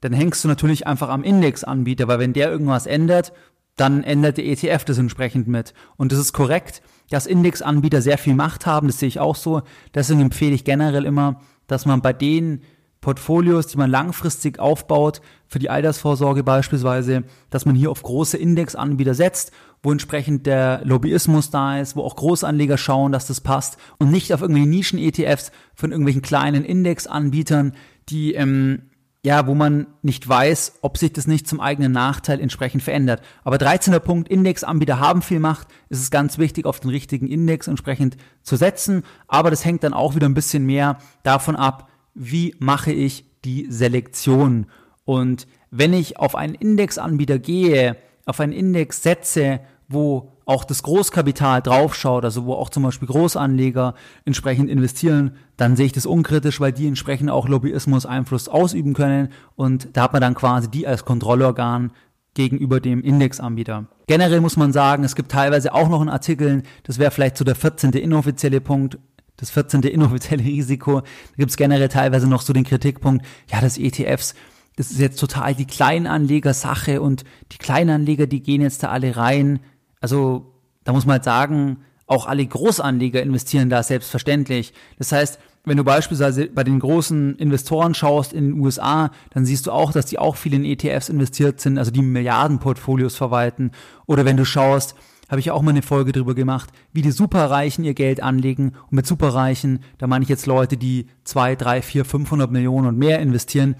dann 0.00 0.14
hängst 0.14 0.42
du 0.42 0.48
natürlich 0.48 0.86
einfach 0.86 1.10
am 1.10 1.22
Indexanbieter, 1.22 2.08
weil 2.08 2.18
wenn 2.18 2.32
der 2.32 2.50
irgendwas 2.50 2.86
ändert, 2.86 3.34
dann 3.76 4.02
ändert 4.02 4.38
der 4.38 4.46
ETF 4.46 4.86
das 4.86 4.96
entsprechend 4.96 5.48
mit. 5.48 5.74
Und 5.98 6.12
das 6.12 6.18
ist 6.18 6.32
korrekt, 6.32 6.80
dass 7.10 7.26
Indexanbieter 7.26 8.00
sehr 8.00 8.16
viel 8.16 8.34
Macht 8.34 8.64
haben, 8.64 8.86
das 8.86 9.00
sehe 9.00 9.08
ich 9.08 9.20
auch 9.20 9.36
so. 9.36 9.60
Deswegen 9.94 10.22
empfehle 10.22 10.54
ich 10.54 10.64
generell 10.64 11.04
immer, 11.04 11.42
dass 11.66 11.84
man 11.84 12.00
bei 12.00 12.14
den 12.14 12.62
Portfolios, 13.00 13.66
die 13.68 13.78
man 13.78 13.90
langfristig 13.90 14.58
aufbaut, 14.58 15.20
für 15.46 15.58
die 15.58 15.70
Altersvorsorge 15.70 16.42
beispielsweise, 16.44 17.24
dass 17.50 17.64
man 17.64 17.74
hier 17.74 17.90
auf 17.90 18.02
große 18.02 18.36
Indexanbieter 18.36 19.14
setzt, 19.14 19.52
wo 19.82 19.92
entsprechend 19.92 20.46
der 20.46 20.82
Lobbyismus 20.84 21.50
da 21.50 21.78
ist, 21.80 21.96
wo 21.96 22.02
auch 22.02 22.16
Großanleger 22.16 22.76
schauen, 22.76 23.12
dass 23.12 23.26
das 23.26 23.40
passt 23.40 23.78
und 23.98 24.10
nicht 24.10 24.34
auf 24.34 24.42
irgendwelche 24.42 24.68
Nischen-ETFs 24.68 25.52
von 25.74 25.92
irgendwelchen 25.92 26.22
kleinen 26.22 26.64
Indexanbietern, 26.64 27.74
die 28.08 28.34
ähm, 28.34 28.82
ja, 29.24 29.46
wo 29.46 29.54
man 29.54 29.88
nicht 30.02 30.28
weiß, 30.28 30.78
ob 30.82 30.96
sich 30.96 31.12
das 31.12 31.26
nicht 31.26 31.48
zum 31.48 31.60
eigenen 31.60 31.92
Nachteil 31.92 32.40
entsprechend 32.40 32.82
verändert. 32.82 33.20
Aber 33.42 33.58
13. 33.58 33.98
Punkt, 34.00 34.28
Indexanbieter 34.28 35.00
haben 35.00 35.22
viel 35.22 35.40
Macht. 35.40 35.68
Es 35.88 35.98
ist 35.98 36.10
ganz 36.10 36.38
wichtig, 36.38 36.66
auf 36.66 36.78
den 36.78 36.90
richtigen 36.90 37.26
Index 37.26 37.66
entsprechend 37.66 38.16
zu 38.42 38.56
setzen. 38.56 39.02
Aber 39.26 39.50
das 39.50 39.64
hängt 39.64 39.82
dann 39.82 39.92
auch 39.92 40.14
wieder 40.14 40.28
ein 40.28 40.34
bisschen 40.34 40.64
mehr 40.64 40.98
davon 41.24 41.56
ab, 41.56 41.88
wie 42.18 42.54
mache 42.58 42.92
ich 42.92 43.24
die 43.44 43.66
Selektion. 43.70 44.66
Und 45.04 45.46
wenn 45.70 45.92
ich 45.92 46.18
auf 46.18 46.34
einen 46.34 46.54
Indexanbieter 46.54 47.38
gehe, 47.38 47.96
auf 48.26 48.40
einen 48.40 48.52
Index 48.52 49.02
setze, 49.02 49.60
wo 49.88 50.32
auch 50.44 50.64
das 50.64 50.82
Großkapital 50.82 51.62
draufschaut, 51.62 52.24
also 52.24 52.46
wo 52.46 52.54
auch 52.54 52.70
zum 52.70 52.82
Beispiel 52.82 53.08
Großanleger 53.08 53.94
entsprechend 54.24 54.70
investieren, 54.70 55.32
dann 55.56 55.76
sehe 55.76 55.86
ich 55.86 55.92
das 55.92 56.06
unkritisch, 56.06 56.60
weil 56.60 56.72
die 56.72 56.86
entsprechend 56.86 57.30
auch 57.30 57.48
Lobbyismus 57.48 58.06
Einfluss 58.06 58.48
ausüben 58.48 58.94
können 58.94 59.28
und 59.56 59.88
da 59.94 60.02
hat 60.02 60.12
man 60.12 60.22
dann 60.22 60.34
quasi 60.34 60.70
die 60.70 60.86
als 60.86 61.04
Kontrollorgan 61.04 61.92
gegenüber 62.32 62.80
dem 62.80 63.02
Indexanbieter. 63.02 63.86
Generell 64.06 64.40
muss 64.40 64.56
man 64.56 64.72
sagen, 64.72 65.04
es 65.04 65.16
gibt 65.16 65.30
teilweise 65.30 65.74
auch 65.74 65.88
noch 65.88 66.00
in 66.00 66.08
Artikeln, 66.08 66.62
das 66.84 66.98
wäre 66.98 67.10
vielleicht 67.10 67.36
so 67.36 67.44
der 67.44 67.54
14. 67.54 67.92
inoffizielle 67.92 68.62
Punkt, 68.62 68.98
das 69.38 69.50
14. 69.50 69.82
inoffizielle 69.82 70.44
Risiko. 70.44 71.00
Da 71.00 71.36
gibt 71.36 71.50
es 71.50 71.56
generell 71.56 71.88
teilweise 71.88 72.28
noch 72.28 72.42
so 72.42 72.52
den 72.52 72.64
Kritikpunkt, 72.64 73.24
ja, 73.50 73.60
das 73.60 73.78
ETFs, 73.78 74.34
das 74.76 74.90
ist 74.92 75.00
jetzt 75.00 75.18
total 75.18 75.54
die 75.54 75.66
Kleinanleger-Sache 75.66 77.00
und 77.00 77.24
die 77.50 77.58
Kleinanleger, 77.58 78.28
die 78.28 78.42
gehen 78.42 78.62
jetzt 78.62 78.82
da 78.82 78.90
alle 78.90 79.16
rein. 79.16 79.58
Also 80.00 80.52
da 80.84 80.92
muss 80.92 81.04
man 81.04 81.14
halt 81.14 81.24
sagen, 81.24 81.78
auch 82.06 82.26
alle 82.26 82.46
Großanleger 82.46 83.20
investieren 83.20 83.70
da 83.70 83.82
selbstverständlich. 83.82 84.72
Das 84.96 85.10
heißt, 85.10 85.40
wenn 85.64 85.76
du 85.76 85.84
beispielsweise 85.84 86.46
bei 86.46 86.64
den 86.64 86.80
großen 86.80 87.36
Investoren 87.36 87.94
schaust 87.94 88.32
in 88.32 88.52
den 88.52 88.60
USA, 88.60 89.10
dann 89.30 89.44
siehst 89.44 89.66
du 89.66 89.72
auch, 89.72 89.92
dass 89.92 90.06
die 90.06 90.18
auch 90.18 90.36
viel 90.36 90.54
in 90.54 90.64
ETFs 90.64 91.08
investiert 91.08 91.60
sind, 91.60 91.76
also 91.76 91.90
die 91.90 92.02
Milliardenportfolios 92.02 93.16
verwalten. 93.16 93.72
Oder 94.06 94.24
wenn 94.24 94.36
du 94.36 94.44
schaust, 94.44 94.94
habe 95.28 95.40
ich 95.40 95.50
auch 95.50 95.62
mal 95.62 95.70
eine 95.70 95.82
Folge 95.82 96.12
drüber 96.12 96.34
gemacht, 96.34 96.70
wie 96.92 97.02
die 97.02 97.10
Superreichen 97.10 97.84
ihr 97.84 97.94
Geld 97.94 98.22
anlegen. 98.22 98.70
Und 98.70 98.92
mit 98.92 99.06
Superreichen, 99.06 99.80
da 99.98 100.06
meine 100.06 100.22
ich 100.22 100.28
jetzt 100.28 100.46
Leute, 100.46 100.76
die 100.76 101.06
zwei, 101.24 101.54
drei, 101.54 101.82
vier, 101.82 102.04
500 102.04 102.50
Millionen 102.50 102.86
und 102.86 102.98
mehr 102.98 103.20
investieren. 103.20 103.76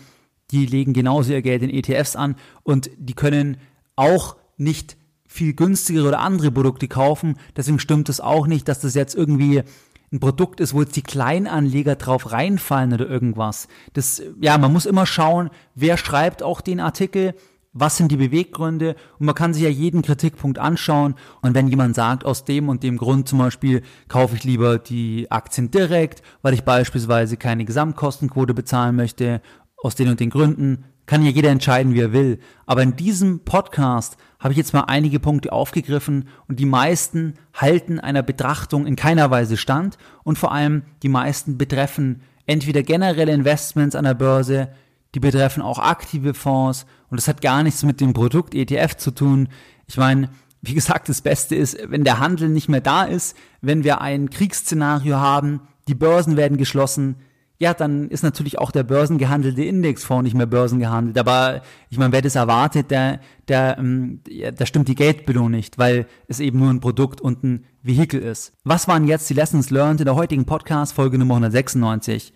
Die 0.51 0.67
legen 0.67 0.93
genauso 0.93 1.33
ihr 1.33 1.43
Geld 1.43 1.63
in 1.63 1.71
ETFs 1.71 2.17
an 2.17 2.37
und 2.63 2.91
die 2.99 3.15
können 3.15 3.59
auch 3.97 4.37
nicht 4.57 4.97
viel 5.27 5.53
günstigere 5.53 6.09
oder 6.09 6.21
andere 6.21 6.51
Produkte 6.51 6.89
kaufen. 6.89 7.37
Deswegen 7.57 7.79
stimmt 7.79 8.09
es 8.09 8.21
auch 8.21 8.47
nicht, 8.47 8.67
dass 8.67 8.81
das 8.81 8.95
jetzt 8.95 9.15
irgendwie 9.15 9.63
ein 10.11 10.21
Produkt 10.21 10.61
ist, 10.61 10.73
wo 10.73 10.81
jetzt 10.81 10.97
die 10.97 11.03
Kleinanleger 11.03 11.97
drauf 11.97 12.33
reinfallen 12.33 12.95
oder 12.95 13.07
irgendwas. 13.07 13.69
Das, 13.93 14.23
ja, 14.41 14.57
man 14.57 14.73
muss 14.73 14.87
immer 14.87 15.05
schauen, 15.05 15.51
wer 15.75 15.99
schreibt 15.99 16.43
auch 16.43 16.63
den 16.63 16.81
Artikel, 16.81 17.35
was 17.73 17.97
sind 17.97 18.11
die 18.11 18.17
Beweggründe? 18.17 18.97
Und 19.19 19.27
man 19.27 19.35
kann 19.35 19.55
sich 19.55 19.63
ja 19.63 19.69
jeden 19.69 20.03
Kritikpunkt 20.03 20.59
anschauen. 20.59 21.15
Und 21.43 21.55
wenn 21.55 21.69
jemand 21.69 21.95
sagt, 21.95 22.25
aus 22.25 22.45
dem 22.45 22.69
und 22.69 22.83
dem 22.83 22.97
Grund 22.97 23.29
zum 23.29 23.39
Beispiel 23.39 23.83
kaufe 24.09 24.37
ich 24.37 24.45
lieber 24.45 24.79
die 24.79 25.31
Aktien 25.31 25.71
direkt, 25.71 26.23
weil 26.43 26.55
ich 26.55 26.65
beispielsweise 26.65 27.37
keine 27.37 27.65
Gesamtkostenquote 27.65 28.55
bezahlen 28.55 28.97
möchte, 28.97 29.41
aus 29.77 29.95
den 29.95 30.09
und 30.09 30.21
den 30.21 30.31
Gründen, 30.31 30.85
kann 31.07 31.25
ja 31.25 31.31
jeder 31.31 31.51
entscheiden, 31.51 31.95
wie 31.95 32.01
er 32.01 32.13
will. 32.13 32.39
Aber 32.67 32.83
in 32.83 32.95
diesem 32.95 33.41
Podcast 33.41 34.19
habe 34.39 34.53
ich 34.53 34.59
jetzt 34.59 34.75
mal 34.75 34.83
einige 34.83 35.19
Punkte 35.19 35.53
aufgegriffen 35.53 36.29
und 36.49 36.61
die 36.61 36.67
meisten 36.67 37.35
halten 37.55 37.99
einer 37.99 38.23
Betrachtung 38.23 38.87
in 38.87 38.95
keiner 38.95 39.31
Weise 39.31 39.57
stand. 39.57 39.97
Und 40.23 40.39
vor 40.39 40.53
allem 40.53 40.83
die 41.03 41.09
meisten 41.09 41.59
betreffen 41.59 42.23
entweder 42.47 42.83
generelle 42.83 43.33
Investments 43.33 43.97
an 43.97 44.05
der 44.05 44.15
Börse, 44.15 44.69
die 45.15 45.21
betreffen 45.21 45.63
auch 45.63 45.79
aktive 45.79 46.35
Fonds 46.35 46.87
und 47.11 47.19
das 47.19 47.29
hat 47.29 47.41
gar 47.41 47.63
nichts 47.63 47.83
mit 47.83 48.01
dem 48.01 48.13
Produkt 48.13 48.55
ETF 48.55 48.97
zu 48.97 49.11
tun. 49.11 49.49
Ich 49.87 49.97
meine, 49.97 50.29
wie 50.61 50.75
gesagt, 50.75 51.09
das 51.09 51.23
Beste 51.23 51.55
ist, 51.55 51.79
wenn 51.89 52.05
der 52.05 52.19
Handel 52.19 52.49
nicht 52.49 52.69
mehr 52.69 52.81
da 52.81 53.05
ist, 53.05 53.37
wenn 53.61 53.85
wir 53.85 54.01
ein 54.01 54.31
Kriegsszenario 54.31 55.17
haben, 55.17 55.61
die 55.87 55.95
Börsen 55.95 56.37
werden 56.37 56.59
geschlossen, 56.59 57.17
ja, 57.61 57.75
dann 57.75 58.09
ist 58.09 58.23
natürlich 58.23 58.59
auch 58.59 58.71
der 58.71 58.85
börsengehandelte 58.85 59.65
Indexfonds 59.65 60.23
nicht 60.23 60.37
mehr 60.37 60.47
börsengehandelt. 60.47 61.19
Aber 61.19 61.63
ich 61.91 61.99
meine, 61.99 62.13
wer 62.13 62.23
das 62.23 62.37
erwartet, 62.37 62.91
der, 62.93 63.21
der, 63.49 63.79
ähm, 63.79 64.21
der 64.29 64.67
stimmt 64.67 64.87
die 64.87 64.95
Geldbildung 64.95 65.51
nicht, 65.51 65.77
weil 65.77 66.07
es 66.29 66.39
eben 66.39 66.61
nur 66.61 66.71
ein 66.71 66.81
Produkt 66.81 67.21
und 67.21 67.43
ein 67.43 67.65
Vehikel 67.83 68.21
ist. 68.21 68.53
Was 68.63 68.87
waren 68.87 69.09
jetzt 69.09 69.29
die 69.29 69.35
Lessons 69.35 69.71
learned 69.71 70.01
in 70.01 70.05
der 70.05 70.15
heutigen 70.15 70.45
Podcast, 70.45 70.93
Folge 70.93 71.19
Nummer 71.19 71.35
196? 71.35 72.33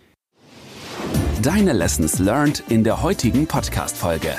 Deine 1.41 1.73
Lessons 1.73 2.19
learned 2.19 2.63
in 2.67 2.83
der 2.83 3.01
heutigen 3.01 3.47
Podcast-Folge. 3.47 4.33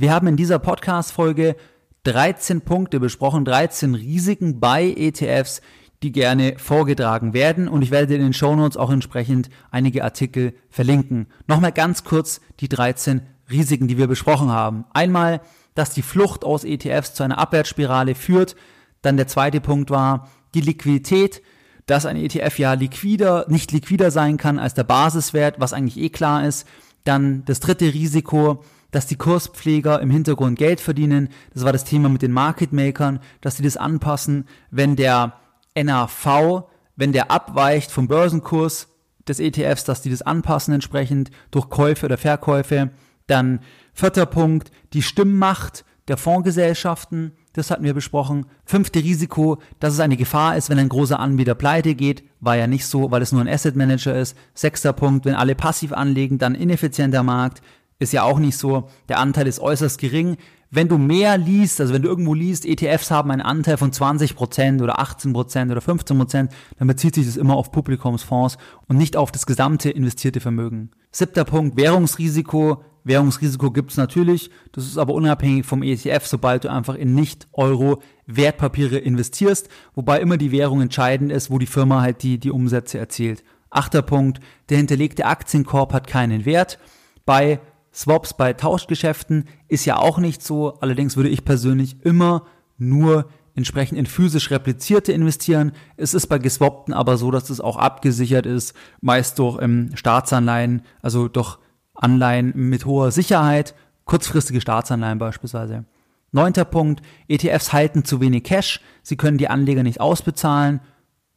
Wir 0.00 0.12
haben 0.12 0.28
in 0.28 0.36
dieser 0.36 0.60
Podcast-Folge 0.60 1.56
13 2.04 2.60
Punkte 2.60 3.00
besprochen, 3.00 3.44
13 3.44 3.96
Risiken 3.96 4.60
bei 4.60 4.94
ETFs, 4.96 5.60
die 6.04 6.12
gerne 6.12 6.54
vorgetragen 6.56 7.34
werden 7.34 7.66
und 7.66 7.82
ich 7.82 7.90
werde 7.90 8.14
in 8.14 8.20
den 8.20 8.32
Shownotes 8.32 8.76
auch 8.76 8.90
entsprechend 8.90 9.50
einige 9.72 10.04
Artikel 10.04 10.54
verlinken. 10.70 11.26
Nochmal 11.48 11.72
ganz 11.72 12.04
kurz 12.04 12.40
die 12.60 12.68
13 12.68 13.22
Risiken, 13.50 13.88
die 13.88 13.98
wir 13.98 14.06
besprochen 14.06 14.52
haben. 14.52 14.84
Einmal 14.92 15.40
dass 15.74 15.90
die 15.90 16.02
Flucht 16.02 16.44
aus 16.44 16.62
ETFs 16.62 17.14
zu 17.14 17.24
einer 17.24 17.38
Abwärtsspirale 17.38 18.14
führt. 18.14 18.54
Dann 19.02 19.16
der 19.16 19.26
zweite 19.26 19.60
Punkt 19.60 19.90
war 19.90 20.28
die 20.54 20.60
Liquidität, 20.60 21.42
dass 21.86 22.06
ein 22.06 22.16
ETF 22.16 22.56
ja 22.58 22.72
liquider, 22.74 23.46
nicht 23.48 23.72
liquider 23.72 24.12
sein 24.12 24.36
kann 24.36 24.60
als 24.60 24.74
der 24.74 24.84
Basiswert, 24.84 25.58
was 25.58 25.72
eigentlich 25.72 25.96
eh 25.96 26.08
klar 26.08 26.46
ist. 26.46 26.68
Dann 27.02 27.44
das 27.46 27.58
dritte 27.60 27.94
Risiko, 27.94 28.64
dass 28.90 29.06
die 29.06 29.16
Kurspfleger 29.16 30.00
im 30.00 30.10
Hintergrund 30.10 30.58
Geld 30.58 30.80
verdienen. 30.80 31.28
Das 31.52 31.64
war 31.64 31.72
das 31.72 31.84
Thema 31.84 32.08
mit 32.08 32.22
den 32.22 32.32
Market 32.32 32.72
Makern, 32.72 33.20
dass 33.40 33.56
sie 33.56 33.62
das 33.62 33.76
anpassen, 33.76 34.46
wenn 34.70 34.96
der 34.96 35.34
NAV, 35.74 36.64
wenn 36.96 37.12
der 37.12 37.30
abweicht 37.30 37.90
vom 37.90 38.08
Börsenkurs 38.08 38.88
des 39.28 39.40
ETFs, 39.40 39.84
dass 39.84 40.02
die 40.02 40.10
das 40.10 40.22
anpassen 40.22 40.74
entsprechend 40.74 41.30
durch 41.50 41.68
Käufe 41.68 42.06
oder 42.06 42.16
Verkäufe. 42.16 42.90
Dann 43.26 43.60
vierter 43.92 44.26
Punkt, 44.26 44.70
die 44.94 45.02
Stimmmacht 45.02 45.84
der 46.08 46.16
Fondsgesellschaften, 46.16 47.32
das 47.52 47.70
hatten 47.70 47.84
wir 47.84 47.92
besprochen. 47.92 48.46
Fünfte 48.64 49.00
Risiko, 49.00 49.58
dass 49.80 49.92
es 49.92 50.00
eine 50.00 50.16
Gefahr 50.16 50.56
ist, 50.56 50.70
wenn 50.70 50.78
ein 50.78 50.88
großer 50.88 51.18
Anbieter 51.18 51.54
pleite 51.54 51.94
geht, 51.94 52.22
war 52.40 52.56
ja 52.56 52.66
nicht 52.66 52.86
so, 52.86 53.10
weil 53.10 53.20
es 53.20 53.32
nur 53.32 53.40
ein 53.40 53.48
Asset 53.48 53.76
Manager 53.76 54.16
ist. 54.16 54.36
Sechster 54.54 54.92
Punkt, 54.92 55.26
wenn 55.26 55.34
alle 55.34 55.54
passiv 55.54 55.92
anlegen, 55.92 56.38
dann 56.38 56.54
ineffizienter 56.54 57.22
Markt, 57.22 57.60
ist 57.98 58.12
ja 58.12 58.22
auch 58.22 58.38
nicht 58.38 58.56
so. 58.56 58.88
Der 59.08 59.18
Anteil 59.18 59.46
ist 59.46 59.60
äußerst 59.60 59.98
gering. 59.98 60.36
Wenn 60.70 60.88
du 60.88 60.98
mehr 60.98 61.38
liest, 61.38 61.80
also 61.80 61.94
wenn 61.94 62.02
du 62.02 62.08
irgendwo 62.08 62.34
liest, 62.34 62.66
ETFs 62.66 63.10
haben 63.10 63.30
einen 63.30 63.40
Anteil 63.40 63.78
von 63.78 63.90
20% 63.90 64.82
oder 64.82 65.00
18% 65.00 65.70
oder 65.70 65.80
15%, 65.80 66.50
dann 66.78 66.88
bezieht 66.88 67.14
sich 67.14 67.24
das 67.24 67.38
immer 67.38 67.56
auf 67.56 67.72
Publikumsfonds 67.72 68.58
und 68.86 68.98
nicht 68.98 69.16
auf 69.16 69.32
das 69.32 69.46
gesamte 69.46 69.90
investierte 69.90 70.40
Vermögen. 70.40 70.90
Siebter 71.10 71.44
Punkt, 71.44 71.76
Währungsrisiko. 71.76 72.84
Währungsrisiko 73.04 73.70
gibt's 73.70 73.96
natürlich, 73.96 74.50
das 74.72 74.84
ist 74.84 74.98
aber 74.98 75.14
unabhängig 75.14 75.64
vom 75.64 75.82
ETF, 75.82 76.26
sobald 76.26 76.64
du 76.64 76.70
einfach 76.70 76.94
in 76.94 77.14
Nicht-Euro-Wertpapiere 77.14 78.98
investierst, 78.98 79.70
wobei 79.94 80.20
immer 80.20 80.36
die 80.36 80.52
Währung 80.52 80.82
entscheidend 80.82 81.32
ist, 81.32 81.50
wo 81.50 81.58
die 81.58 81.66
Firma 81.66 82.02
halt 82.02 82.22
die, 82.22 82.38
die 82.38 82.50
Umsätze 82.50 82.98
erzielt. 82.98 83.42
Achter 83.70 84.02
Punkt, 84.02 84.40
der 84.68 84.76
hinterlegte 84.76 85.24
Aktienkorb 85.24 85.94
hat 85.94 86.06
keinen 86.06 86.44
Wert. 86.44 86.78
Bei 87.24 87.60
Swaps 87.92 88.34
bei 88.34 88.52
Tauschgeschäften 88.52 89.46
ist 89.68 89.84
ja 89.84 89.96
auch 89.96 90.18
nicht 90.18 90.42
so. 90.42 90.74
Allerdings 90.80 91.16
würde 91.16 91.30
ich 91.30 91.44
persönlich 91.44 92.04
immer 92.04 92.46
nur 92.76 93.28
entsprechend 93.54 93.98
in 93.98 94.06
physisch 94.06 94.50
replizierte 94.50 95.12
investieren. 95.12 95.72
Es 95.96 96.14
ist 96.14 96.28
bei 96.28 96.38
geswappten 96.38 96.94
aber 96.94 97.16
so, 97.16 97.30
dass 97.30 97.50
es 97.50 97.60
auch 97.60 97.76
abgesichert 97.76 98.46
ist, 98.46 98.74
meist 99.00 99.38
durch 99.38 99.60
ähm, 99.60 99.90
Staatsanleihen, 99.94 100.82
also 101.02 101.26
durch 101.28 101.58
Anleihen 101.94 102.52
mit 102.54 102.86
hoher 102.86 103.10
Sicherheit, 103.10 103.74
kurzfristige 104.04 104.60
Staatsanleihen 104.60 105.18
beispielsweise. 105.18 105.84
Neunter 106.30 106.64
Punkt, 106.64 107.02
ETFs 107.26 107.72
halten 107.72 108.04
zu 108.04 108.20
wenig 108.20 108.44
Cash, 108.44 108.80
sie 109.02 109.16
können 109.16 109.38
die 109.38 109.48
Anleger 109.48 109.82
nicht 109.82 110.00
ausbezahlen, 110.00 110.80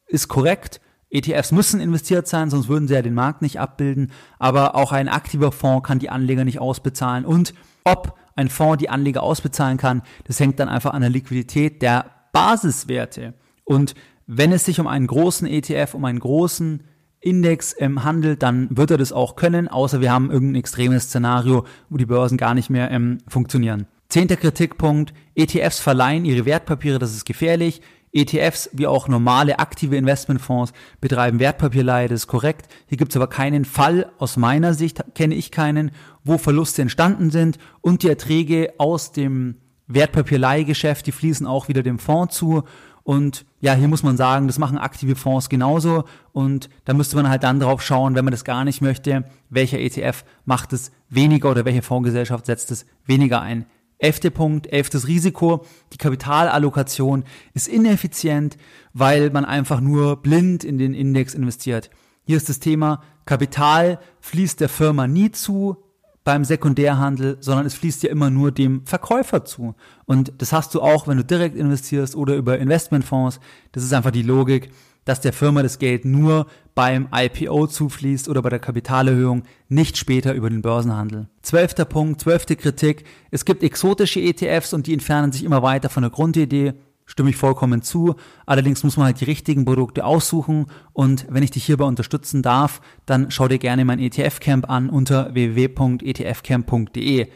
ist 0.05 0.27
korrekt. 0.27 0.81
ETFs 1.11 1.51
müssen 1.51 1.81
investiert 1.81 2.27
sein, 2.27 2.49
sonst 2.49 2.69
würden 2.69 2.87
sie 2.87 2.93
ja 2.93 3.01
den 3.01 3.13
Markt 3.13 3.41
nicht 3.41 3.59
abbilden. 3.59 4.11
Aber 4.39 4.75
auch 4.75 4.91
ein 4.91 5.09
aktiver 5.09 5.51
Fonds 5.51 5.85
kann 5.85 5.99
die 5.99 6.09
Anleger 6.09 6.45
nicht 6.45 6.59
ausbezahlen. 6.59 7.25
Und 7.25 7.53
ob 7.83 8.17
ein 8.35 8.49
Fonds 8.49 8.79
die 8.79 8.89
Anleger 8.89 9.21
ausbezahlen 9.21 9.77
kann, 9.77 10.01
das 10.25 10.39
hängt 10.39 10.59
dann 10.59 10.69
einfach 10.69 10.93
an 10.93 11.01
der 11.01 11.09
Liquidität 11.09 11.81
der 11.81 12.05
Basiswerte. 12.31 13.33
Und 13.65 13.93
wenn 14.25 14.53
es 14.53 14.65
sich 14.65 14.79
um 14.79 14.87
einen 14.87 15.07
großen 15.07 15.47
ETF, 15.47 15.93
um 15.93 16.05
einen 16.05 16.19
großen 16.19 16.83
Index 17.19 17.75
ähm, 17.77 18.03
handelt, 18.03 18.41
dann 18.41 18.67
wird 18.75 18.91
er 18.91 18.97
das 18.97 19.11
auch 19.11 19.35
können, 19.35 19.67
außer 19.67 20.01
wir 20.01 20.11
haben 20.11 20.31
irgendein 20.31 20.61
extremes 20.61 21.03
Szenario, 21.03 21.65
wo 21.89 21.97
die 21.97 22.05
Börsen 22.05 22.37
gar 22.37 22.53
nicht 22.53 22.69
mehr 22.69 22.89
ähm, 22.89 23.19
funktionieren. 23.27 23.85
Zehnter 24.09 24.35
Kritikpunkt, 24.35 25.13
ETFs 25.35 25.79
verleihen 25.79 26.25
ihre 26.25 26.45
Wertpapiere, 26.45 26.99
das 26.99 27.15
ist 27.15 27.25
gefährlich. 27.25 27.81
ETFs 28.13 28.69
wie 28.73 28.87
auch 28.87 29.07
normale 29.07 29.59
aktive 29.59 29.95
Investmentfonds 29.95 30.73
betreiben 30.99 31.39
Wertpapierleihe, 31.39 32.07
das 32.07 32.21
ist 32.21 32.27
korrekt. 32.27 32.67
Hier 32.87 32.97
gibt 32.97 33.11
es 33.11 33.15
aber 33.15 33.27
keinen 33.27 33.65
Fall, 33.65 34.11
aus 34.17 34.37
meiner 34.37 34.73
Sicht 34.73 35.03
kenne 35.15 35.35
ich 35.35 35.51
keinen, 35.51 35.91
wo 36.23 36.37
Verluste 36.37 36.81
entstanden 36.81 37.31
sind 37.31 37.57
und 37.79 38.03
die 38.03 38.09
Erträge 38.09 38.73
aus 38.77 39.11
dem 39.11 39.55
Wertpapierleihgeschäft, 39.87 41.05
die 41.07 41.11
fließen 41.11 41.47
auch 41.47 41.67
wieder 41.67 41.83
dem 41.83 41.99
Fonds 41.99 42.35
zu. 42.35 42.63
Und 43.03 43.45
ja, 43.61 43.73
hier 43.73 43.87
muss 43.87 44.03
man 44.03 44.15
sagen, 44.15 44.47
das 44.47 44.59
machen 44.59 44.77
aktive 44.77 45.15
Fonds 45.15 45.49
genauso. 45.49 46.03
Und 46.33 46.69
da 46.85 46.93
müsste 46.93 47.15
man 47.15 47.29
halt 47.29 47.43
dann 47.43 47.59
drauf 47.59 47.81
schauen, 47.81 48.15
wenn 48.15 48.25
man 48.25 48.31
das 48.31 48.43
gar 48.43 48.63
nicht 48.63 48.81
möchte, 48.81 49.25
welcher 49.49 49.79
ETF 49.79 50.23
macht 50.45 50.71
es 50.73 50.91
weniger 51.09 51.49
oder 51.49 51.65
welche 51.65 51.81
Fondsgesellschaft 51.81 52.45
setzt 52.45 52.71
es 52.71 52.85
weniger 53.05 53.41
ein. 53.41 53.65
Elfter 54.01 54.31
Punkt, 54.31 54.73
elftes 54.73 55.07
Risiko. 55.07 55.63
Die 55.93 55.97
Kapitalallokation 55.97 57.23
ist 57.53 57.67
ineffizient, 57.67 58.57
weil 58.93 59.29
man 59.29 59.45
einfach 59.45 59.79
nur 59.79 60.21
blind 60.23 60.63
in 60.63 60.79
den 60.79 60.95
Index 60.95 61.35
investiert. 61.35 61.91
Hier 62.23 62.37
ist 62.37 62.49
das 62.49 62.59
Thema, 62.59 63.03
Kapital 63.25 63.99
fließt 64.21 64.59
der 64.59 64.69
Firma 64.69 65.07
nie 65.07 65.31
zu 65.31 65.77
beim 66.23 66.43
Sekundärhandel, 66.43 67.37
sondern 67.41 67.67
es 67.67 67.75
fließt 67.75 68.01
ja 68.03 68.09
immer 68.09 68.31
nur 68.31 68.51
dem 68.51 68.85
Verkäufer 68.85 69.45
zu. 69.45 69.75
Und 70.05 70.33
das 70.39 70.51
hast 70.51 70.73
du 70.73 70.81
auch, 70.81 71.07
wenn 71.07 71.17
du 71.17 71.23
direkt 71.23 71.55
investierst 71.55 72.15
oder 72.15 72.35
über 72.35 72.57
Investmentfonds. 72.57 73.39
Das 73.71 73.83
ist 73.83 73.93
einfach 73.93 74.11
die 74.11 74.23
Logik 74.23 74.71
dass 75.05 75.21
der 75.21 75.33
Firma 75.33 75.63
das 75.63 75.79
Geld 75.79 76.05
nur 76.05 76.47
beim 76.75 77.07
IPO 77.13 77.67
zufließt 77.67 78.29
oder 78.29 78.41
bei 78.41 78.49
der 78.49 78.59
Kapitalerhöhung, 78.59 79.43
nicht 79.67 79.97
später 79.97 80.33
über 80.33 80.49
den 80.49 80.61
Börsenhandel. 80.61 81.27
Zwölfter 81.41 81.85
Punkt, 81.85 82.21
zwölfte 82.21 82.55
Kritik. 82.55 83.03
Es 83.29 83.45
gibt 83.45 83.63
exotische 83.63 84.21
ETFs 84.21 84.73
und 84.73 84.87
die 84.87 84.93
entfernen 84.93 85.31
sich 85.31 85.43
immer 85.43 85.63
weiter 85.63 85.89
von 85.89 86.03
der 86.03 86.11
Grundidee. 86.11 86.73
Stimme 87.05 87.31
ich 87.31 87.35
vollkommen 87.35 87.81
zu. 87.81 88.15
Allerdings 88.45 88.83
muss 88.83 88.95
man 88.95 89.07
halt 89.07 89.19
die 89.19 89.25
richtigen 89.25 89.65
Produkte 89.65 90.05
aussuchen. 90.05 90.67
Und 90.93 91.25
wenn 91.29 91.43
ich 91.43 91.51
dich 91.51 91.65
hierbei 91.65 91.83
unterstützen 91.83 92.41
darf, 92.41 92.79
dann 93.05 93.31
schau 93.31 93.49
dir 93.49 93.57
gerne 93.57 93.83
mein 93.83 93.99
ETF-Camp 93.99 94.69
an 94.69 94.89
unter 94.89 95.33
www.etfcamp.de. 95.33 97.27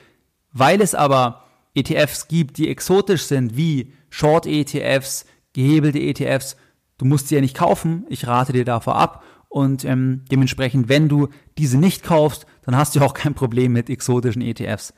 Weil 0.53 0.80
es 0.80 0.95
aber 0.95 1.43
ETFs 1.74 2.30
gibt, 2.30 2.57
die 2.57 2.70
exotisch 2.70 3.24
sind, 3.24 3.57
wie 3.57 3.91
Short-ETFs, 4.09 5.26
gehebelte 5.51 5.99
ETFs, 5.99 6.55
Du 6.97 7.05
musst 7.05 7.27
sie 7.27 7.35
ja 7.35 7.41
nicht 7.41 7.57
kaufen, 7.57 8.05
ich 8.09 8.27
rate 8.27 8.53
dir 8.53 8.65
davor 8.65 8.95
ab. 8.95 9.23
Und 9.49 9.85
ähm, 9.85 10.23
dementsprechend, 10.31 10.89
wenn 10.89 11.07
du 11.07 11.29
diese 11.57 11.77
nicht 11.77 12.03
kaufst, 12.03 12.45
dann 12.63 12.75
hast 12.75 12.95
du 12.95 13.01
auch 13.01 13.13
kein 13.13 13.33
Problem 13.33 13.71
mit 13.73 13.89
exotischen 13.89 14.41
ETFs. 14.41 14.93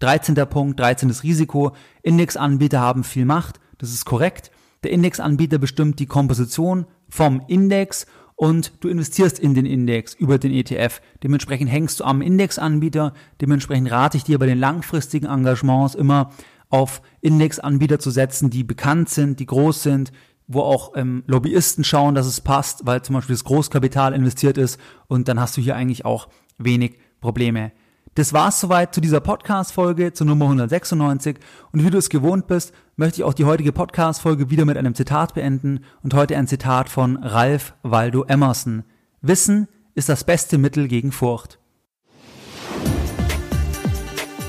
13. 0.00 0.34
Punkt, 0.48 0.80
13. 0.80 1.10
Risiko. 1.10 1.72
Indexanbieter 2.02 2.80
haben 2.80 3.04
viel 3.04 3.24
Macht, 3.24 3.60
das 3.78 3.90
ist 3.90 4.04
korrekt. 4.04 4.50
Der 4.82 4.90
Indexanbieter 4.92 5.58
bestimmt 5.58 5.98
die 5.98 6.06
Komposition 6.06 6.86
vom 7.08 7.42
Index 7.48 8.06
und 8.34 8.72
du 8.80 8.88
investierst 8.88 9.38
in 9.38 9.54
den 9.54 9.66
Index 9.66 10.14
über 10.14 10.38
den 10.38 10.52
ETF. 10.52 11.02
Dementsprechend 11.22 11.70
hängst 11.70 12.00
du 12.00 12.04
am 12.04 12.22
Indexanbieter. 12.22 13.12
Dementsprechend 13.40 13.90
rate 13.90 14.16
ich 14.16 14.24
dir 14.24 14.38
bei 14.38 14.46
den 14.46 14.58
langfristigen 14.58 15.26
Engagements 15.26 15.94
immer 15.94 16.30
auf 16.70 17.02
Indexanbieter 17.20 17.98
zu 17.98 18.10
setzen, 18.10 18.48
die 18.48 18.64
bekannt 18.64 19.10
sind, 19.10 19.40
die 19.40 19.46
groß 19.46 19.82
sind, 19.82 20.12
wo 20.52 20.62
auch 20.62 20.92
ähm, 20.96 21.22
Lobbyisten 21.26 21.84
schauen, 21.84 22.14
dass 22.14 22.26
es 22.26 22.40
passt, 22.40 22.84
weil 22.84 23.02
zum 23.02 23.14
Beispiel 23.14 23.34
das 23.34 23.44
Großkapital 23.44 24.12
investiert 24.12 24.58
ist 24.58 24.80
und 25.06 25.28
dann 25.28 25.38
hast 25.38 25.56
du 25.56 25.60
hier 25.60 25.76
eigentlich 25.76 26.04
auch 26.04 26.28
wenig 26.58 26.98
Probleme. 27.20 27.72
Das 28.16 28.32
war's 28.32 28.60
soweit 28.60 28.92
zu 28.92 29.00
dieser 29.00 29.20
Podcast-Folge, 29.20 30.12
zur 30.12 30.26
Nummer 30.26 30.46
196. 30.46 31.36
Und 31.72 31.84
wie 31.84 31.90
du 31.90 31.98
es 31.98 32.10
gewohnt 32.10 32.48
bist, 32.48 32.72
möchte 32.96 33.20
ich 33.20 33.24
auch 33.24 33.34
die 33.34 33.44
heutige 33.44 33.70
Podcast-Folge 33.70 34.50
wieder 34.50 34.64
mit 34.64 34.76
einem 34.76 34.96
Zitat 34.96 35.34
beenden 35.34 35.84
und 36.02 36.14
heute 36.14 36.36
ein 36.36 36.48
Zitat 36.48 36.88
von 36.88 37.18
Ralph 37.22 37.74
Waldo 37.84 38.24
Emerson. 38.24 38.82
Wissen 39.22 39.68
ist 39.94 40.08
das 40.08 40.24
beste 40.24 40.58
Mittel 40.58 40.88
gegen 40.88 41.12
Furcht. 41.12 41.59